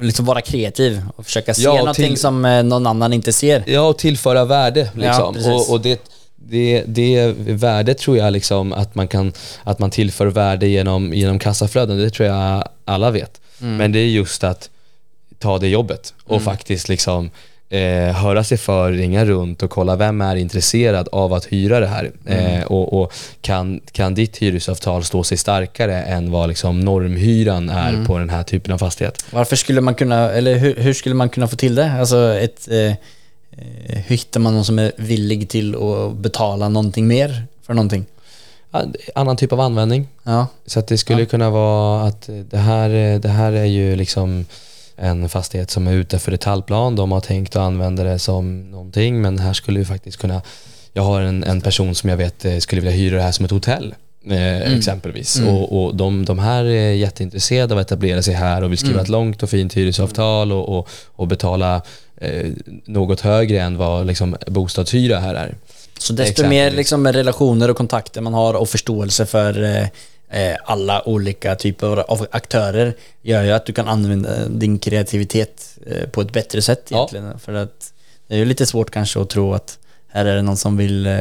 liksom 0.00 0.24
vara 0.24 0.40
kreativ 0.40 1.02
och 1.16 1.24
försöka 1.24 1.54
se 1.54 1.62
Ja, 1.62 1.70
och 1.70 1.78
någonting 1.78 2.08
till- 2.08 2.20
som 2.20 2.44
eh, 2.44 2.62
någon 2.62 2.86
annan 2.86 3.12
inte 3.12 3.32
ser. 3.32 3.62
Ja, 3.66 3.80
och 3.80 3.98
tillföra 3.98 4.44
värde 4.44 4.90
liksom. 4.94 5.34
precis. 5.34 5.48
och, 5.68 5.70
och 5.70 5.80
det, 5.80 6.00
det, 6.36 6.82
det 6.86 7.34
värdet 7.38 7.98
tror 7.98 8.16
jag 8.16 8.32
liksom 8.32 8.72
att 8.72 8.94
man 8.94 9.08
kan, 9.08 9.32
att 9.64 9.78
man 9.78 9.90
tillför 9.90 10.26
värde 10.26 10.68
genom, 10.68 11.14
genom 11.14 11.38
kassaflöden, 11.38 11.98
det 11.98 12.10
tror 12.10 12.28
jag 12.28 12.64
alla 12.84 13.10
vet. 13.10 13.40
Men 13.58 13.92
det 13.92 13.98
är 13.98 14.06
just 14.06 14.44
att 14.44 14.70
ta 15.38 15.58
det 15.58 15.68
jobbet 15.68 16.14
och 16.24 16.42
faktiskt 16.42 16.88
liksom 16.88 17.30
eh, 17.70 18.14
höra 18.14 18.44
sig 18.44 18.58
för, 18.58 18.92
ringa 18.92 19.24
runt 19.24 19.62
och 19.62 19.70
kolla 19.70 19.96
vem 19.96 20.20
är 20.20 20.36
intresserad 20.36 21.08
av 21.12 21.32
att 21.32 21.44
hyra 21.44 21.80
det 21.80 21.86
här. 21.86 22.10
Eh, 22.26 22.62
och 22.62 23.02
och 23.02 23.12
kan, 23.40 23.80
kan 23.92 24.14
ditt 24.14 24.36
hyresavtal 24.36 25.04
stå 25.04 25.24
sig 25.24 25.38
starkare 25.38 26.02
än 26.02 26.30
vad 26.30 26.48
liksom 26.48 26.80
normhyran 26.80 27.68
är 27.68 28.04
på 28.06 28.18
den 28.18 28.30
här 28.30 28.42
typen 28.42 28.74
av 28.74 28.78
fastighet? 28.78 29.24
Varför 29.30 29.56
skulle 29.56 29.80
man 29.80 29.94
kunna, 29.94 30.30
eller 30.30 30.58
hur, 30.58 30.76
hur 30.76 30.92
skulle 30.92 31.14
man 31.14 31.28
kunna 31.28 31.48
få 31.48 31.56
till 31.56 31.74
det? 31.74 31.92
Alltså 31.92 32.34
ett, 32.34 32.68
eh, 32.68 32.78
eh, 32.78 32.96
hur 33.86 34.16
hittar 34.16 34.40
man 34.40 34.54
någon 34.54 34.64
som 34.64 34.78
är 34.78 34.92
villig 34.96 35.48
till 35.48 35.74
att 35.74 36.16
betala 36.16 36.68
någonting 36.68 37.06
mer 37.06 37.44
för 37.66 37.74
någonting? 37.74 38.04
Ja, 38.70 38.84
Annan 39.14 39.36
typ 39.36 39.52
av 39.52 39.60
användning. 39.60 40.08
Ja. 40.22 40.46
Så 40.66 40.78
att 40.78 40.86
det 40.86 40.98
skulle 40.98 41.24
kunna 41.26 41.50
vara 41.50 42.02
att 42.02 42.28
det 42.50 42.58
här, 42.58 43.18
det 43.18 43.28
här 43.28 43.52
är 43.52 43.64
ju 43.64 43.96
liksom 43.96 44.44
en 45.00 45.28
fastighet 45.28 45.70
som 45.70 45.86
är 45.86 45.92
ute 45.92 46.18
för 46.18 46.30
detaljplan. 46.30 46.96
De 46.96 47.12
har 47.12 47.20
tänkt 47.20 47.56
att 47.56 47.62
använda 47.62 48.04
det 48.04 48.18
som 48.18 48.70
någonting 48.70 49.20
men 49.20 49.38
här 49.38 49.52
skulle 49.52 49.78
vi 49.78 49.84
faktiskt 49.84 50.18
kunna 50.18 50.42
jag 50.92 51.02
har 51.02 51.20
en, 51.20 51.44
en 51.44 51.60
person 51.60 51.94
som 51.94 52.10
jag 52.10 52.16
vet 52.16 52.44
eh, 52.44 52.58
skulle 52.58 52.80
vilja 52.80 52.96
hyra 52.96 53.16
det 53.16 53.22
här 53.22 53.32
som 53.32 53.44
ett 53.44 53.50
hotell. 53.50 53.94
Eh, 54.26 54.76
exempelvis. 54.76 55.40
Och, 55.40 55.84
och 55.84 55.94
de, 55.94 56.24
de 56.24 56.38
här 56.38 56.64
är 56.64 56.92
jätteintresserade 56.92 57.74
av 57.74 57.80
att 57.80 57.86
etablera 57.86 58.22
sig 58.22 58.34
här 58.34 58.64
och 58.64 58.70
vill 58.70 58.78
skriva 58.78 59.00
ett 59.00 59.08
långt 59.08 59.42
och 59.42 59.50
fint 59.50 59.74
hyresavtal 59.76 60.52
och, 60.52 60.78
och, 60.78 60.88
och 61.06 61.26
betala 61.28 61.82
eh, 62.16 62.46
något 62.84 63.20
högre 63.20 63.60
än 63.60 63.76
vad 63.76 64.06
liksom, 64.06 64.36
bostadshyra 64.46 65.18
här 65.18 65.34
är. 65.34 65.54
Så 65.98 66.12
desto 66.12 66.48
mer 66.48 66.70
liksom 66.70 67.06
relationer 67.06 67.70
och 67.70 67.76
kontakter 67.76 68.20
man 68.20 68.34
har 68.34 68.54
och 68.54 68.68
förståelse 68.68 69.26
för 69.26 69.62
eh, 69.62 69.86
alla 70.64 71.08
olika 71.08 71.54
typer 71.54 71.96
av 72.10 72.26
aktörer 72.30 72.94
gör 73.22 73.42
ju 73.42 73.50
att 73.50 73.66
du 73.66 73.72
kan 73.72 73.88
använda 73.88 74.48
din 74.48 74.78
kreativitet 74.78 75.78
eh, 75.86 76.08
på 76.08 76.20
ett 76.20 76.32
bättre 76.32 76.62
sätt 76.62 76.82
Ja. 76.88 76.96
egentligen. 76.96 77.38
För 77.38 77.52
att 77.54 77.92
det 78.26 78.34
är 78.34 78.38
ju 78.38 78.44
lite 78.44 78.66
svårt 78.66 78.90
kanske 78.90 79.20
att 79.20 79.30
tro 79.30 79.54
att 79.54 79.78
här 80.12 80.24
är 80.26 80.36
det 80.36 80.42
någon 80.42 80.56
som 80.56 80.76
vill 80.76 81.06
eh, 81.06 81.14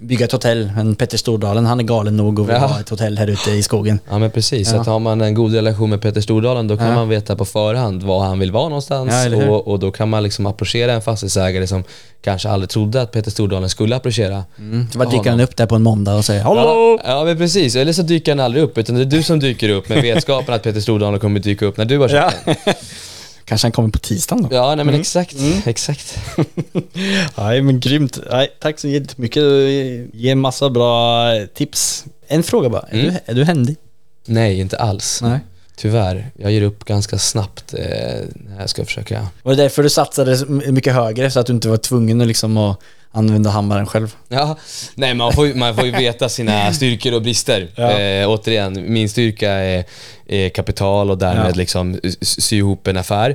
bygga 0.00 0.24
ett 0.24 0.32
hotell, 0.32 0.70
men 0.76 0.94
Petter 0.94 1.18
Stordalen 1.18 1.66
han 1.66 1.80
är 1.80 1.84
galen 1.84 2.16
nog 2.16 2.38
och 2.38 2.48
vill 2.48 2.54
Ja. 2.56 2.66
ha 2.66 2.80
ett 2.80 2.88
hotell 2.88 3.18
här 3.18 3.26
ute 3.26 3.50
i 3.50 3.62
skogen. 3.62 3.98
Ja 4.10 4.18
men 4.18 4.30
precis, 4.30 4.72
Ja. 4.72 4.80
att 4.80 4.86
har 4.86 4.98
man 4.98 5.20
en 5.20 5.34
god 5.34 5.54
relation 5.54 5.90
med 5.90 6.00
Peter 6.02 6.20
Stordalen 6.20 6.68
då 6.68 6.76
kan 6.76 6.86
Ja. 6.86 6.94
man 6.94 7.08
veta 7.08 7.36
på 7.36 7.44
förhand 7.44 8.02
var 8.02 8.24
han 8.24 8.38
vill 8.38 8.52
vara 8.52 8.68
någonstans 8.68 9.12
Ja, 9.32 9.46
och, 9.50 9.68
och 9.68 9.78
då 9.78 9.90
kan 9.90 10.08
man 10.08 10.22
liksom 10.22 10.46
approchera 10.46 10.92
en 10.92 11.02
fastighetsägare 11.02 11.66
som 11.66 11.84
kanske 12.22 12.48
aldrig 12.48 12.70
trodde 12.70 13.02
att 13.02 13.12
Peter 13.12 13.30
Stordalen 13.30 13.70
skulle 13.70 13.96
approchera. 13.96 14.44
Så 14.92 14.98
bara 14.98 15.08
dyker 15.10 15.30
han 15.30 15.40
upp 15.40 15.56
där 15.56 15.66
på 15.66 15.74
en 15.74 15.82
måndag 15.82 16.14
och 16.14 16.24
säger 16.24 16.40
Ja, 16.40 16.46
Hallå! 16.54 16.98
ja 17.04 17.24
men 17.24 17.36
precis, 17.38 17.76
eller 17.76 17.92
så 17.92 18.02
dyker 18.02 18.32
han 18.32 18.40
aldrig 18.40 18.64
upp 18.64 18.78
utan 18.78 18.94
det 18.94 19.00
är 19.00 19.04
du 19.04 19.22
som 19.22 19.40
dyker 19.40 19.68
upp 19.68 19.88
med 19.88 20.02
vetskapen 20.02 20.54
att 20.54 20.62
Peter 20.62 20.80
Stordalen 20.80 21.20
kommer 21.20 21.40
dyka 21.40 21.66
upp 21.66 21.76
när 21.76 21.84
du 21.84 21.98
har 21.98 22.08
köpt 22.08 22.36
Ja. 22.46 22.54
den. 22.64 22.74
Kanske 23.44 23.64
han 23.66 23.72
kommer 23.72 23.88
på 23.88 23.98
tisdagen 23.98 24.42
då? 24.42 24.56
Ja 24.56 24.74
nej 24.74 24.84
men 24.84 24.94
exakt, 24.94 25.36
exakt. 25.66 26.18
Nej 27.38 27.62
men 27.62 27.80
grymt. 27.80 28.18
Nej, 28.30 28.48
tack 28.60 28.78
så 28.80 28.88
jättemycket. 28.88 29.42
Du 29.42 30.10
ger 30.12 30.34
massa 30.34 30.70
bra 30.70 31.26
tips. 31.54 32.04
En 32.26 32.42
fråga 32.42 32.68
bara. 32.68 32.82
Är, 32.90 32.98
Mm. 33.00 33.14
du, 33.14 33.32
är 33.32 33.34
du 33.34 33.44
händig? 33.44 33.76
Nej 34.26 34.60
inte 34.60 34.78
alls. 34.78 35.18
Nej. 35.22 35.38
tyvärr. 35.76 36.30
Jag 36.38 36.52
ger 36.52 36.62
upp 36.62 36.84
ganska 36.84 37.18
snabbt 37.18 37.74
eh, 37.74 37.80
när 38.34 38.60
jag 38.60 38.70
ska 38.70 38.84
försöka. 38.84 39.26
Var 39.42 39.54
det 39.54 39.62
därför 39.62 39.82
du 39.82 39.90
satsade 39.90 40.44
mycket 40.72 40.94
högre 40.94 41.30
så 41.30 41.40
att 41.40 41.46
du 41.46 41.52
inte 41.52 41.68
var 41.68 41.76
tvungen 41.76 42.20
att 42.20 42.26
liksom 42.26 42.56
att 42.56 42.78
använda 43.14 43.50
hammaren 43.50 43.86
själv? 43.86 44.14
Ja, 44.28 44.56
nej 44.94 45.14
man 45.14 45.32
får, 45.32 45.46
ju- 45.46 45.54
man 45.54 45.74
får 45.74 45.84
ju 45.84 45.90
veta 45.90 46.28
sina 46.28 46.72
styrkor 46.72 47.14
och 47.14 47.22
brister. 47.22 47.68
Ja. 47.76 47.90
Eh, 47.98 48.28
återigen, 48.30 48.92
min 48.92 49.08
styrka 49.08 49.50
är, 49.50 49.84
är 50.26 50.48
kapital 50.48 51.10
och 51.10 51.18
därmed 51.18 51.50
Ja. 51.50 51.54
liksom 51.54 52.00
sy 52.20 52.56
ihop 52.56 52.86
en 52.86 52.96
affär. 52.96 53.30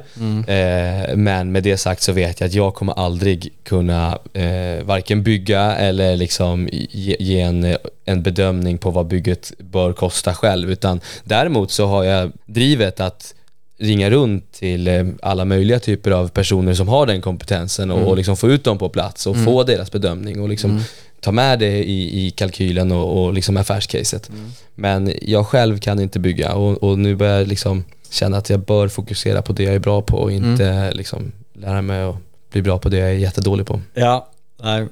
Eh, 0.48 1.16
men 1.16 1.52
med 1.52 1.64
det 1.64 1.78
sagt 1.78 2.02
så 2.02 2.12
vet 2.12 2.40
jag 2.40 2.48
att 2.48 2.54
jag 2.54 2.74
kommer 2.74 2.94
aldrig 2.94 3.50
kunna 3.64 4.18
eh, 4.34 4.84
varken 4.84 5.24
bygga 5.24 5.76
eller 5.76 6.16
liksom 6.18 6.70
ge, 6.72 7.16
ge 7.20 7.40
en, 7.42 7.78
en 8.06 8.24
bedömning 8.24 8.78
på 8.78 8.92
vad 8.92 9.08
bygget 9.08 9.52
bör 9.60 9.94
kosta 9.94 10.34
själv. 10.34 10.72
Utan 10.72 11.02
däremot 11.24 11.72
så 11.72 11.88
har 11.88 12.04
jag 12.04 12.32
drivet 12.46 13.00
att 13.00 13.34
ringa 13.80 14.10
runt 14.10 14.52
till 14.52 14.88
eh, 14.88 15.06
alla 15.22 15.46
möjliga 15.46 15.80
typer 15.80 16.12
av 16.12 16.28
personer 16.28 16.74
som 16.74 16.88
har 16.88 17.06
den 17.06 17.22
kompetensen 17.22 17.92
och, 17.92 18.08
och 18.08 18.18
liksom 18.18 18.38
få 18.38 18.50
ut 18.50 18.64
dem 18.64 18.78
på 18.78 18.90
plats 18.90 19.28
och 19.28 19.44
få 19.46 19.64
deras 19.64 19.92
bedömning 19.92 20.42
och 20.42 20.50
liksom 20.50 20.82
ta 21.22 21.32
med 21.32 21.60
det 21.60 21.84
i, 21.84 22.26
i 22.26 22.32
kalkylen 22.32 22.92
och, 22.92 23.24
och 23.24 23.34
liksom 23.34 23.58
affärscaset. 23.58 24.30
Men 24.76 25.14
jag 25.22 25.48
själv 25.48 25.80
kan 25.80 26.00
inte 26.00 26.20
bygga 26.20 26.54
och, 26.54 26.84
och 26.84 27.00
nu 27.00 27.16
börjar 27.16 27.38
jag 27.38 27.48
liksom 27.48 27.84
känna 28.10 28.38
att 28.38 28.50
jag 28.50 28.60
bör 28.60 28.88
fokusera 28.88 29.42
på 29.42 29.54
det 29.54 29.64
jag 29.64 29.76
är 29.76 29.80
bra 29.80 30.02
på 30.02 30.18
och 30.18 30.32
inte 30.32 30.92
liksom 30.92 31.32
lära 31.54 31.82
mig 31.82 32.04
att 32.04 32.16
bli 32.52 32.62
bra 32.62 32.78
på 32.80 32.90
det 32.90 32.98
jag 32.98 33.10
är 33.10 33.14
jättedålig 33.14 33.66
på. 33.68 33.82
Ja, 33.94 34.28
nej. 34.64 34.88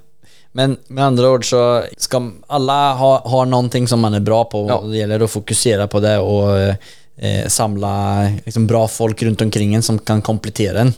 Men 0.51 0.77
med 0.87 1.03
andra 1.05 1.29
ord 1.29 1.49
så 1.49 1.83
ska 1.97 2.31
alla 2.47 2.93
ha, 2.93 3.19
ha 3.19 3.45
någonting 3.45 3.87
som 3.87 3.99
man 3.99 4.13
är 4.13 4.19
bra 4.19 4.43
på 4.43 4.65
Ja. 4.69 4.75
och 4.75 4.91
det 4.91 4.97
gäller 4.97 5.19
att 5.19 5.31
fokusera 5.31 5.87
på 5.87 5.99
det 5.99 6.17
och 6.17 6.73
eh, 7.17 7.47
samla 7.47 8.23
liksom, 8.45 8.67
bra 8.67 8.87
folk 8.87 9.23
runt 9.23 9.41
omkring 9.41 9.75
en 9.75 9.83
som 9.83 9.99
kan 9.99 10.21
komplettera 10.21 10.79
en. 10.79 10.93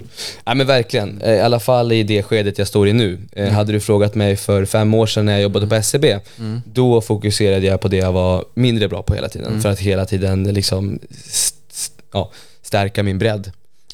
Ja 0.45 0.53
men 0.53 0.67
verkligen, 0.67 1.21
Eh, 1.21 1.33
i 1.33 1.39
alla 1.41 1.59
fall 1.59 1.91
i 1.91 2.03
det 2.03 2.23
skedet 2.23 2.57
jag 2.57 2.67
står 2.67 2.87
i 2.87 2.93
nu. 2.93 3.17
Eh, 3.31 3.49
Hade 3.49 3.71
du 3.71 3.79
frågat 3.79 4.15
mig 4.15 4.35
för 4.35 4.65
fem 4.65 4.93
år 4.93 5.05
sedan 5.07 5.25
när 5.25 5.33
jag 5.33 5.41
jobbade 5.41 5.67
på 5.67 5.75
SCB, 5.75 6.19
då 6.65 7.01
fokuserade 7.01 7.65
jag 7.65 7.81
på 7.81 7.87
det 7.87 7.97
jag 7.97 8.11
var 8.11 8.45
mindre 8.53 8.87
bra 8.87 9.03
på 9.03 9.13
hela 9.15 9.29
tiden. 9.29 9.61
För 9.61 9.69
att 9.69 9.79
hela 9.79 10.05
tiden 10.05 10.43
liksom 10.43 10.99
st- 11.25 11.57
st- 11.71 12.03
ja, 12.13 12.31
stärka 12.61 13.03
min 13.03 13.19
bredd. 13.19 13.51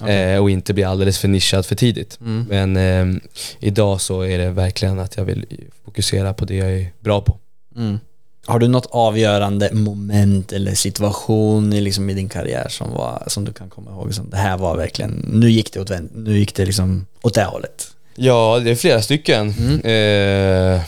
Eh, 0.07 0.39
och 0.41 0.49
inte 0.49 0.73
bli 0.73 0.84
alldeles 0.84 1.17
för 1.19 1.28
nischad 1.28 1.65
för 1.65 1.76
tidigt. 1.76 2.17
Men 2.49 2.78
eh, 2.78 3.21
idag 3.59 4.01
så 4.01 4.21
är 4.21 4.38
det 4.38 4.49
verkligen 4.49 4.99
att 4.99 5.17
jag 5.17 5.26
vill 5.26 5.45
fokusera 5.86 6.34
på 6.34 6.45
det 6.45 6.55
jag 6.55 6.71
är 6.71 6.88
bra 6.99 7.21
på. 7.21 7.38
Har 8.48 8.60
du 8.60 8.68
något 8.68 8.88
avgörande 8.91 9.70
moment 9.74 10.52
eller 10.52 10.74
situation 10.74 11.74
i, 11.74 11.82
liksom, 11.82 12.10
i 12.10 12.14
din 12.14 12.30
karriär 12.30 12.68
som, 12.70 12.93
var, 12.93 13.24
som 13.28 13.46
du 13.46 13.54
kan 13.54 13.70
komma 13.70 13.91
ihåg? 13.91 14.14
Som, 14.14 14.30
det 14.30 14.38
här 14.38 14.58
var 14.58 14.78
verkligen, 14.78 15.26
nu 15.34 15.50
gick 15.52 15.74
det 15.74 15.80
åt, 15.80 15.91
nu 16.16 16.38
gick 16.39 16.56
det 16.56 16.66
liksom 16.66 17.06
åt 17.22 17.34
det 17.34 17.43
hållet. 17.43 17.88
Ja, 18.16 18.60
det 18.64 18.72
är 18.72 18.76
flera 18.76 19.02
stycken. 19.02 19.48
Eh, 19.84 20.82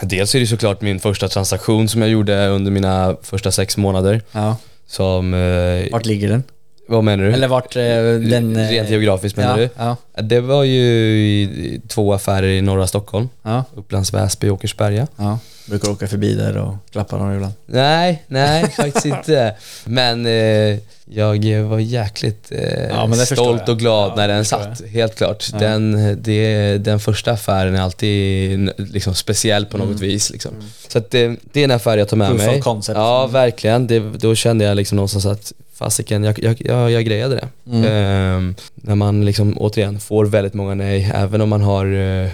dels 0.00 0.34
är 0.34 0.40
det 0.40 0.46
såklart 0.46 0.80
min 0.80 1.00
första 1.00 1.28
transaktion 1.28 1.88
som 1.88 2.00
jag 2.00 2.10
gjorde 2.10 2.46
under 2.48 2.70
mina 2.70 3.16
första 3.22 3.52
sex 3.52 3.76
månader. 3.76 4.22
Ja. 4.32 4.56
Som, 4.86 5.34
eh, 5.34 5.92
Vart 5.92 6.06
ligger 6.06 6.28
den? 6.28 6.42
vad 6.88 7.04
menar 7.04 7.24
du? 7.24 7.32
Eller 7.32 7.48
vart 7.48 7.76
eh, 7.76 7.82
den... 7.82 8.56
eh, 8.56 8.68
Rent 8.68 8.90
geografiskt 8.90 9.36
menar 9.36 9.58
ja, 9.58 9.68
du? 9.76 9.96
Ja, 10.14 10.22
Det 10.22 10.40
var 10.40 10.64
ju 10.64 10.80
i 10.82 11.80
två 11.88 12.12
affärer 12.14 12.46
i 12.48 12.62
norra 12.62 12.86
Stockholm. 12.86 13.28
ja, 13.42 13.64
Upplands 13.74 14.14
Väsby 14.14 14.48
och 14.48 14.54
Åkersberga. 14.54 15.06
ja. 15.16 15.38
Brukar 15.66 15.90
åka 15.90 16.06
förbi 16.06 16.34
där 16.34 16.56
och 16.56 16.74
klappa 16.90 17.16
dem 17.18 17.32
ibland. 17.34 17.52
Nej, 17.66 18.22
nej 18.26 18.70
faktiskt 18.70 19.06
inte. 19.06 19.54
Men 19.84 20.26
eh, 20.26 20.78
jag 21.04 21.62
var 21.62 21.78
jäkligt 21.78 22.46
eh, 22.52 22.88
Ja, 22.88 23.12
stolt 23.14 23.60
jag. 23.66 23.68
och 23.68 23.78
glad 23.78 24.10
Ja, 24.10 24.16
när 24.16 24.28
den 24.28 24.44
satt. 24.44 24.82
Helt 24.86 25.14
klart. 25.16 25.50
Den, 25.58 26.16
det, 26.22 26.78
den 26.78 27.00
första 27.00 27.30
affären 27.32 27.74
är 27.74 27.80
alltid 27.80 28.70
liksom, 28.76 29.14
speciell 29.14 29.66
på 29.66 29.78
något 29.78 30.00
vis. 30.00 30.30
Liksom. 30.30 30.52
Så 30.88 30.98
att 30.98 31.10
det, 31.10 31.36
det 31.52 31.60
är 31.60 31.64
en 31.64 31.70
affär 31.70 31.98
jag 31.98 32.08
tar 32.08 32.16
med 32.16 32.26
Mm. 32.26 32.38
Proof 32.38 32.52
mig. 32.52 32.60
concept. 32.60 32.96
Ja, 32.98 33.26
verkligen. 33.26 33.86
Det, 33.86 33.98
då 34.00 34.34
kände 34.34 34.64
jag 34.64 34.76
liksom 34.76 34.96
någonstans 34.96 35.26
att 35.26 35.52
fasiken, 35.74 36.24
jag, 36.24 36.38
jag, 36.44 36.56
jag, 36.64 36.90
jag 36.90 37.04
grejade 37.04 37.34
det. 37.34 37.48
Mm. 37.70 37.84
Ehm, 37.92 38.54
när 38.74 38.94
man 38.94 39.24
liksom 39.24 39.54
återigen 39.58 40.00
får 40.00 40.24
väldigt 40.26 40.54
många 40.54 40.74
nej, 40.74 41.12
även 41.14 41.40
om 41.40 41.48
man 41.48 41.62
har 41.62 41.86
eh, 42.22 42.28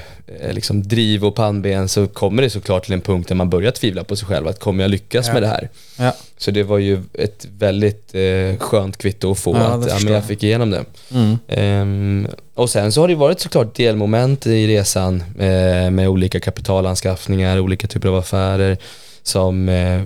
liksom 0.50 0.82
driv 0.82 1.24
och 1.24 1.34
pannben 1.34 1.88
så 1.88 2.06
kommer 2.06 2.42
det 2.42 2.50
såklart 2.50 2.84
till 2.84 2.92
en 2.94 3.00
punkt 3.00 3.28
där 3.28 3.34
man 3.34 3.50
börjar 3.50 3.70
tvivla 3.70 4.04
på 4.04 4.16
sig 4.16 4.28
själv, 4.28 4.48
att 4.48 4.60
kommer 4.60 4.84
jag 4.84 4.90
lyckas 4.90 5.26
Ja. 5.26 5.32
med 5.32 5.42
det 5.42 5.48
här? 5.48 5.68
Ja. 5.98 6.12
Så 6.36 6.50
det 6.50 6.62
var 6.62 6.78
ju 6.78 7.02
ett 7.14 7.46
väldigt 7.58 8.14
eh, 8.14 8.58
skönt 8.58 8.96
kvitto 8.98 9.30
att 9.30 9.38
få, 9.38 9.52
Ja, 9.56 9.60
att 9.60 9.88
ja, 9.88 9.94
men 10.02 10.12
jag 10.12 10.16
jag. 10.16 10.24
fick 10.26 10.42
igenom 10.42 10.70
det. 10.70 10.84
Mm. 11.14 11.38
Ehm, 11.48 12.28
och 12.54 12.70
sen 12.70 12.92
så 12.92 13.00
har 13.00 13.08
det 13.08 13.14
varit 13.14 13.40
såklart 13.40 13.74
delmoment 13.76 14.46
i 14.46 14.66
resan 14.66 15.22
eh, 15.38 15.90
med 15.90 16.08
olika 16.08 16.40
kapitalanskaffningar, 16.40 17.60
olika 17.60 17.86
typer 17.86 18.08
av 18.08 18.16
affärer 18.16 18.76
som 19.22 19.68
eh, 19.68 20.00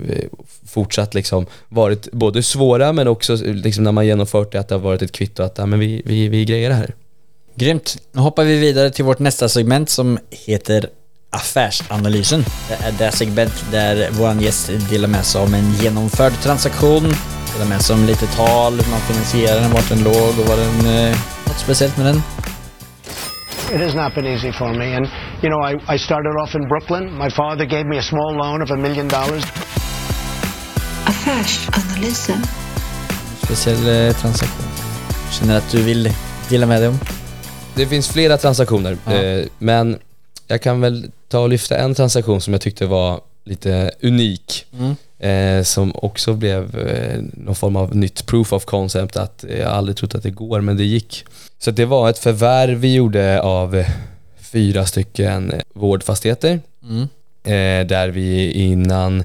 fortsatt 0.69 1.15
liksom 1.15 1.47
varit 1.69 2.13
både 2.13 2.43
svåra 2.43 2.93
men 2.93 3.09
också 3.09 3.37
liksom 3.43 3.85
när 3.85 3.93
man 3.93 4.07
genomfört 4.07 4.53
det 4.53 4.61
att 4.61 4.69
det 4.69 4.75
har 4.75 4.81
varit 4.81 5.03
ett 5.03 5.13
kvitto 5.13 5.43
att 5.43 5.59
ja, 5.59 5.67
men 5.67 5.79
vi, 5.79 6.03
vi, 6.05 6.29
vi 6.29 6.45
grejer 6.45 6.69
det 6.69 6.75
här. 6.75 6.95
Grymt. 7.55 7.97
Nu 8.13 8.21
hoppar 8.21 8.45
vi 8.45 8.59
vidare 8.59 8.91
till 8.91 9.05
vårt 9.05 9.19
nästa 9.19 9.49
segment 9.49 9.91
som 9.91 10.19
heter 10.31 10.89
Affärsanalysen. 11.31 12.45
Det 12.69 12.75
är 12.75 12.93
det 12.93 13.13
segment 13.13 13.65
där 13.71 14.09
vår 14.11 14.43
gäst 14.43 14.71
delar 14.91 15.09
med 15.09 15.25
sig 15.25 15.41
om 15.41 15.55
en 15.55 15.73
genomförd 15.73 16.33
transaktion, 16.43 17.03
delar 17.53 17.69
med 17.69 17.83
sig 17.83 17.95
om 17.95 18.05
lite 18.05 18.27
tal, 18.27 18.73
hur 18.73 18.91
man 18.91 19.01
finansierar 19.01 19.61
den, 19.61 19.71
vart 19.71 19.89
den 19.89 20.03
låg 20.05 20.39
och 20.41 20.47
vad 20.49 20.59
den... 20.59 20.87
Eh, 20.87 21.17
något 21.47 21.59
speciellt 21.59 21.97
med 21.97 22.07
den. 22.07 22.23
It 23.75 23.81
has 23.81 23.95
not 23.95 24.15
been 24.15 24.27
easy 24.27 24.53
for 24.53 24.75
me. 24.75 24.97
And, 24.97 25.07
you 25.43 25.49
know, 25.51 25.61
I, 25.71 25.95
I 25.95 25.99
started 25.99 26.35
off 26.43 26.55
in 26.55 26.69
Brooklyn. 26.69 27.19
My 27.19 27.31
father 27.31 27.65
gave 27.65 27.85
me 27.85 27.99
a 27.99 28.03
small 28.03 28.35
loan 28.37 28.63
of 28.63 28.71
a 28.71 28.77
million 28.77 29.09
dollars. 29.09 29.45
Affärsanalysen. 31.05 32.43
Speciell 33.45 34.09
eh, 34.09 34.15
transaktion. 34.15 34.67
Känner 35.31 35.59
att 35.59 35.71
du 35.71 35.83
vill 35.83 36.13
dela 36.49 36.67
med 36.67 36.81
dig 36.81 36.89
om? 36.89 36.99
Det 37.77 37.87
finns 37.87 38.09
flera 38.09 38.39
transaktioner, 38.39 38.97
eh, 39.07 39.47
men 39.59 39.99
jag 40.47 40.63
kan 40.63 40.81
väl 40.81 41.11
ta 41.29 41.39
och 41.39 41.49
lyfta 41.49 41.77
en 41.79 41.95
transaktion 41.95 42.41
som 42.41 42.53
jag 42.53 42.61
tyckte 42.61 42.87
var 42.87 43.21
lite 43.45 43.91
unik. 44.03 44.67
Eh, 45.19 45.63
som 45.63 45.93
också 45.95 46.35
blev 46.35 46.79
eh, 46.79 47.23
någon 47.33 47.55
form 47.55 47.77
av 47.77 47.97
nytt 47.97 48.27
proof 48.27 48.53
of 48.53 48.65
concept 48.65 49.17
att 49.17 49.45
jag 49.59 49.73
aldrig 49.73 49.97
trott 49.97 50.15
att 50.15 50.23
det 50.23 50.31
går, 50.31 50.61
men 50.61 50.77
det 50.77 50.85
gick. 50.85 51.25
Så 51.59 51.71
det 51.71 51.85
var 51.85 52.11
ett 52.11 52.19
förvärv 52.19 52.79
vi 52.79 52.95
gjorde 52.95 53.41
av 53.43 53.77
eh, 53.77 53.89
fyra 54.41 54.87
stycken 54.87 55.53
eh, 55.53 55.61
vårdfastigheter. 55.75 56.61
Eh, 57.45 57.87
där 57.87 58.09
vi 58.09 58.53
innan 58.53 59.25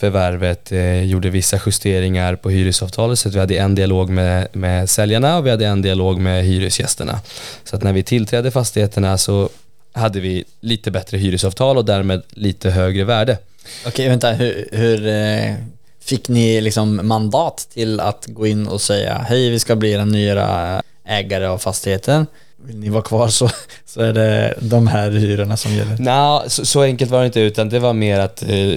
förvärvet 0.00 0.72
eh, 0.72 1.04
gjorde 1.04 1.30
vissa 1.30 1.60
justeringar 1.66 2.36
på 2.36 2.50
hyresavtalet 2.50 3.18
så 3.18 3.28
att 3.28 3.34
vi 3.34 3.38
hade 3.38 3.56
en 3.56 3.74
dialog 3.74 4.10
med, 4.10 4.48
med 4.52 4.90
säljarna 4.90 5.38
och 5.38 5.46
vi 5.46 5.50
hade 5.50 5.66
en 5.66 5.82
dialog 5.82 6.20
med 6.20 6.44
hyresgästerna. 6.44 7.20
Så 7.64 7.76
att 7.76 7.82
när 7.82 7.92
vi 7.92 8.02
tillträdde 8.02 8.50
fastigheterna 8.50 9.18
så 9.18 9.48
hade 9.92 10.20
vi 10.20 10.44
lite 10.60 10.90
bättre 10.90 11.18
hyresavtal 11.18 11.76
och 11.76 11.84
därmed 11.84 12.22
lite 12.30 12.70
högre 12.70 13.04
värde. 13.04 13.38
Okej, 13.86 14.08
vänta. 14.08 14.32
Hur, 14.32 14.68
hur 14.72 15.06
eh, 15.06 15.54
fick 16.00 16.28
ni 16.28 16.60
liksom 16.60 17.00
mandat 17.02 17.68
till 17.72 18.00
att 18.00 18.26
gå 18.26 18.46
in 18.46 18.66
och 18.66 18.80
säga 18.80 19.26
hej, 19.28 19.50
vi 19.50 19.58
ska 19.58 19.76
bli 19.76 19.92
era 19.92 20.04
nya 20.04 20.82
ägare 21.04 21.46
av 21.46 21.58
fastigheten. 21.58 22.26
Vill 22.62 22.76
ni 22.76 22.88
vara 22.88 23.02
kvar 23.02 23.28
så, 23.28 23.50
så 23.86 24.00
är 24.00 24.12
det 24.12 24.54
de 24.60 24.86
här 24.86 25.10
hyrorna 25.10 25.56
som 25.56 25.72
gäller. 25.72 25.96
Nej, 25.98 26.50
så, 26.50 26.66
så 26.66 26.82
enkelt 26.82 27.10
var 27.10 27.20
det 27.20 27.26
inte 27.26 27.40
utan 27.40 27.68
det 27.68 27.78
var 27.78 27.92
mer 27.92 28.20
att 28.20 28.42
eh, 28.42 28.74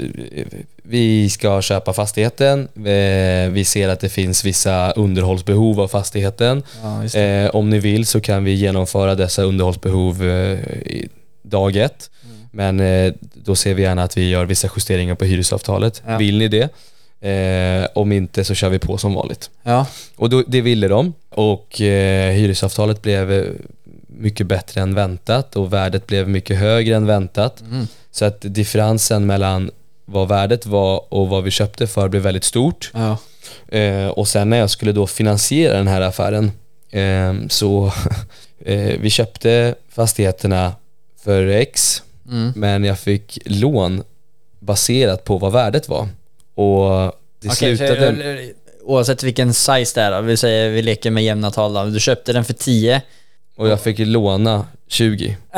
vi 0.83 1.29
ska 1.29 1.61
köpa 1.61 1.93
fastigheten, 1.93 2.67
eh, 2.75 3.51
vi 3.51 3.65
ser 3.65 3.89
att 3.89 3.99
det 3.99 4.09
finns 4.09 4.45
vissa 4.45 4.91
underhållsbehov 4.91 5.81
av 5.81 5.87
fastigheten. 5.87 6.63
Ja. 6.83 7.19
Eh, 7.19 7.49
om 7.49 7.69
ni 7.69 7.79
vill 7.79 8.05
så 8.05 8.21
kan 8.21 8.43
vi 8.43 8.51
genomföra 8.53 9.15
dessa 9.15 9.43
underhållsbehov 9.43 10.23
eh, 10.23 10.59
i 10.69 11.09
dag 11.41 11.75
ett. 11.75 12.09
Men 12.51 12.79
eh, 12.79 13.13
då 13.33 13.55
ser 13.55 13.73
vi 13.73 13.81
gärna 13.81 14.03
att 14.03 14.17
vi 14.17 14.29
gör 14.29 14.45
vissa 14.45 14.69
justeringar 14.75 15.15
på 15.15 15.25
hyresavtalet. 15.25 16.03
Ja. 16.07 16.17
Vill 16.17 16.37
ni 16.37 16.47
det? 16.47 16.69
Om 17.93 18.11
inte 18.11 18.43
så 18.43 18.53
kör 18.53 18.69
vi 18.69 18.79
på 18.79 18.97
som 18.97 19.13
vanligt. 19.13 19.49
Ja, 19.63 19.87
Och 20.15 20.29
då, 20.29 20.43
det 20.47 20.61
ville 20.61 20.87
de 20.87 21.13
och 21.29 21.75
hyresavtalet 21.77 23.01
blev 23.01 23.55
mycket 24.07 24.47
bättre 24.47 24.81
än 24.81 24.95
väntat 24.95 25.55
och 25.55 25.73
värdet 25.73 26.07
blev 26.07 26.29
mycket 26.29 26.57
högre 26.57 26.95
än 26.95 27.05
väntat. 27.05 27.63
Så 28.11 28.25
att 28.25 28.37
differensen 28.41 29.25
mellan 29.25 29.71
vad 30.05 30.27
värdet 30.27 30.65
var 30.65 31.13
och 31.13 31.29
vad 31.29 31.43
vi 31.43 31.51
köpte 31.51 31.87
för 31.87 32.09
blev 32.09 32.23
väldigt 32.23 32.43
stort. 32.43 32.91
ja. 32.93 33.17
Eh, 33.67 34.07
och 34.07 34.27
sen 34.27 34.49
när 34.49 34.57
jag 34.57 34.69
skulle 34.69 34.91
då 34.91 35.07
finansiera 35.07 35.77
den 35.77 35.87
här 35.87 36.01
affären 36.01 36.51
eh, 36.91 37.33
så 37.49 37.91
eh, 38.65 38.99
vi 38.99 39.09
köpte 39.09 39.75
fastigheterna 39.89 40.75
för 41.23 41.47
X 41.47 42.03
men 42.55 42.83
jag 42.83 42.99
fick 42.99 43.39
lån 43.45 44.03
baserat 44.59 45.23
på 45.23 45.37
vad 45.37 45.51
värdet 45.51 45.89
var. 45.89 46.07
Och 46.55 47.13
det 47.39 47.49
Okej, 47.49 47.77
slutade... 47.77 48.15
för, 48.15 48.51
oavsett 48.83 49.23
vilken 49.23 49.53
size 49.53 49.99
det 49.99 50.01
är 50.01 50.11
då, 50.11 50.21
vi 50.21 50.37
säger 50.37 50.69
vi 50.69 50.81
leker 50.81 51.11
med 51.11 51.23
jämna 51.23 51.51
tal 51.51 51.73
då. 51.73 51.85
Du 51.85 51.99
köpte 51.99 52.33
den 52.33 52.45
för 52.45 52.53
10. 52.53 53.01
Och 53.55 53.67
jag 53.67 53.81
fick 53.81 53.99
låna 53.99 54.67
20. 54.87 55.37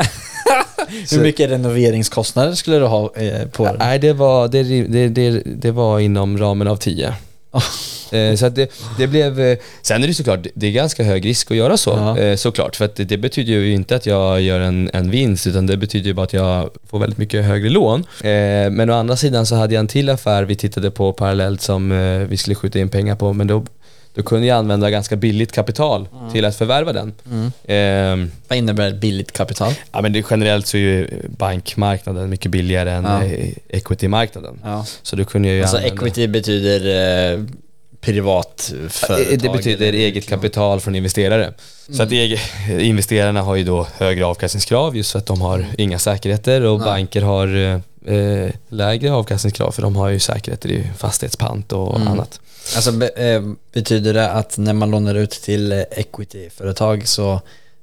Hur 1.10 1.20
mycket 1.22 1.50
renoveringskostnader 1.50 2.54
skulle 2.54 2.78
du 2.78 2.84
ha 2.86 3.12
eh, 3.16 3.46
på 3.48 3.64
den? 3.64 3.76
Nej, 3.78 3.98
det 3.98 4.12
var, 4.12 4.48
det, 4.48 4.62
det, 4.62 5.08
det, 5.08 5.42
det 5.46 5.70
var 5.70 6.00
inom 6.00 6.38
ramen 6.38 6.68
av 6.68 6.76
10. 6.76 7.14
Eh, 8.12 8.34
Så 8.36 8.46
att 8.46 8.54
det, 8.54 8.70
det 8.98 9.06
blev... 9.06 9.40
eh, 9.40 9.58
Sen 9.82 10.02
är 10.02 10.06
det 10.08 10.14
såklart, 10.14 10.46
det 10.54 10.66
är 10.66 10.70
ganska 10.70 11.02
hög 11.04 11.24
risk 11.26 11.50
att 11.50 11.56
göra 11.56 11.76
så, 11.76 11.90
Ja. 12.18 12.36
såklart. 12.36 12.76
För 12.76 12.84
att 12.84 12.96
det, 12.96 13.16
betyder 13.16 13.52
ju 13.52 13.72
inte 13.72 13.96
att 13.96 14.06
jag 14.06 14.40
gör 14.40 14.60
en, 14.60 14.90
en 14.92 15.10
vinst, 15.10 15.46
utan 15.46 15.66
det 15.66 15.76
betyder 15.76 16.06
ju 16.06 16.14
bara 16.14 16.24
att 16.24 16.32
jag 16.32 16.70
får 16.90 16.98
väldigt 16.98 17.18
mycket 17.18 17.44
högre 17.44 17.68
lån. 17.70 18.04
Men 18.70 18.90
å 18.90 18.94
andra 18.94 19.16
sidan 19.16 19.46
så 19.46 19.54
hade 19.54 19.74
jag 19.74 19.80
en 19.80 19.86
till 19.88 20.08
affär 20.08 20.42
vi 20.42 20.54
tittade 20.56 20.90
på 20.90 21.12
parallellt 21.12 21.60
som 21.60 21.90
vi 22.30 22.36
skulle 22.36 22.54
skjuta 22.54 22.78
in 22.78 22.88
pengar 22.88 23.16
på, 23.16 23.32
men 23.32 23.46
då, 23.46 23.64
då 24.16 24.22
kunde 24.22 24.46
jag 24.46 24.56
använda 24.58 24.90
ganska 24.90 25.16
billigt 25.16 25.52
kapital 25.52 26.08
till 26.32 26.44
att 26.44 26.56
förvärva 26.56 26.92
den. 26.92 27.14
Eh, 27.64 28.28
Vad 28.48 28.58
innebär 28.58 28.92
billigt 28.94 29.32
kapital? 29.32 29.72
Ja 29.92 30.00
men 30.02 30.12
det, 30.12 30.24
generellt 30.30 30.66
så 30.66 30.76
är 30.76 30.80
ju 30.80 31.08
bankmarknaden 31.28 32.30
mycket 32.30 32.50
billigare 32.50 32.90
än 32.90 33.04
Ja. 33.04 33.24
eh, 33.24 33.48
equity-marknaden. 33.68 34.58
Ja. 34.64 34.86
Så 35.02 35.16
då 35.16 35.24
kunde 35.24 35.48
jag 35.48 35.60
Alltså 35.62 35.76
använda- 35.76 35.94
equity 36.06 36.26
betyder 36.28 37.32
eh, 37.34 37.44
privat 38.00 38.72
företag. 38.88 39.38
Det 39.38 39.48
betyder 39.52 39.86
eller- 39.88 39.98
eget 39.98 40.28
kapital 40.28 40.80
från 40.80 40.94
investerare. 40.94 41.52
Så 41.90 42.02
att 42.02 42.10
eg- 42.10 42.38
investerarna 42.80 43.42
har 43.42 43.54
ju 43.56 43.64
då 43.64 43.86
högre 43.96 44.26
avkastningskrav 44.26 44.96
just 44.96 45.12
för 45.12 45.18
att 45.18 45.26
de 45.26 45.40
har 45.40 45.66
inga 45.78 45.98
säkerheter 45.98 46.62
och 46.62 46.78
banker 46.80 47.22
har 47.22 47.56
eh, 47.56 48.14
eh, 48.16 48.50
lägre 48.68 49.12
avkastningskrav 49.12 49.70
för 49.72 49.82
de 49.82 49.96
har 49.96 50.08
ju 50.08 50.18
säkerheter 50.18 50.68
i 50.70 50.90
fastighetspant 50.98 51.72
och 51.72 52.00
annat. 52.00 52.40
Alltså 52.76 53.04
eh, 53.18 53.42
betyder 53.72 54.14
det 54.14 54.30
att 54.30 54.58
när 54.58 54.72
man 54.72 54.90
lånar 54.90 55.14
ut 55.14 55.30
till 55.30 55.72
eh, 55.72 55.78
equity-företag 55.90 57.08
så 57.08 57.40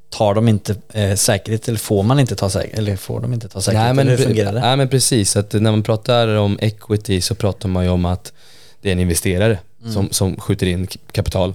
tar 0.09 0.33
de 0.33 0.47
inte 0.47 0.75
eh, 0.93 1.15
säkerhet 1.15 1.67
eller 1.67 1.79
får 1.79 2.03
man 2.03 2.19
inte 2.19 2.35
ta 2.35 2.49
säkerhet? 2.49 2.77
Eller 2.79 2.95
får 2.95 3.19
de 3.19 3.33
inte 3.33 3.49
ta 3.49 3.61
säkerhet? 3.61 3.85
Nej 3.85 3.93
men, 3.93 4.07
eller 4.07 4.17
hur 4.17 4.25
fungerar 4.25 4.53
det? 4.53 4.59
nej 4.59 4.77
men 4.77 4.89
precis, 4.89 5.35
att 5.35 5.53
när 5.53 5.71
man 5.71 5.83
pratar 5.83 6.27
om 6.27 6.59
equity 6.61 7.21
så 7.21 7.35
pratar 7.35 7.69
man 7.69 7.83
ju 7.83 7.89
om 7.89 8.05
att 8.05 8.33
det 8.81 8.89
är 8.89 8.93
en 8.93 8.99
investerare 8.99 9.59
Mm. 9.83 9.93
som, 9.93 10.09
som 10.11 10.39
skjuter 10.39 10.67
in 10.67 10.87
kapital. 11.11 11.53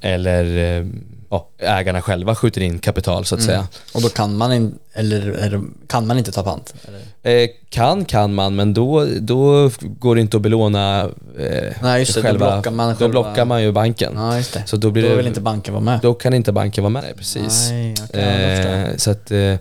Eller 0.00 0.78
eh, 0.78 0.86
ja, 1.30 1.48
ägarna 1.58 2.02
själva 2.02 2.34
skjuter 2.34 2.60
in 2.60 2.78
kapital 2.78 3.24
så 3.24 3.34
att 3.34 3.40
Mm. 3.40 3.46
säga. 3.48 3.66
Och 3.94 4.02
då 4.02 4.08
kan 4.08 4.36
man, 4.36 4.52
in, 4.52 4.78
eller, 4.92 5.30
eller 5.30 5.62
kan 5.86 6.06
man 6.06 6.18
inte 6.18 6.32
ta 6.32 6.42
pant? 6.42 6.74
Eh, 7.22 7.48
kan 7.70 8.04
kan 8.04 8.34
man, 8.34 8.56
men 8.56 8.74
då, 8.74 9.06
då 9.20 9.70
går 9.80 10.14
det 10.14 10.20
inte 10.20 10.36
att 10.36 10.42
belåna 10.42 11.00
eh, 11.38 11.72
Nej, 11.82 12.00
just 12.00 12.14
det, 12.14 12.32
då 12.32 12.38
blockar 12.38 12.70
man 12.70 12.88
Då 12.88 12.94
själva- 12.94 13.08
blockar 13.10 13.44
man 13.44 13.62
ju 13.62 13.72
banken. 13.72 14.12
Ja, 14.16 14.36
just 14.36 14.52
det. 14.52 14.62
Så 14.66 14.76
då 14.76 14.90
blir 14.90 15.02
då 15.02 15.08
det, 15.08 15.16
vill 15.16 15.26
inte 15.26 15.40
banken 15.40 15.74
vara 15.74 15.84
med? 15.84 16.00
då 16.02 16.14
kan 16.14 16.34
inte 16.34 16.52
banken 16.52 16.84
vara 16.84 16.90
med, 16.92 17.16
precis. 17.16 17.68
Nej, 17.70 17.96
förstår. 17.96 18.18
eh, 18.18 18.96
så 18.96 19.10
att 19.10 19.30
eh, 19.30 19.54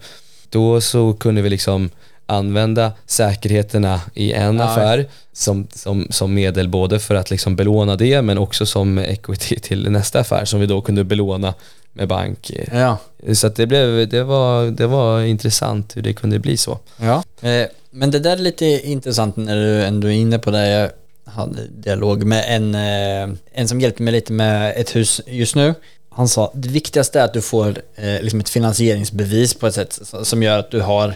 då 0.49 0.81
så 0.81 1.13
kunde 1.13 1.41
vi 1.41 1.49
liksom 1.49 1.89
använda 2.27 2.91
säkerheterna 3.05 4.01
i 4.13 4.33
en 4.33 4.57
Ja. 4.57 4.63
affär 4.63 5.05
som, 5.33 5.67
som, 5.73 6.07
som 6.09 6.33
medel 6.33 6.69
både 6.69 6.99
för 6.99 7.15
att 7.15 7.31
liksom 7.31 7.55
belåna 7.55 7.95
det 7.95 8.21
men 8.21 8.37
också 8.37 8.65
som 8.65 8.97
equity 8.97 9.59
till 9.61 9.91
nästa 9.91 10.19
affär 10.19 10.45
som 10.45 10.59
vi 10.59 10.65
då 10.65 10.81
kunde 10.81 11.03
belåna 11.03 11.53
med 11.93 12.07
bank. 12.07 12.51
Ja. 12.71 12.97
Så 13.33 13.49
det, 13.49 13.67
blev, 13.67 14.09
det, 14.09 14.23
var, 14.23 14.65
det 14.65 14.87
var 14.87 15.21
intressant 15.21 15.97
hur 15.97 16.01
det 16.01 16.13
kunde 16.13 16.39
bli 16.39 16.57
så. 16.57 16.79
Ja. 17.01 17.23
Eh, 17.41 17.67
men 17.91 18.11
det 18.11 18.19
där 18.19 18.31
är 18.31 18.37
lite 18.37 18.65
intressant 18.65 19.35
när 19.35 19.55
du 19.55 19.83
ändå 19.83 20.07
är 20.07 20.11
inne 20.11 20.39
på 20.39 20.51
det. 20.51 20.67
Jag 20.67 20.89
hade 21.31 21.67
dialog 21.67 22.23
med 22.23 22.45
en, 22.47 22.75
eh, 22.75 23.37
en 23.51 23.67
som 23.67 23.81
hjälpte 23.81 24.03
mig 24.03 24.13
lite 24.13 24.33
med 24.33 24.73
ett 24.77 24.95
hus 24.95 25.21
just 25.27 25.55
nu. 25.55 25.73
Han 26.09 26.27
sa 26.27 26.51
det 26.55 26.69
viktigaste 26.69 27.19
är 27.19 27.23
att 27.25 27.33
du 27.33 27.41
får 27.41 27.81
eh, 27.95 28.21
liksom 28.21 28.39
ett 28.39 28.49
finansieringsbevis 28.49 29.53
på 29.53 29.67
ett 29.67 29.73
sätt 29.73 29.99
som 30.23 30.43
gör 30.43 30.59
att 30.59 30.71
du 30.71 30.81
har 30.81 31.15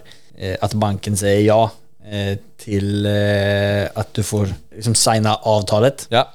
att 0.61 0.73
banken 0.73 1.17
säger 1.17 1.41
ja 1.41 1.71
eh, 2.11 2.37
till 2.57 3.05
eh, 3.05 3.83
att 3.93 4.13
du 4.13 4.23
får 4.23 4.47
liksom 4.75 4.95
signa 4.95 5.35
avtalet. 5.35 6.05
Ja. 6.09 6.29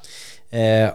Eh, 0.57 0.89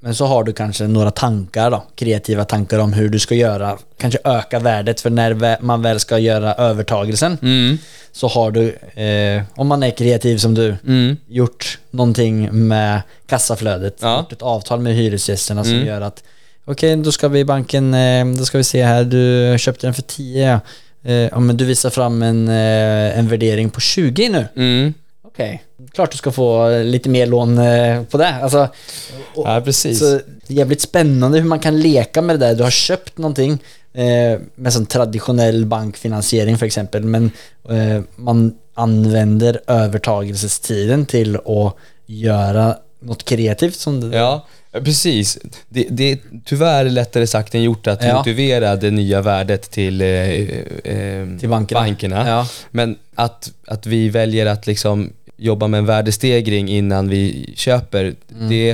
men 0.00 0.14
så 0.14 0.26
har 0.26 0.44
du 0.44 0.52
kanske 0.52 0.86
några 0.86 1.10
tankar 1.10 1.70
då, 1.70 1.84
kreativa 1.94 2.44
tankar 2.44 2.78
om 2.78 2.92
hur 2.92 3.08
du 3.08 3.18
ska 3.18 3.34
göra, 3.34 3.78
kanske 3.98 4.18
öka 4.24 4.58
värdet 4.58 5.00
för 5.00 5.10
när 5.10 5.62
man 5.62 5.82
väl 5.82 6.00
ska 6.00 6.18
göra 6.18 6.54
övertagelsen 6.54 7.38
Mm. 7.42 7.78
så 8.12 8.28
har 8.28 8.50
du, 8.50 8.68
eh, 9.02 9.42
om 9.54 9.66
man 9.68 9.82
är 9.82 9.90
kreativ 9.90 10.38
som 10.38 10.54
du, 10.54 10.76
Mm. 10.86 11.16
gjort 11.28 11.78
någonting 11.90 12.68
med 12.68 13.00
kassaflödet, 13.26 13.96
Ja. 14.00 14.18
gjort 14.18 14.32
ett 14.32 14.42
avtal 14.42 14.80
med 14.80 14.94
hyresgästerna 14.94 15.64
som 15.64 15.72
Mm. 15.72 15.86
gör 15.86 16.00
att 16.00 16.22
okej, 16.64 16.96
då 16.96 17.12
ska 17.12 17.28
vi 17.28 17.38
i 17.40 17.44
banken, 17.44 17.94
eh, 17.94 18.26
då 18.26 18.44
ska 18.44 18.58
vi 18.58 18.64
se 18.64 18.84
här, 18.84 19.04
du 19.04 19.56
köpte 19.58 19.86
den 19.86 19.94
för 19.94 20.02
10, 20.02 20.50
ja. 20.50 20.60
Eh, 21.06 21.14
ja 21.14 21.40
men 21.40 21.56
du 21.56 21.64
visar 21.64 21.90
fram 21.90 22.22
en, 22.22 22.48
eh, 22.48 23.18
en 23.18 23.28
värdering 23.28 23.70
på 23.70 23.80
20 23.80 24.28
nu. 24.28 24.46
Mm. 24.56 24.94
Okej, 25.24 25.62
klart 25.92 26.10
du 26.12 26.16
ska 26.18 26.32
få 26.32 26.68
lite 26.82 27.08
mer 27.08 27.26
lån 27.26 27.58
eh, 27.58 28.02
på 28.02 28.18
det. 28.18 28.28
Alltså, 28.42 28.68
och- 29.34 29.46
Ja, 29.48 29.60
precis. 29.64 29.98
så 29.98 30.04
det 30.04 30.54
är 30.54 30.54
jävligt 30.54 30.80
spännande 30.80 31.38
hur 31.38 31.48
man 31.48 31.60
kan 31.60 31.80
leka 31.80 32.22
med 32.22 32.38
det 32.40 32.46
där. 32.46 32.54
Du 32.54 32.62
har 32.62 32.70
köpt 32.70 33.18
någonting 33.18 33.52
eh, 33.92 34.40
med 34.54 34.72
sån 34.72 34.86
traditionell 34.86 35.66
bankfinansiering 35.66 36.58
för 36.58 36.66
exempel, 36.66 37.04
men 37.04 37.30
eh, 37.70 38.00
man 38.16 38.54
använder 38.74 39.60
övertagelsestiden 39.66 41.06
till 41.06 41.36
att 41.36 41.76
göra 42.06 42.76
något 43.00 43.24
kreativt 43.24 43.76
som 43.78 44.00
det 44.10 44.16
Ja, 44.16 44.46
precis. 44.84 45.38
Det, 45.68 45.86
det 45.90 46.12
är 46.12 46.18
tyvärr 46.44 46.84
lättare 46.84 47.26
sagt 47.26 47.54
än 47.54 47.62
gjort 47.62 47.86
att 47.86 48.02
Ja. 48.04 48.16
motivera 48.18 48.76
det 48.76 48.90
nya 48.90 49.22
värdet 49.22 49.70
till, 49.70 50.00
eh, 50.00 50.08
eh, 50.08 51.38
Till 51.40 51.48
bankerna. 51.48 51.80
bankerna. 51.80 52.28
Ja. 52.28 52.48
Men 52.70 52.96
att, 53.14 53.52
att 53.66 53.86
vi 53.86 54.08
väljer 54.08 54.46
att 54.46 54.66
liksom 54.66 55.12
jobba 55.36 55.66
med 55.68 55.78
en 55.78 55.86
värdestegring 55.86 56.68
innan 56.68 57.08
vi 57.08 57.52
köper, 57.56 58.14
Mm. 58.38 58.48
det 58.48 58.70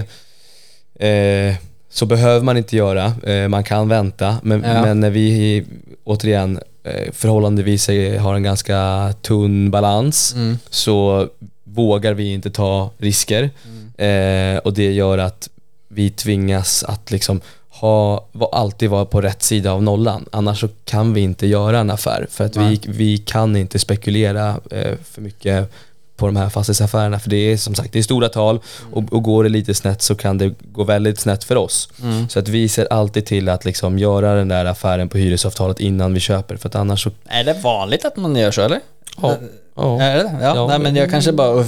eh, 1.08 1.54
så 1.90 2.06
behöver 2.06 2.44
man 2.44 2.56
inte 2.56 2.76
göra. 2.76 3.12
Eh, 3.26 3.48
man 3.48 3.64
kan 3.64 3.88
vänta. 3.88 4.36
Men, 4.42 4.62
Ja. 4.66 4.82
men 4.82 5.00
när 5.00 5.10
vi 5.10 5.64
återigen 6.04 6.58
eh, 6.84 7.12
förhållandevis 7.12 7.88
är- 7.88 8.18
har 8.18 8.34
en 8.34 8.42
ganska 8.42 9.12
tunn 9.22 9.70
balans 9.70 10.32
Mm. 10.36 10.58
så 10.70 11.28
vågar 11.64 12.14
vi 12.14 12.32
inte 12.32 12.50
ta 12.50 12.90
risker. 12.98 13.50
Eh, 13.98 14.56
och 14.58 14.72
det 14.72 14.92
gör 14.92 15.18
att 15.18 15.48
vi 15.94 16.10
tvingas 16.10 16.84
att 16.84 17.10
liksom 17.10 17.40
ha, 17.68 18.28
alltid 18.52 18.90
vara 18.90 19.04
på 19.04 19.20
rätt 19.20 19.42
sida 19.42 19.72
av 19.72 19.82
nollan. 19.82 20.28
Annars 20.32 20.60
så 20.60 20.68
kan 20.84 21.14
vi 21.14 21.20
inte 21.20 21.46
göra 21.46 21.78
en 21.78 21.90
affär 21.90 22.26
för 22.30 22.44
att 22.44 22.56
vi, 22.56 22.60
Nej. 22.60 22.80
vi 22.84 23.18
kan 23.18 23.56
inte 23.56 23.78
spekulera 23.78 24.60
eh, 24.70 24.94
för 25.04 25.20
mycket 25.20 25.72
på 26.16 26.26
de 26.26 26.36
här 26.36 26.48
fastighetsaffärerna 26.48 27.18
för 27.18 27.30
det 27.30 27.36
är 27.36 27.56
som 27.56 27.74
sagt 27.74 27.92
det 27.92 27.98
är 27.98 28.02
stora 28.02 28.28
tal 28.28 28.60
och, 28.92 29.12
och 29.12 29.22
går 29.22 29.44
det 29.44 29.50
lite 29.50 29.74
snett 29.74 30.02
så 30.02 30.14
kan 30.14 30.38
det 30.38 30.54
gå 30.72 30.84
väldigt 30.84 31.20
snett 31.20 31.44
för 31.44 31.56
oss. 31.56 31.88
Så 32.28 32.38
att 32.38 32.48
vi 32.48 32.68
ser 32.68 32.92
alltid 32.92 33.26
till 33.26 33.48
att 33.48 33.64
liksom 33.64 33.98
göra 33.98 34.34
den 34.34 34.48
där 34.48 34.64
affären 34.64 35.08
på 35.08 35.18
hyresavtalet 35.18 35.80
innan 35.80 36.14
vi 36.14 36.20
köper 36.20 36.56
för 36.56 36.68
att 36.68 36.74
annars 36.74 37.04
så... 37.04 37.10
Är 37.24 37.44
det 37.44 37.52
vanligt 37.62 38.04
att 38.04 38.16
man 38.16 38.36
gör 38.36 38.50
så 38.50 38.62
eller? 38.62 38.80
Ja, 39.22 39.36
ja. 39.74 40.02
Är 40.02 40.16
det? 40.16 40.38
Ja, 40.40 40.54
Ja. 40.54 40.66
Nej, 40.66 40.78
men 40.78 40.96
jag 40.96 41.10
kanske 41.10 41.32
bara 41.32 41.60
är 41.60 41.66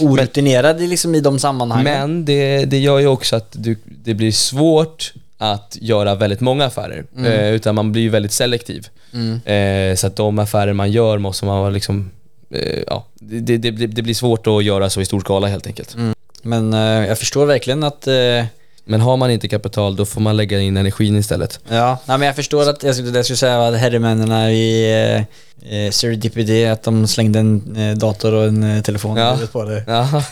orutinerad 0.00 0.80
i 0.80 0.86
liksom 0.86 1.14
i 1.14 1.20
de 1.20 1.38
sammanhangen. 1.38 1.84
Men 1.84 2.24
det, 2.24 2.64
det 2.64 2.78
gör 2.78 2.98
ju 2.98 3.06
också 3.06 3.36
att 3.36 3.48
du, 3.52 3.76
det 3.84 4.14
blir 4.14 4.32
svårt 4.32 5.12
att 5.38 5.78
göra 5.80 6.14
väldigt 6.14 6.40
många 6.40 6.64
affärer. 6.64 7.04
Eh, 7.18 7.50
utan 7.50 7.74
man 7.74 7.92
blir 7.92 8.02
ju 8.02 8.08
väldigt 8.08 8.32
selektiv. 8.32 8.88
Eh, 9.44 9.94
så 9.96 10.06
att 10.06 10.16
de 10.16 10.38
affärer 10.38 10.72
man 10.72 10.90
gör 10.90 11.18
måste 11.18 11.44
man 11.44 11.72
liksom, 11.72 12.10
eh, 12.50 12.82
ja, 12.86 13.06
det, 13.14 13.56
det, 13.56 13.70
det, 13.70 14.02
blir 14.02 14.14
svårt 14.14 14.46
att 14.46 14.64
göra 14.64 14.90
så 14.90 15.00
i 15.00 15.04
stor 15.04 15.20
skala 15.20 15.46
helt 15.46 15.66
enkelt. 15.66 15.96
Men 16.42 16.72
eh, 16.72 17.08
jag 17.08 17.18
förstår 17.18 17.46
verkligen 17.46 17.84
att 17.84 18.06
eh, 18.06 18.44
Men 18.88 19.00
har 19.00 19.16
man 19.16 19.30
inte 19.30 19.48
kapital 19.48 19.96
då 19.96 20.04
får 20.06 20.20
man 20.20 20.36
lägga 20.36 20.60
in 20.60 20.76
energin 20.76 21.16
istället. 21.16 21.60
Ja, 21.68 21.98
nej, 22.04 22.18
men 22.18 22.26
jag 22.26 22.36
förstår 22.36 22.68
att, 22.70 22.82
jag 22.82 22.94
skulle, 22.94 23.16
jag 23.18 23.24
skulle 23.24 23.36
säga 23.36 23.66
att 23.66 23.76
herremännen 23.78 24.32
i 24.50 25.26
eh, 25.68 25.84
eh, 25.84 25.90
Serendipity, 25.90 26.64
att 26.66 26.82
de 26.82 27.06
slängde 27.06 27.38
en 27.38 27.76
eh, 27.76 27.96
dator 27.96 28.34
och 28.34 28.44
en 28.44 28.62
eh, 28.76 28.82
telefon 28.82 29.16
Ja. 29.16 29.38
på 29.52 29.64
det. 29.64 29.84
Ja. 29.86 30.22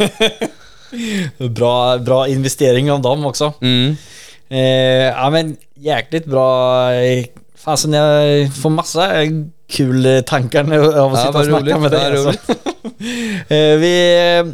Bra, 1.48 1.98
bra 1.98 2.28
investering 2.28 2.90
av 2.92 3.00
dem 3.02 3.26
också. 3.26 3.52
Mm. 3.61 3.96
Eh, 4.48 4.59
ja 5.18 5.30
men 5.30 5.57
jäkligt 5.74 6.24
bra. 6.24 6.92
eh, 6.92 7.24
Fasen 7.57 7.92
jag 7.92 8.55
får 8.57 8.70
massa 8.70 9.22
eh, 9.22 9.30
kul 9.70 10.07
eh, 10.07 10.20
tankar 10.20 10.62
nu 10.64 10.92
av 10.94 11.12
att 11.14 11.18
Ja, 11.20 11.26
sitta 11.26 11.38
och 11.38 11.44
snacka 11.44 11.61
roligt, 11.62 11.80
med 11.80 11.90
dig. 11.90 12.11
vad 12.16 12.26
Alltså. 12.26 12.52
Eh, 13.55 13.76
Vi 13.78 14.52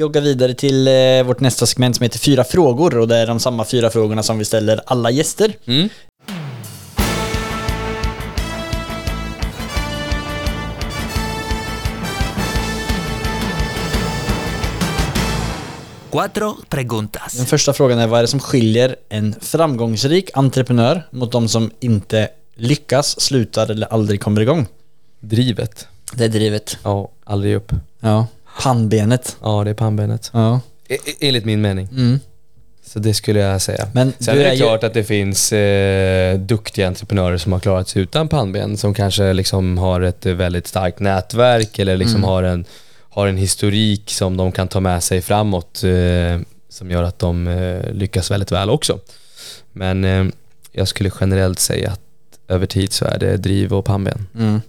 joggar 0.00 0.20
vidare 0.20 0.54
till 0.54 0.88
eh, 0.88 1.22
vårt 1.26 1.40
nästa 1.40 1.66
segment 1.66 1.96
som 1.96 2.02
heter 2.02 2.18
Fyra 2.18 2.44
frågor 2.44 2.98
och 2.98 3.08
det 3.08 3.16
är 3.16 3.26
de 3.26 3.40
samma 3.40 3.64
fyra 3.64 3.90
frågorna 3.90 4.22
som 4.22 4.38
vi 4.38 4.44
ställer 4.44 4.80
alla 4.86 5.10
gäster. 5.10 5.52
Mm. 5.66 5.88
Cuatro 16.10 16.56
preguntas. 16.68 17.32
Den 17.32 17.46
första 17.46 17.72
frågan 17.72 17.98
är 17.98 18.06
vad 18.06 18.18
är 18.18 18.22
det 18.22 18.28
som 18.28 18.40
skiljer 18.40 18.96
en 19.08 19.34
framgångsrik 19.40 20.30
entreprenör 20.34 21.06
mot 21.10 21.32
de 21.32 21.48
som 21.48 21.70
inte 21.80 22.28
lyckas, 22.54 23.20
slutar 23.20 23.70
eller 23.70 23.86
aldrig 23.86 24.20
kommer 24.20 24.40
igång? 24.40 24.66
Drivet. 25.20 25.86
Det 26.14 26.24
är 26.24 26.28
drivet. 26.28 26.78
Ja, 26.82 27.08
aldrig 27.24 27.54
upp. 27.54 27.72
Ja. 28.00 28.26
Pannbenet. 28.62 29.36
Ja, 29.42 29.64
det 29.64 29.70
är 29.70 29.74
pannbenet. 29.74 30.30
Ja. 30.32 30.60
E- 30.88 30.94
e- 31.06 31.14
Enligt 31.28 31.44
min 31.44 31.60
mening. 31.60 31.88
Mm. 31.92 32.20
Så 32.86 32.98
det 32.98 33.14
skulle 33.14 33.40
jag 33.40 33.62
säga. 33.62 33.88
Men 33.94 34.12
Sen 34.18 34.34
är 34.34 34.38
det 34.38 34.48
är 34.48 34.52
ju- 34.52 34.58
klart 34.58 34.84
att 34.84 34.94
det 34.94 35.04
finns 35.04 35.52
eh, 35.52 36.38
duktiga 36.38 36.86
entreprenörer 36.88 37.38
som 37.38 37.52
har 37.52 37.60
klarat 37.60 37.88
sig 37.88 38.02
utan 38.02 38.28
pannben, 38.28 38.76
som 38.76 38.94
kanske 38.94 39.32
liksom 39.32 39.78
har 39.78 40.00
ett 40.00 40.26
väldigt 40.26 40.66
starkt 40.66 41.00
nätverk 41.00 41.78
eller 41.78 41.96
liksom 41.96 42.16
Mm. 42.20 42.28
har, 42.28 42.42
en, 42.42 42.64
har 43.10 43.26
en 43.26 43.36
historik 43.36 44.10
som 44.10 44.36
de 44.36 44.52
kan 44.52 44.68
ta 44.68 44.80
med 44.80 45.02
sig 45.02 45.22
framåt 45.22 45.82
eh, 45.84 46.40
som 46.68 46.90
gör 46.90 47.02
att 47.02 47.18
de 47.18 47.48
eh, 47.48 47.92
lyckas 47.92 48.30
väldigt 48.30 48.52
väl 48.52 48.70
också. 48.70 48.98
Men 49.72 50.04
eh, 50.04 50.24
jag 50.72 50.88
skulle 50.88 51.10
generellt 51.20 51.58
säga 51.58 51.90
att 51.90 52.00
över 52.48 52.66
tid 52.66 52.92
så 52.92 53.04
är 53.04 53.18
det 53.18 53.36
driv 53.36 53.72
och 53.74 53.84
pannben. 53.84 54.26
Mm. 54.38 54.60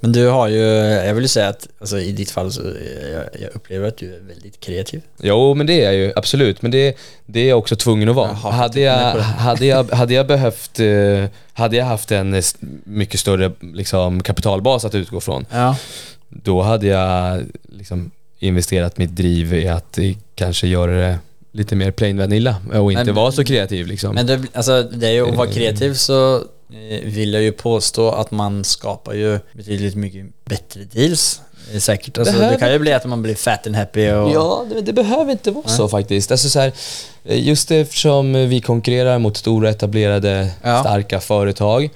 Men 0.00 0.12
du 0.12 0.26
har 0.26 0.48
ju, 0.48 0.62
jag 1.06 1.14
vill 1.14 1.24
ju 1.24 1.28
säga 1.28 1.48
att 1.48 1.68
alltså, 1.80 1.98
i 2.00 2.12
ditt 2.12 2.30
fall 2.30 2.52
så 2.52 2.60
eh, 2.60 3.10
jag, 3.12 3.24
jag 3.42 3.50
upplever 3.54 3.88
att 3.88 3.96
du 3.96 4.14
är 4.14 4.20
väldigt 4.20 4.60
kreativ. 4.60 5.00
Jo, 5.22 5.54
men 5.54 5.66
det 5.66 5.80
är 5.80 5.84
jag 5.84 5.94
ju 5.94 6.12
absolut. 6.16 6.62
Men 6.62 6.70
det, 6.70 6.96
det 7.26 7.40
är 7.40 7.48
jag 7.48 7.58
också 7.58 7.76
tvungen 7.76 8.08
att 8.08 8.14
vara. 8.16 8.28
Jag 8.28 8.34
har 8.34 8.50
hade, 8.52 8.80
jag, 8.80 9.14
hade, 9.20 9.66
jag, 9.66 9.90
hade 9.90 10.14
jag 10.14 10.26
behövt, 10.26 10.80
eh, 10.80 11.24
hade 11.52 11.76
jag 11.76 11.84
haft 11.84 12.12
en 12.12 12.42
mycket 12.84 13.20
större 13.20 13.52
liksom, 13.60 14.22
kapitalbas 14.22 14.84
att 14.84 14.94
utgå 14.94 15.20
från, 15.20 15.46
Ja. 15.50 15.76
då 16.28 16.62
hade 16.62 16.86
jag 16.86 17.42
liksom, 17.68 18.10
investerat 18.38 18.98
mitt 18.98 19.16
driv 19.16 19.54
i 19.54 19.68
att 19.68 19.98
eh, 19.98 20.16
kanske 20.34 20.66
göra 20.66 20.92
det 20.92 21.18
lite 21.52 21.76
mer 21.76 21.90
plain 21.90 22.18
vanilla 22.18 22.56
och 22.72 22.92
inte 22.92 23.04
Men- 23.04 23.14
vara 23.14 23.32
så 23.32 23.44
kreativ. 23.44 23.86
Liksom. 23.86 24.14
Men 24.14 24.26
det, 24.26 24.40
alltså, 24.52 24.82
det 24.82 25.06
är 25.06 25.12
ju 25.12 25.28
att 25.28 25.36
vara 25.36 25.48
kreativ 25.48 25.94
så 25.94 26.44
vill 27.04 27.34
jag 27.34 27.42
ju 27.42 27.52
påstå 27.52 28.10
att 28.10 28.30
man 28.30 28.64
skapar 28.64 29.14
ju 29.14 29.38
betydligt 29.52 29.94
mycket 29.94 30.26
bättre 30.44 30.80
deals. 30.84 31.40
Eh, 31.72 31.78
Säkert. 31.78 32.18
Alltså, 32.18 32.38
det, 32.38 32.56
kan 32.58 32.72
ju 32.72 32.78
bli 32.78 32.92
att 32.92 33.04
man 33.04 33.22
blir 33.22 33.34
fat 33.34 33.66
and 33.66 33.76
happy 33.76 34.10
och... 34.10 34.30
Ja, 34.30 34.66
det, 34.70 34.80
det 34.80 34.92
behöver 34.92 35.32
inte 35.32 35.50
vara 35.50 35.68
så 35.68 35.88
faktiskt. 35.88 36.30
Alltså 36.30 36.48
så 36.48 36.60
här, 36.60 36.72
eh, 37.24 37.48
just 37.48 37.70
eftersom 37.70 38.32
vi 38.32 38.60
konkurrerar 38.60 39.18
mot 39.18 39.36
stora 39.36 39.70
etablerade 39.70 40.50
Ja. 40.62 40.80
starka 40.80 41.20
företag 41.20 41.90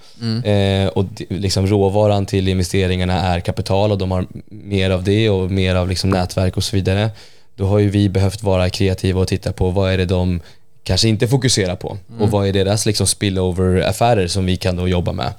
eh, 0.44 0.88
och 0.88 1.04
liksom 1.28 1.66
råvaran 1.66 2.26
till 2.26 2.48
investeringarna 2.48 3.20
är 3.20 3.40
kapital 3.40 3.92
och 3.92 3.98
de 3.98 4.10
har 4.10 4.26
mer 4.48 4.90
av 4.90 5.04
det 5.04 5.30
och 5.30 5.50
mer 5.50 5.74
av 5.74 5.88
liksom 5.88 6.10
nätverk 6.10 6.56
och 6.56 6.64
så 6.64 6.76
vidare. 6.76 7.10
Då 7.56 7.66
har 7.66 7.78
ju 7.78 7.88
vi 7.88 8.08
behövt 8.08 8.42
vara 8.42 8.70
kreativa 8.70 9.20
och 9.20 9.28
titta 9.28 9.52
på 9.52 9.70
vad 9.70 9.92
är 9.92 9.98
det 9.98 10.06
de 10.06 10.40
kanske 10.84 11.08
inte 11.08 11.28
fokuserar 11.28 11.76
på 11.76 11.98
och 12.20 12.30
vad 12.30 12.46
är 12.48 12.52
deras 12.52 12.86
liksom 12.86 13.06
spillover-affärer 13.06 14.26
som 14.26 14.46
vi 14.46 14.56
kan 14.56 14.76
då 14.76 14.88
jobba 14.88 15.12
med. 15.12 15.32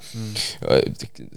Eh, 0.60 0.78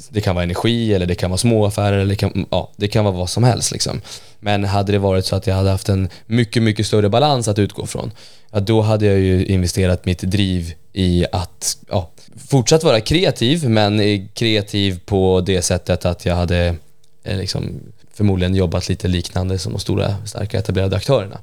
det- 0.10 0.22
kan 0.22 0.36
vara 0.36 0.44
energi 0.44 0.94
eller 0.94 1.06
det 1.06 1.16
kan 1.16 1.30
vara 1.30 1.38
små 1.38 1.66
affärer 1.66 1.98
eller 1.98 2.10
det 2.10 2.16
kan, 2.16 2.46
ja, 2.52 2.72
det 2.76 2.88
kan 2.88 3.06
vara 3.06 3.16
vad 3.16 3.30
som 3.30 3.44
helst. 3.44 3.72
Liksom. 3.72 4.02
Men 4.40 4.64
hade 4.64 4.92
det 4.92 5.00
varit 5.00 5.26
så 5.26 5.36
att 5.36 5.48
jag 5.48 5.56
hade 5.56 5.70
haft 5.70 5.90
en 5.90 6.10
mycket, 6.26 6.64
mycket 6.64 6.88
större 6.88 7.10
balans 7.10 7.48
att 7.48 7.60
utgå 7.60 7.86
från, 7.86 8.12
ja, 8.52 8.60
då 8.60 8.82
hade 8.82 9.06
jag 9.06 9.20
ju 9.20 9.46
investerat 9.46 10.06
mitt 10.06 10.22
driv 10.22 10.74
i 10.94 11.26
att 11.32 11.78
ja, 11.90 12.10
fortsatt 12.48 12.84
vara 12.84 13.00
kreativ, 13.02 13.70
men 13.70 14.28
kreativ 14.34 15.00
på 15.06 15.42
det 15.46 15.62
sättet 15.62 16.06
att 16.06 16.26
jag 16.26 16.36
hade 16.36 16.76
eh, 17.24 17.38
liksom, 17.38 17.80
förmodligen 18.14 18.56
jobbat 18.56 18.90
lite 18.90 19.08
liknande 19.08 19.60
som 19.60 19.72
de 19.74 19.80
stora, 19.80 20.16
starka 20.26 20.60
etablerade 20.60 20.96
aktörerna. 20.96 21.40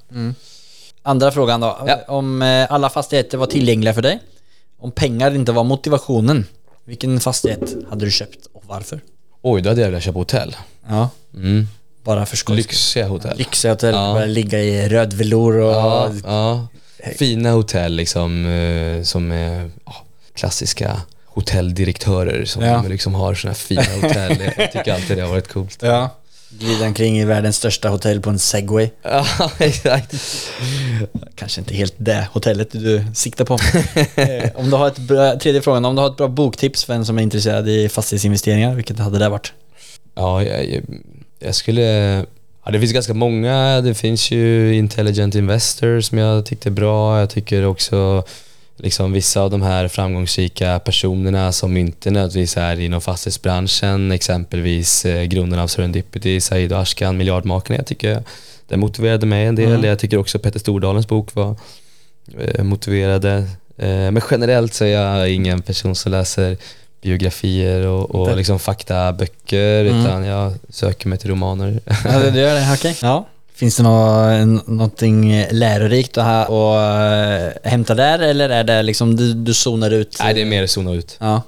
Andra 1.06 1.30
frågan 1.32 1.60
då. 1.60 1.78
Ja. 1.86 1.98
Om 2.08 2.42
eh, 2.42 2.72
alla 2.72 2.88
fastigheter 2.90 3.38
var 3.38 3.46
tillgängliga 3.46 3.94
för 3.94 4.02
dig, 4.02 4.18
om 4.78 4.90
pengar 4.92 5.34
inte 5.34 5.52
var 5.52 5.64
motivationen, 5.64 6.46
vilken 6.84 7.20
fastighet 7.20 7.74
hade 7.90 8.04
du 8.04 8.10
köpt 8.10 8.46
och 8.52 8.62
varför? 8.66 9.00
Oj, 9.42 9.62
då 9.62 9.68
hade 9.70 9.80
jag 9.80 9.88
velat 9.88 10.02
köpa 10.02 10.18
hotell. 10.18 10.56
Ja, 10.88 11.08
Mm. 11.34 11.68
bara 12.04 12.26
för 12.26 12.36
skojs. 12.36 12.56
Lyxiga 12.56 13.06
hotell. 13.08 13.38
Lyxiga 13.38 13.72
hotell, 13.72 13.94
Ja. 13.94 14.14
bara 14.14 14.24
ligga 14.24 14.60
i 14.60 14.88
röd 14.88 15.12
velour 15.12 15.56
och... 15.56 15.72
Ja, 15.74 16.10
ja. 16.24 16.66
Fina 17.16 17.50
hotell 17.50 17.92
liksom, 17.96 18.46
eh, 18.46 19.02
som 19.02 19.32
är 19.32 19.70
klassiska 20.34 21.00
hotelldirektörer 21.26 22.44
som 22.44 22.84
liksom 22.88 23.14
har 23.14 23.34
såna 23.34 23.50
här 23.52 23.56
fina 23.58 23.82
hotell. 23.82 24.38
Jag 24.56 24.72
tycker 24.72 24.92
alltid 24.94 25.16
det 25.16 25.22
har 25.22 25.30
varit 25.30 25.48
coolt. 25.52 25.78
Ja. 25.82 26.10
Glida 26.48 26.86
omkring 26.86 27.18
i 27.18 27.24
världens 27.24 27.56
största 27.56 27.88
hotell 27.88 28.20
på 28.20 28.30
en 28.30 28.38
segway. 28.38 28.90
Ja, 29.02 29.50
exakt. 29.58 30.14
Kanske 31.34 31.60
inte 31.60 31.74
helt 31.74 31.94
det 31.96 32.28
hotellet 32.32 32.68
du 32.72 33.04
siktar 33.14 33.44
på. 33.44 33.58
Eh, 34.20 34.50
om 34.54 34.70
du 34.70 34.76
har 34.76 34.88
ett 34.88 34.98
bra, 34.98 35.38
tredje 35.38 35.62
frågan, 35.62 35.84
om 35.84 35.94
du 35.94 36.02
har 36.02 36.08
ett 36.10 36.16
bra 36.16 36.28
boktips 36.28 36.84
för 36.84 36.94
en 36.94 37.04
som 37.04 37.18
är 37.18 37.22
intresserad 37.22 37.68
i 37.68 37.88
fastighetsinvesteringar, 37.88 38.74
vilket 38.74 38.98
hade 38.98 39.18
det 39.18 39.28
varit? 39.28 39.52
Ja, 40.14 40.42
jag, 40.42 40.70
jag, 40.70 40.82
jag 41.38 41.54
skulle... 41.54 41.82
Ja, 42.64 42.72
det 42.72 42.80
finns 42.80 42.92
ganska 42.92 43.14
många. 43.14 43.80
Det 43.80 43.94
finns 43.94 44.30
ju 44.30 44.74
Intelligent 44.76 45.34
Investor 45.34 46.00
som 46.00 46.18
jag 46.18 46.46
tyckte 46.46 46.68
är 46.68 46.70
bra. 46.70 47.20
Jag 47.20 47.30
tycker 47.30 47.66
också 47.66 48.24
liksom 48.76 49.12
vissa 49.12 49.40
av 49.40 49.50
de 49.50 49.62
här 49.62 49.88
framgångsrika 49.88 50.78
personerna 50.78 51.52
som 51.52 51.76
inte 51.76 52.10
nödvändigtvis 52.10 52.56
är 52.56 52.80
inom 52.80 53.00
fastighetsbranschen, 53.00 54.12
exempelvis 54.12 55.04
eh, 55.04 55.24
grundarna 55.24 55.62
av 55.62 55.66
Serendipity, 55.66 56.40
Said 56.40 56.72
och 56.72 56.80
Ashkan, 56.80 57.16
Miljardmakarna. 57.16 57.76
Jag 57.76 57.86
tycker 57.86 58.22
det 58.68 58.76
motiverade 58.76 59.26
mig 59.26 59.46
en 59.46 59.54
del. 59.54 59.70
Mm. 59.72 59.84
Jag 59.84 59.98
tycker 59.98 60.16
också 60.18 60.38
Petter 60.38 60.58
Stordalens 60.60 61.08
bok 61.08 61.34
var 61.34 61.56
eh, 62.38 62.64
motiverade. 62.64 63.36
Eh, 63.76 63.88
men 63.88 64.20
generellt 64.30 64.74
så 64.74 64.84
är 64.84 64.88
jag 64.88 65.30
ingen 65.30 65.62
person 65.62 65.94
som 65.94 66.12
läser 66.12 66.56
biografier 67.02 67.86
och, 67.86 68.10
och 68.10 68.36
liksom 68.36 68.58
faktaböcker 68.58 69.84
Mm. 69.84 70.00
utan 70.00 70.24
jag 70.24 70.52
söker 70.68 71.08
mig 71.08 71.18
till 71.18 71.30
romaner. 71.30 71.80
Ja, 72.04 72.18
det 72.18 72.40
gör 72.40 72.54
det, 72.54 72.70
okej. 72.74 72.96
Ja. 73.02 73.26
Finns 73.56 73.76
det 73.76 73.82
nå, 73.82 74.26
någonting 74.66 75.46
lärorikt 75.50 76.18
att, 76.18 76.24
ha, 76.24 76.42
att 76.42 77.64
äh, 77.64 77.70
hämta 77.70 77.94
där 77.94 78.18
eller 78.18 78.48
är 78.48 78.64
det 78.64 78.82
liksom 78.82 79.16
du, 79.16 79.34
du 79.34 79.54
zonar 79.54 79.90
ut? 79.90 80.16
Nej, 80.20 80.34
det 80.34 80.42
är 80.42 80.46
mer 80.46 80.66
zona 80.66 80.92
ut. 80.92 81.16
Ja. 81.20 81.42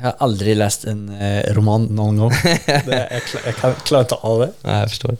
Jag 0.00 0.06
har 0.06 0.14
aldrig 0.18 0.56
läst 0.56 0.84
en 0.84 1.20
eh, 1.20 1.54
roman 1.54 1.84
någon 1.84 2.16
gång. 2.16 2.30
det, 2.66 3.08
jag, 3.10 3.20
jag 3.46 3.56
kan, 3.56 3.74
klarar 3.74 4.02
inte 4.02 4.14
av 4.14 4.40
det. 4.40 4.50
Nej, 4.62 4.80
jag 4.80 4.88
förstår. 4.90 5.16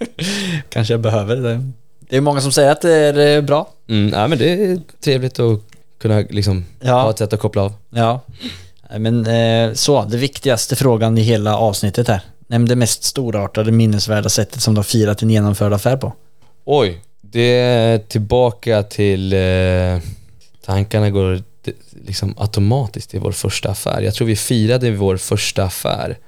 Kanske 0.68 0.94
jag 0.94 1.00
behöver 1.00 1.36
det. 1.36 1.70
Det 2.00 2.16
är 2.16 2.20
många 2.20 2.40
som 2.40 2.52
säger 2.52 2.70
att 2.72 2.80
det 2.80 2.92
är 2.94 3.36
eh, 3.36 3.42
bra. 3.42 3.68
Mm, 3.88 4.12
ja, 4.12 4.26
men 4.28 4.38
det 4.38 4.52
är 4.52 4.80
trevligt 5.04 5.38
att 5.40 5.60
kunna 6.00 6.24
liksom 6.30 6.64
Ja. 6.80 7.02
ha 7.02 7.10
ett 7.10 7.18
sätt 7.18 7.32
att 7.32 7.40
koppla 7.40 7.62
av. 7.62 7.72
Ja. 7.90 8.20
Men 8.98 9.26
eh, 9.26 9.72
så, 9.74 10.04
det 10.04 10.16
viktigaste 10.16 10.76
frågan 10.76 11.18
i 11.18 11.22
hela 11.22 11.56
avsnittet 11.56 12.08
här. 12.08 12.20
Nämn 12.46 12.66
det 12.66 12.76
mest 12.76 13.04
storartade 13.04 13.72
minnesvärda 13.72 14.28
sättet 14.28 14.62
som 14.62 14.74
du 14.74 14.78
har 14.78 14.84
firat 14.84 15.22
en 15.22 15.30
genomförd 15.30 15.72
affär 15.72 15.96
på. 15.96 16.12
Oj, 16.64 17.00
det 17.20 17.40
är 17.60 17.98
tillbaka 17.98 18.82
till 18.82 19.32
eh, 19.32 19.98
tankarna 20.64 21.10
går 21.10 21.42
liksom 22.06 22.34
automatiskt 22.38 23.10
till 23.10 23.20
vår 23.20 23.32
första 23.32 23.70
affär. 23.70 24.02
Jag 24.02 24.14
tror 24.14 24.26
vi 24.26 24.36
firade 24.36 24.90
vår 24.90 25.16
första 25.16 25.64
affär 25.64 26.18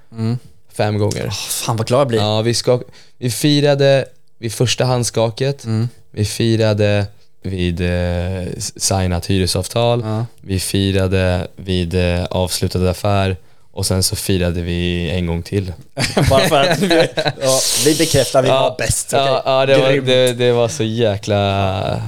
fem 0.73 0.99
gånger. 0.99 1.31
Fan 1.31 1.77
vad 1.77 1.87
glad 1.87 2.01
jag 2.01 2.09
blir. 2.09 2.19
Ja, 2.19 2.43
vi, 2.43 2.55
ska, 2.55 2.81
vi 3.19 3.31
firade 3.31 4.05
vid 4.39 4.53
första 4.53 4.85
handskaket, 4.85 5.65
Mm. 5.65 5.89
vi 6.11 6.25
firade 6.25 7.07
vid 7.43 7.81
eh, 7.81 8.45
signat 8.77 9.27
hyresavtal, 9.27 10.01
Ja. 10.05 10.27
vi 10.41 10.61
firade 10.61 11.47
vid 11.57 11.95
eh, 11.95 12.25
avslutad 12.25 12.91
affär 12.91 13.37
och 13.77 13.87
sen 13.87 14.03
så 14.03 14.17
firade 14.17 14.63
vi 14.63 15.11
en 15.11 15.27
gång 15.27 15.43
till. 15.43 15.73
Bara 16.31 16.49
för 16.49 16.61
att 16.61 16.79
vi, 16.79 17.09
ja, 17.41 17.61
vi 17.85 17.95
bekräftar 17.99 18.43
vi 18.43 18.49
var 18.49 18.75
bäst. 18.79 19.07
okej? 19.15 19.27
Ja, 19.27 19.43
ja 19.45 19.67
det, 19.67 19.79
var, 19.79 19.93
det, 19.93 20.33
det 20.33 20.53
var 20.53 20.69
så 20.69 20.83
jäkla 20.85 22.03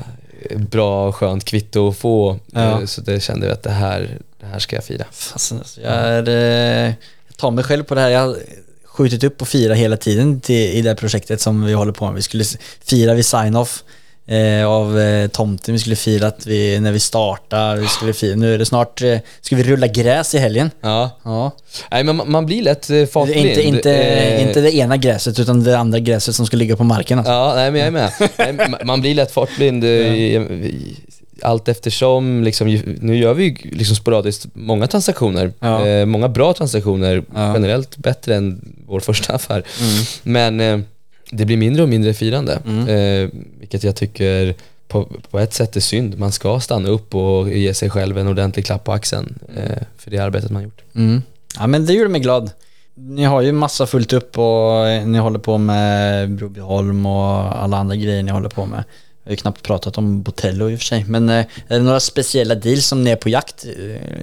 bra 0.56 1.08
och 1.08 1.14
skönt 1.16 1.44
kvitto 1.44 1.88
att 1.88 1.96
få. 1.96 2.38
Ja. 2.52 2.80
Eh, 2.80 2.84
Så 2.86 3.00
det 3.00 3.20
kände 3.20 3.46
jag 3.46 3.52
att 3.52 3.62
det 3.62 3.70
här, 3.70 4.18
det 4.40 4.46
här 4.46 4.58
ska 4.58 4.76
jag 4.76 4.84
fira. 4.84 5.04
Fasen, 5.12 5.58
alltså, 5.58 5.80
jag, 5.80 5.92
är, 5.92 6.28
eh, 6.28 6.92
jag 7.28 7.36
tar 7.36 7.50
mig 7.50 7.64
själv 7.64 7.84
på 7.84 7.94
det 7.94 8.00
här. 8.00 8.08
Jag 8.08 8.20
har 8.20 8.36
skjutit 8.84 9.24
upp 9.24 9.42
och 9.42 9.48
fira 9.48 9.74
hela 9.74 9.96
tiden 9.96 10.40
till, 10.40 10.70
i 10.70 10.82
det 10.82 10.88
här 10.88 10.96
projektet 10.96 11.40
som 11.40 11.64
vi 11.64 11.72
håller 11.72 11.92
på 11.92 12.04
med. 12.06 12.14
Vi 12.14 12.22
skulle 12.22 12.44
fira 12.84 13.14
vid 13.14 13.24
sign-off 13.24 13.84
eh, 14.28 14.66
av 14.66 14.98
eh, 15.00 15.28
tomten. 15.28 15.72
Vi 15.74 15.78
skulle 15.78 15.96
fira 15.96 16.26
att 16.26 16.46
vi, 16.46 16.80
när 16.80 16.92
vi 16.92 17.00
startar. 17.00 17.76
Vi 17.76 17.86
skulle 17.88 18.12
fira, 18.12 18.36
nu 18.36 18.54
är 18.54 18.58
det 18.58 18.66
snart, 18.66 19.02
eh, 19.02 19.18
ska 19.40 19.56
vi 19.56 19.62
rulla 19.62 19.86
gräs 19.86 20.34
i 20.34 20.38
helgen? 20.38 20.70
Ja. 20.80 21.10
Ja. 21.24 21.50
Nej, 21.90 22.04
men 22.04 22.16
man, 22.16 22.30
man 22.30 22.46
blir 22.46 22.62
lätt 22.62 22.90
eh, 22.90 23.06
fartblind. 23.06 23.46
Inte, 23.46 23.62
inte, 23.62 23.94
Eh, 23.96 24.48
inte 24.48 24.60
det 24.60 24.74
ena 24.76 24.96
gräset 24.96 25.38
utan 25.38 25.64
det 25.64 25.78
andra 25.78 25.98
gräset 25.98 26.34
som 26.34 26.46
ska 26.46 26.56
ligga 26.56 26.76
på 26.76 26.84
marken. 26.84 27.18
Alltså. 27.18 27.32
Ja, 27.32 27.52
nej 27.56 27.70
men 27.70 27.80
jag 27.80 27.86
är 27.88 27.92
med. 27.92 28.10
Nej, 28.58 28.74
man 28.84 29.00
blir 29.00 29.14
lätt 29.14 29.30
fartblind 29.32 29.84
eh, 29.84 29.90
i- 29.90 30.34
i- 30.36 30.96
allt 31.42 31.68
eftersom, 31.68 32.42
liksom, 32.44 32.68
nu 33.00 33.16
gör 33.16 33.34
vi 33.34 33.44
ju 33.44 33.56
liksom 33.72 33.96
sporadiskt 33.96 34.46
många 34.52 34.86
transaktioner, 34.86 35.52
Ja. 35.60 35.86
eh, 35.86 36.06
många 36.06 36.28
bra 36.28 36.52
transaktioner, 36.52 37.22
Ja. 37.34 37.52
generellt 37.54 37.96
bättre 37.96 38.34
än 38.36 38.74
vår 38.88 39.00
första 39.00 39.32
affär. 39.34 39.62
Mm. 39.80 40.04
Men 40.22 40.60
eh, 40.60 40.86
det 41.30 41.44
blir 41.44 41.56
mindre 41.56 41.82
och 41.82 41.88
mindre 41.88 42.14
firande. 42.14 42.62
Mm. 42.66 42.88
Eh, 42.88 43.30
vilket 43.58 43.84
jag 43.84 43.96
tycker 43.96 44.54
på, 44.88 45.08
på 45.30 45.38
ett 45.38 45.54
sätt 45.54 45.76
är 45.76 45.80
synd. 45.80 46.18
Man 46.18 46.32
ska 46.32 46.60
stanna 46.60 46.88
upp 46.88 47.14
och 47.14 47.48
ge 47.48 47.74
sig 47.74 47.90
själv 47.90 48.18
en 48.18 48.28
ordentlig 48.28 48.66
klapp 48.66 48.84
på 48.84 48.92
axeln 48.92 49.38
eh, 49.56 49.82
för 49.96 50.10
det 50.10 50.18
arbetet 50.18 50.50
man 50.50 50.62
gjort. 50.62 50.80
Mm. 50.94 51.22
Ja 51.58 51.66
men 51.66 51.86
det 51.86 51.92
gjorde 51.92 52.08
mig 52.08 52.20
glad. 52.20 52.50
Ni 52.94 53.24
har 53.24 53.40
ju 53.40 53.52
massa 53.52 53.86
fullt 53.86 54.12
upp 54.12 54.38
och 54.38 54.86
ni 55.06 55.18
håller 55.18 55.38
på 55.38 55.58
med 55.58 56.30
Brobyholm 56.30 57.06
och 57.06 57.62
alla 57.62 57.76
andra 57.76 57.96
grejer 57.96 58.22
ni 58.22 58.30
håller 58.30 58.48
på 58.48 58.66
med. 58.66 58.84
Vi 59.24 59.30
har 59.30 59.30
ju 59.30 59.36
knappt 59.36 59.62
pratat 59.62 59.98
om 59.98 60.22
Botello 60.22 60.70
i 60.70 60.74
och 60.74 60.78
för 60.78 60.86
sig. 60.86 61.04
Men 61.04 61.28
eh, 61.28 61.46
är 61.68 61.78
det 61.78 61.82
några 61.82 62.00
speciella 62.00 62.54
deals 62.54 62.86
som 62.86 63.04
ni 63.04 63.10
är 63.10 63.16
på 63.16 63.28
jakt 63.28 63.66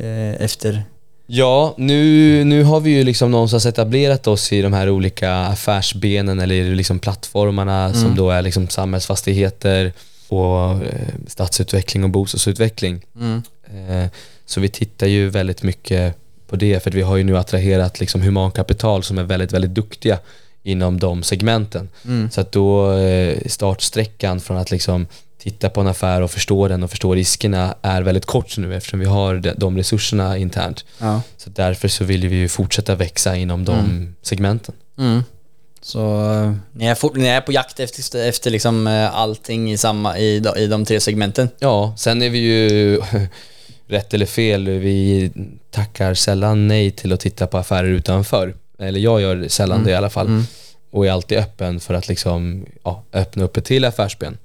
eh, 0.02 0.42
efter? 0.42 0.84
Ja, 1.28 1.74
nu, 1.78 2.44
nu 2.44 2.64
har 2.64 2.80
vi 2.80 2.90
ju 2.90 3.04
liksom 3.04 3.32
någonstans 3.32 3.66
etablerat 3.66 4.28
oss 4.28 4.54
i 4.54 4.62
de 4.62 4.74
här 4.74 4.90
olika 4.90 5.36
affärsbenen 5.36 6.40
eller 6.40 6.76
liksom 6.76 7.00
plattformarna 7.00 7.94
som 7.94 8.16
då 8.16 8.30
är 8.30 8.42
liksom 8.42 8.70
samhällsfastigheter 8.70 9.94
och 10.28 10.84
eh, 10.84 11.08
stadsutveckling 11.28 12.04
och 12.04 12.10
bostadsutveckling. 12.10 13.02
Eh, 13.68 14.10
så 14.46 14.62
vi 14.62 14.70
tittar 14.70 15.08
ju 15.08 15.30
väldigt 15.30 15.64
mycket 15.64 16.16
på 16.48 16.56
det 16.56 16.84
för 16.84 16.92
vi 16.92 17.02
har 17.02 17.18
ju 17.18 17.24
nu 17.24 17.38
attraherat 17.38 18.00
liksom 18.00 18.22
humankapital 18.22 19.04
som 19.04 19.18
är 19.18 19.24
väldigt, 19.24 19.52
väldigt 19.52 19.74
duktiga 19.74 20.20
inom 20.64 21.00
de 21.00 21.24
segmenten. 21.24 21.90
Så 22.32 22.42
att 22.42 22.52
då 22.52 22.94
eh, 22.94 23.38
startsträckan 23.46 24.40
från 24.40 24.58
att 24.58 24.72
liksom 24.72 25.08
titta 25.46 25.70
på 25.70 25.82
en 25.82 25.88
affär 25.88 26.22
och 26.22 26.32
förstå 26.32 26.68
den 26.68 26.84
och 26.84 26.90
förstå 26.90 27.16
riskerna 27.16 27.76
är 27.82 28.02
väldigt 28.02 28.26
kort 28.26 28.58
nu 28.58 28.76
eftersom 28.76 29.00
vi 29.00 29.06
har 29.06 29.54
de, 29.58 29.78
resurserna 29.78 30.38
internt. 30.38 30.86
Ja. 30.98 31.22
Så 31.38 31.50
därför 31.50 31.88
så 31.88 32.04
vill 32.04 32.28
vi 32.28 32.36
ju 32.36 32.48
fortsätta 32.48 32.96
växa 32.96 33.36
inom 33.36 33.66
de 33.66 34.16
segmenten. 34.22 34.76
Mm. 34.98 35.24
Så 35.82 36.32
eh, 36.34 36.54
ni 36.72 36.86
är, 36.86 36.96
fort, 36.96 37.16
ni 37.16 37.28
är 37.28 37.42
på 37.42 37.52
jakt 37.52 37.80
efter, 37.80 38.28
efter 38.30 38.52
liksom 38.52 38.88
eh, 38.88 39.16
allting 39.16 39.72
i, 39.72 39.78
samma, 39.78 40.18
i, 40.18 40.44
i 40.58 40.68
de 40.68 40.86
tre 40.86 41.00
segmenten? 41.00 41.50
Ja, 41.60 41.94
sen 41.98 42.22
är 42.22 42.30
vi 42.30 42.40
ju, 42.40 43.02
rätt 43.88 44.14
eller 44.14 44.26
fel, 44.26 44.70
vi 44.70 45.32
tackar 45.72 46.14
sällan 46.14 46.68
nej 46.68 46.92
till 46.92 47.14
att 47.14 47.20
titta 47.20 47.48
på 47.48 47.58
affärer 47.58 47.90
utanför. 47.90 48.56
Eller 48.80 49.00
jag 49.00 49.22
gör 49.22 49.48
sällan 49.48 49.84
det 49.84 49.92
i 49.92 49.96
alla 49.96 50.10
fall. 50.10 50.44
Och 50.96 51.06
är 51.08 51.12
alltid 51.12 51.38
öppen 51.38 51.80
för 51.80 51.94
att 51.94 52.08
liksom, 52.08 52.66
ja, 52.84 53.04
öppna 53.14 53.44
upp 53.44 53.58
ett 53.58 53.66
till 53.66 53.86
affärsben. 53.86 54.38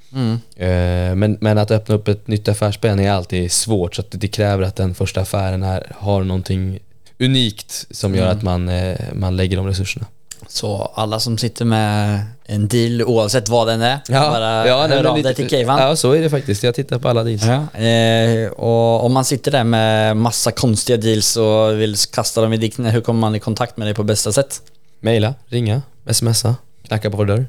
Eh, 0.56 1.14
Men, 1.14 1.38
men 1.40 1.58
att 1.58 1.70
öppna 1.70 1.94
upp 1.94 2.08
ett 2.08 2.26
nytt 2.26 2.48
affärsben 2.48 3.00
är 3.00 3.10
alltid 3.10 3.52
svårt 3.52 3.94
så 3.94 4.02
det 4.10 4.28
kräver 4.28 4.62
att 4.62 4.76
den 4.76 4.94
första 4.94 5.20
affären 5.20 5.62
är, 5.62 5.92
har 5.98 6.24
någonting 6.24 6.78
unikt 7.18 7.86
som 7.90 8.14
gör 8.14 8.26
att 8.26 8.42
man, 8.42 8.68
eh, 8.68 8.96
man 9.12 9.36
lägger 9.36 9.56
de 9.56 9.66
resurserna. 9.66 10.06
Så 10.48 10.92
alla 10.94 11.20
som 11.20 11.38
sitter 11.38 11.64
med 11.64 12.20
en 12.44 12.68
deal, 12.68 13.02
oavsett 13.02 13.48
vad 13.48 13.66
den 13.68 13.82
är, 13.82 13.98
bara 14.08 14.64
nej, 14.64 14.96
hör 14.96 15.04
av 15.04 15.22
dig 15.22 15.34
till 15.34 15.48
Keivan. 15.48 15.80
Ja, 15.80 15.96
så 15.96 16.12
är 16.12 16.22
det 16.22 16.30
faktiskt. 16.30 16.62
Jag 16.62 16.74
tittar 16.74 16.98
på 16.98 17.08
alla 17.08 17.24
deals. 17.24 17.44
Ja, 17.44 17.80
eh, 17.80 18.50
och 18.50 19.04
om 19.04 19.12
man 19.12 19.24
sitter 19.24 19.50
där 19.50 19.64
med 19.64 20.16
massa 20.16 20.50
konstiga 20.50 20.96
deals 20.96 21.36
och 21.36 21.80
vill 21.80 21.96
kasta 21.96 22.40
dem 22.40 22.52
i 22.52 22.56
dikten, 22.56 22.84
hur 22.84 23.00
kommer 23.00 23.20
man 23.20 23.34
i 23.34 23.40
kontakt 23.40 23.76
med 23.76 23.86
dig 23.86 23.94
på 23.94 24.02
bästa 24.02 24.32
sätt? 24.32 24.62
Maila, 25.02 25.34
ringa, 25.46 25.82
smsa, 26.12 26.56
knacka 26.86 27.10
på 27.10 27.16
vår 27.16 27.26
dörr. 27.26 27.46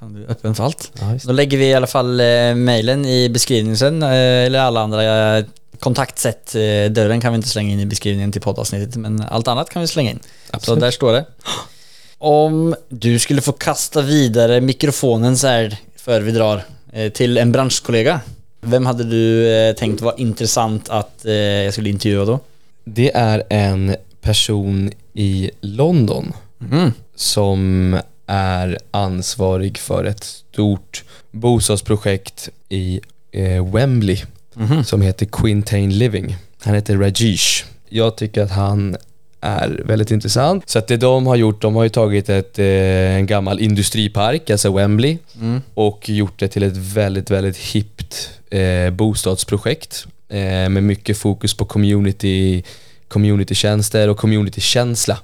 Fan, 0.00 0.14
du 0.14 0.24
är 0.24 0.30
öppen 0.30 0.54
för 0.54 0.64
allt. 0.64 0.92
Ja. 1.00 1.18
Då 1.24 1.32
lägger 1.32 1.58
vi 1.58 1.64
i 1.64 1.74
alla 1.74 1.86
fall 1.86 2.20
eh, 2.20 2.54
mejlen 2.54 3.06
i 3.06 3.28
beskrivningen 3.28 3.78
sen, 3.78 4.02
eh, 4.02 4.08
eller 4.10 4.58
alla 4.58 4.80
andra 4.80 5.36
eh, 5.38 5.44
kontaktsätt. 5.78 6.54
Eh, 6.54 6.90
dörren 6.90 7.20
kan 7.20 7.32
vi 7.32 7.36
inte 7.36 7.48
slänga 7.48 7.72
in 7.72 7.80
i 7.80 7.86
beskrivningen 7.86 8.32
till 8.32 8.40
poddavsnittet, 8.40 8.96
men 8.96 9.22
allt 9.30 9.48
annat 9.48 9.70
kan 9.70 9.82
vi 9.82 9.88
slänga 9.88 10.10
in. 10.10 10.18
Absolut. 10.50 10.78
Så 10.78 10.84
där 10.84 10.90
står 10.90 11.12
det. 11.12 11.24
Om 12.18 12.74
du 12.88 13.18
skulle 13.18 13.40
få 13.40 13.52
kasta 13.52 14.02
vidare 14.02 14.60
mikrofonen 14.60 15.38
så 15.38 15.46
här 15.46 15.76
för 15.96 16.20
vi 16.20 16.32
drar 16.32 16.62
eh, 16.92 17.12
till 17.12 17.38
en 17.38 17.52
branschkollega. 17.52 18.20
Vem 18.60 18.86
hade 18.86 19.04
du 19.04 19.54
eh, 19.54 19.74
tänkt 19.74 20.00
var 20.00 20.14
intressant 20.20 20.88
att 20.88 21.24
eh, 21.24 21.32
jag 21.34 21.72
skulle 21.72 21.88
intervjua 21.88 22.24
då? 22.24 22.40
Det 22.84 23.16
är 23.16 23.42
en 23.48 23.96
person 24.20 24.92
i 25.14 25.50
London 25.60 26.32
Mm. 26.70 26.92
Som 27.20 27.96
är 28.26 28.78
ansvarig 28.90 29.78
för 29.78 30.04
ett 30.04 30.24
stort 30.24 31.04
bostadsprojekt 31.30 32.48
i 32.68 33.00
eh, 33.32 33.72
Wembley 33.72 34.18
som 34.84 35.02
heter 35.02 35.26
Quintain 35.26 35.98
Living. 35.98 36.36
Han 36.60 36.74
heter 36.74 36.96
Rajesh. 36.96 37.64
Jag 37.88 38.16
tycker 38.16 38.42
att 38.42 38.50
han 38.50 38.96
är 39.40 39.82
väldigt 39.84 40.10
intressant. 40.10 40.68
Så 40.68 40.78
att 40.78 40.86
det 40.86 40.96
de 40.96 41.26
har 41.26 41.36
gjort, 41.36 41.62
de 41.62 41.74
har 41.74 41.82
ju 41.82 41.88
tagit 41.88 42.28
ett, 42.28 42.58
eh, 42.58 42.66
en 43.16 43.26
gammal 43.26 43.60
industripark, 43.60 44.50
alltså 44.50 44.72
Wembley, 44.72 45.18
och 45.74 46.08
gjort 46.08 46.38
det 46.38 46.48
till 46.48 46.62
ett 46.62 46.76
väldigt, 46.76 47.30
väldigt 47.30 47.56
hippt 47.56 48.30
eh, 48.50 48.90
bostadsprojekt 48.90 50.06
eh, 50.28 50.68
med 50.68 50.82
mycket 50.82 51.18
fokus 51.18 51.54
på 51.54 51.64
community, 51.64 52.62
communitytjänster 53.08 54.08
och 54.08 54.16
communitykänsla. 54.16 55.18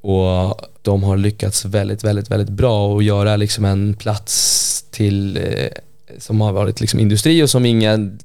Och 0.00 0.60
de 0.88 1.02
har 1.02 1.16
lyckats 1.16 1.64
väldigt, 1.64 2.04
väldigt, 2.04 2.30
väldigt 2.30 2.48
bra 2.48 2.98
att 2.98 3.04
göra 3.04 3.36
liksom 3.36 3.64
en 3.64 3.94
plats 3.94 4.84
till 4.90 5.36
eh, 5.36 5.68
som 6.18 6.40
har 6.40 6.52
varit 6.52 6.80
liksom 6.80 7.00
industri 7.00 7.42
och 7.42 7.50
som 7.50 7.66
ingen, 7.66 8.18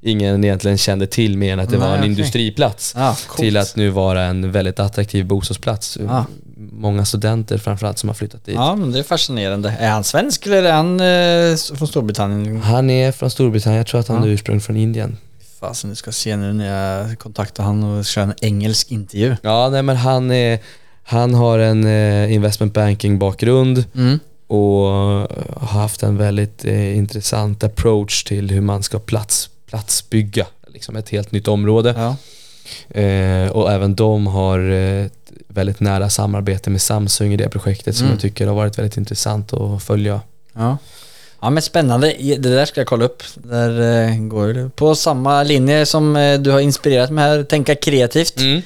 ingen 0.00 0.44
egentligen 0.44 0.78
kände 0.78 1.06
till 1.06 1.38
mer 1.38 1.52
än 1.52 1.60
att 1.60 1.70
det 1.70 1.78
Nej, 1.78 1.88
var 1.88 1.94
en 1.94 2.00
okej. 2.00 2.10
industriplats. 2.10 2.92
Coolt. 3.26 3.36
till 3.36 3.56
att 3.56 3.76
nu 3.76 3.90
vara 3.90 4.22
en 4.22 4.52
väldigt 4.52 4.80
attraktiv 4.80 5.26
bostadsplats. 5.26 5.98
Ja. 6.06 6.24
Många 6.72 7.04
studenter 7.04 7.58
framförallt 7.58 7.98
som 7.98 8.08
har 8.08 8.14
flyttat 8.14 8.44
dit. 8.44 8.54
Ja, 8.54 8.76
men 8.76 8.92
det 8.92 8.98
är 8.98 9.02
fascinerande. 9.02 9.76
Är 9.80 9.90
han 9.90 10.04
svensk 10.04 10.46
eller 10.46 10.62
är 10.62 10.72
han 10.72 11.00
eh, 11.00 11.76
från 11.78 11.88
Storbritannien? 11.88 12.62
Han 12.62 12.90
är 12.90 13.12
från 13.12 13.30
Storbritannien, 13.30 13.78
jag 13.78 13.86
tror 13.86 14.00
att 14.00 14.08
han 14.08 14.18
har 14.18 14.26
ursprung 14.28 14.60
från 14.60 14.76
Indien. 14.76 15.16
Fasen, 15.60 15.90
du 15.90 15.96
ska 15.96 16.12
se 16.12 16.36
nu 16.36 16.52
när 16.52 16.66
jag 16.66 17.18
kontaktar 17.18 17.64
han 17.64 17.84
och 17.84 18.04
kör 18.04 18.22
en 18.22 18.34
engelsk 18.40 18.90
intervju. 18.90 19.36
Ja, 19.42 19.68
nej 19.70 19.82
men 19.82 19.96
han 19.96 20.30
är, 20.30 20.58
han 21.10 21.34
har 21.34 21.58
en 21.58 21.84
eh, 21.86 22.32
investment 22.32 22.74
banking 22.74 23.18
bakgrund 23.18 23.84
Mm. 23.94 24.18
och 24.46 24.86
har 25.60 25.80
haft 25.80 26.02
en 26.02 26.16
väldigt 26.16 26.64
eh, 26.64 26.96
intressant 26.96 27.64
approach 27.64 28.24
till 28.24 28.50
hur 28.50 28.60
man 28.60 28.82
ska 28.82 28.98
plats, 28.98 29.50
platsbygga 29.66 30.46
liksom 30.74 30.96
ett 30.96 31.08
helt 31.08 31.32
nytt 31.32 31.48
område. 31.48 31.94
Ja. 31.96 32.16
Eh, 33.00 33.50
och 33.50 33.72
även 33.72 33.94
de 33.94 34.26
har 34.26 34.70
eh, 34.70 35.04
ett 35.06 35.12
väldigt 35.48 35.80
nära 35.80 36.10
samarbete 36.10 36.70
med 36.70 36.82
Samsung 36.82 37.32
i 37.32 37.36
det 37.36 37.48
projektet 37.48 37.96
som 37.96 38.04
Mm. 38.06 38.14
jag 38.14 38.20
tycker 38.22 38.46
har 38.46 38.54
varit 38.54 38.78
väldigt 38.78 38.96
intressant 38.96 39.52
att 39.52 39.82
följa. 39.82 40.20
Ja. 40.54 40.76
Ja 41.42 41.50
men 41.50 41.62
spännande, 41.62 42.14
det 42.20 42.36
där 42.36 42.64
ska 42.66 42.80
jag 42.80 42.88
kolla 42.88 43.04
upp. 43.04 43.22
Där 43.34 43.80
eh, 44.08 44.16
går 44.16 44.48
det 44.48 44.70
på 44.76 44.94
samma 44.94 45.42
linje 45.42 45.86
som 45.86 46.16
eh, 46.16 46.38
du 46.40 46.50
har 46.50 46.60
inspirerat 46.60 47.10
mig 47.10 47.24
här, 47.24 47.42
tänka 47.42 47.74
kreativt. 47.74 48.36
Mm. 48.40 48.62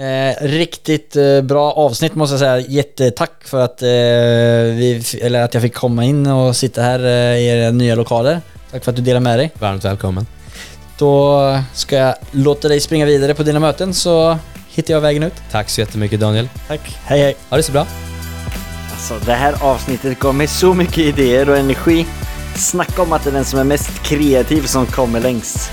Eh, 0.00 0.34
riktigt 0.40 1.16
eh, 1.16 1.40
bra 1.42 1.72
avsnitt 1.72 2.14
måste 2.14 2.32
jag 2.32 2.40
säga. 2.40 2.58
Jättetack 2.58 3.32
för 3.44 3.60
att, 3.60 3.82
eh, 3.82 3.88
vi, 3.88 5.04
eller 5.22 5.42
att 5.42 5.54
jag 5.54 5.62
fick 5.62 5.74
komma 5.74 6.04
in 6.04 6.26
och 6.26 6.56
sitta 6.56 6.82
här 6.82 7.04
eh, 7.04 7.38
i 7.38 7.46
era 7.46 7.70
nya 7.70 7.94
lokaler. 7.94 8.40
Tack 8.70 8.84
för 8.84 8.92
att 8.92 8.96
du 8.96 9.02
delade 9.02 9.24
med 9.24 9.38
dig. 9.38 9.50
Varmt 9.58 9.84
välkommen. 9.84 10.26
Då 10.98 11.58
ska 11.74 11.96
jag 11.96 12.14
låta 12.30 12.68
dig 12.68 12.80
springa 12.80 13.06
vidare 13.06 13.34
på 13.34 13.42
dina 13.42 13.58
möten 13.60 13.94
så 13.94 14.38
hittar 14.68 14.94
jag 14.94 15.00
vägen 15.00 15.22
ut. 15.22 15.34
Tack 15.50 15.70
så 15.70 15.80
jättemycket 15.80 16.20
Daniel. 16.20 16.48
Tack. 16.68 16.98
Hej 17.04 17.20
hej. 17.20 17.36
Ha 17.50 17.56
det 17.56 17.62
så 17.62 17.72
bra. 17.72 17.86
Alltså 18.92 19.14
det 19.26 19.34
här 19.34 19.54
avsnittet 19.64 20.18
gav 20.18 20.34
mig 20.34 20.46
så 20.46 20.74
mycket 20.74 20.98
idéer 20.98 21.50
och 21.50 21.56
energi. 21.56 22.06
Snacka 22.56 23.02
om 23.02 23.12
att 23.12 23.24
det 23.24 23.30
är 23.30 23.34
den 23.34 23.44
som 23.44 23.58
är 23.58 23.64
mest 23.64 24.02
kreativ 24.02 24.62
som 24.62 24.86
kommer 24.86 25.20
längst. 25.20 25.70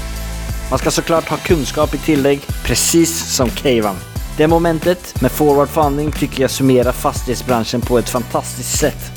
Man 0.69 0.79
ska 0.79 0.91
såklart 0.91 1.27
ha 1.29 1.37
kunskap 1.37 1.93
i 1.93 1.97
tillägg, 1.97 2.41
precis 2.63 3.35
som 3.35 3.49
Keivan. 3.49 3.95
Det 4.37 4.47
momentet 4.47 5.21
med 5.21 5.31
forward 5.31 5.69
funding 5.69 6.11
tycker 6.11 6.41
jag 6.41 6.51
summerar 6.51 6.91
fastighetsbranschen 6.91 7.81
på 7.81 7.97
ett 7.97 8.09
fantastiskt 8.09 8.79
sätt. 8.79 9.11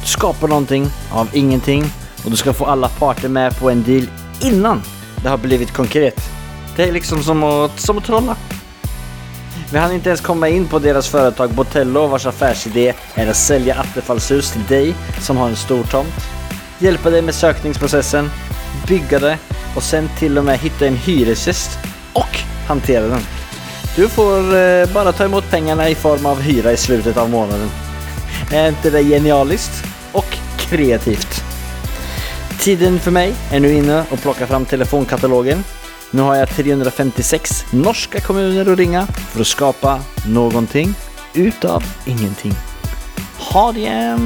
Du 0.00 0.06
skapar 0.06 0.48
någonting 0.48 0.86
av 1.10 1.28
ingenting 1.32 1.84
och 2.24 2.30
du 2.30 2.36
ska 2.36 2.52
få 2.52 2.64
alla 2.64 2.88
parter 2.88 3.28
med 3.28 3.58
på 3.58 3.70
en 3.70 3.82
deal 3.82 4.06
innan 4.40 4.82
det 5.22 5.28
har 5.28 5.38
blivit 5.38 5.72
konkret. 5.72 6.20
Det 6.76 6.82
är 6.82 6.92
liksom 6.92 7.22
som 7.22 7.44
att, 7.44 7.80
som 7.80 7.98
att 7.98 8.04
trolla. 8.04 8.36
Vi 9.72 9.78
hann 9.78 9.92
inte 9.92 10.08
ens 10.08 10.20
komma 10.20 10.48
in 10.48 10.68
på 10.68 10.78
deras 10.78 11.08
företag 11.08 11.50
Botello 11.50 12.06
vars 12.06 12.26
affärsidé 12.26 12.94
är 13.14 13.30
att 13.30 13.36
sälja 13.36 13.74
attefallshus 13.74 14.52
till 14.52 14.66
dig 14.66 14.94
som 15.20 15.36
har 15.36 15.48
en 15.48 15.56
stor 15.56 15.84
tomt. 15.84 16.14
Hjälpa 16.78 17.10
dig 17.10 17.22
med 17.22 17.34
sökningsprocessen, 17.34 18.30
bygga 18.88 19.18
det 19.18 19.38
och 19.76 19.82
sen 19.82 20.08
till 20.18 20.38
och 20.38 20.44
med 20.44 20.58
hitta 20.58 20.86
en 20.86 20.96
hyresgäst 20.96 21.78
och 22.12 22.38
hantera 22.68 23.06
den. 23.06 23.41
Du 23.96 24.08
får 24.08 24.56
eh, 24.56 24.92
bara 24.94 25.12
ta 25.12 25.24
emot 25.24 25.50
pengarna 25.50 25.88
i 25.88 25.94
form 25.94 26.26
av 26.26 26.40
hyra 26.40 26.72
i 26.72 26.76
slutet 26.76 27.16
av 27.16 27.30
månaden. 27.30 27.68
Är 28.52 28.68
inte 28.68 28.90
det 28.90 29.02
genialiskt? 29.02 29.84
Och 30.12 30.36
kreativt? 30.58 31.44
Tiden 32.60 33.00
för 33.00 33.10
mig 33.10 33.34
är 33.52 33.60
nu 33.60 33.72
inne 33.72 34.04
att 34.10 34.22
plocka 34.22 34.46
fram 34.46 34.64
telefonkatalogen. 34.64 35.64
Nu 36.10 36.22
har 36.22 36.34
jag 36.34 36.48
356 36.48 37.64
norska 37.72 38.20
kommuner 38.20 38.72
att 38.72 38.78
ringa 38.78 39.06
för 39.06 39.40
att 39.40 39.46
skapa 39.46 40.00
någonting 40.28 40.94
utav 41.34 41.84
ingenting. 42.06 42.52
Ha 43.38 43.72
det! 43.72 44.18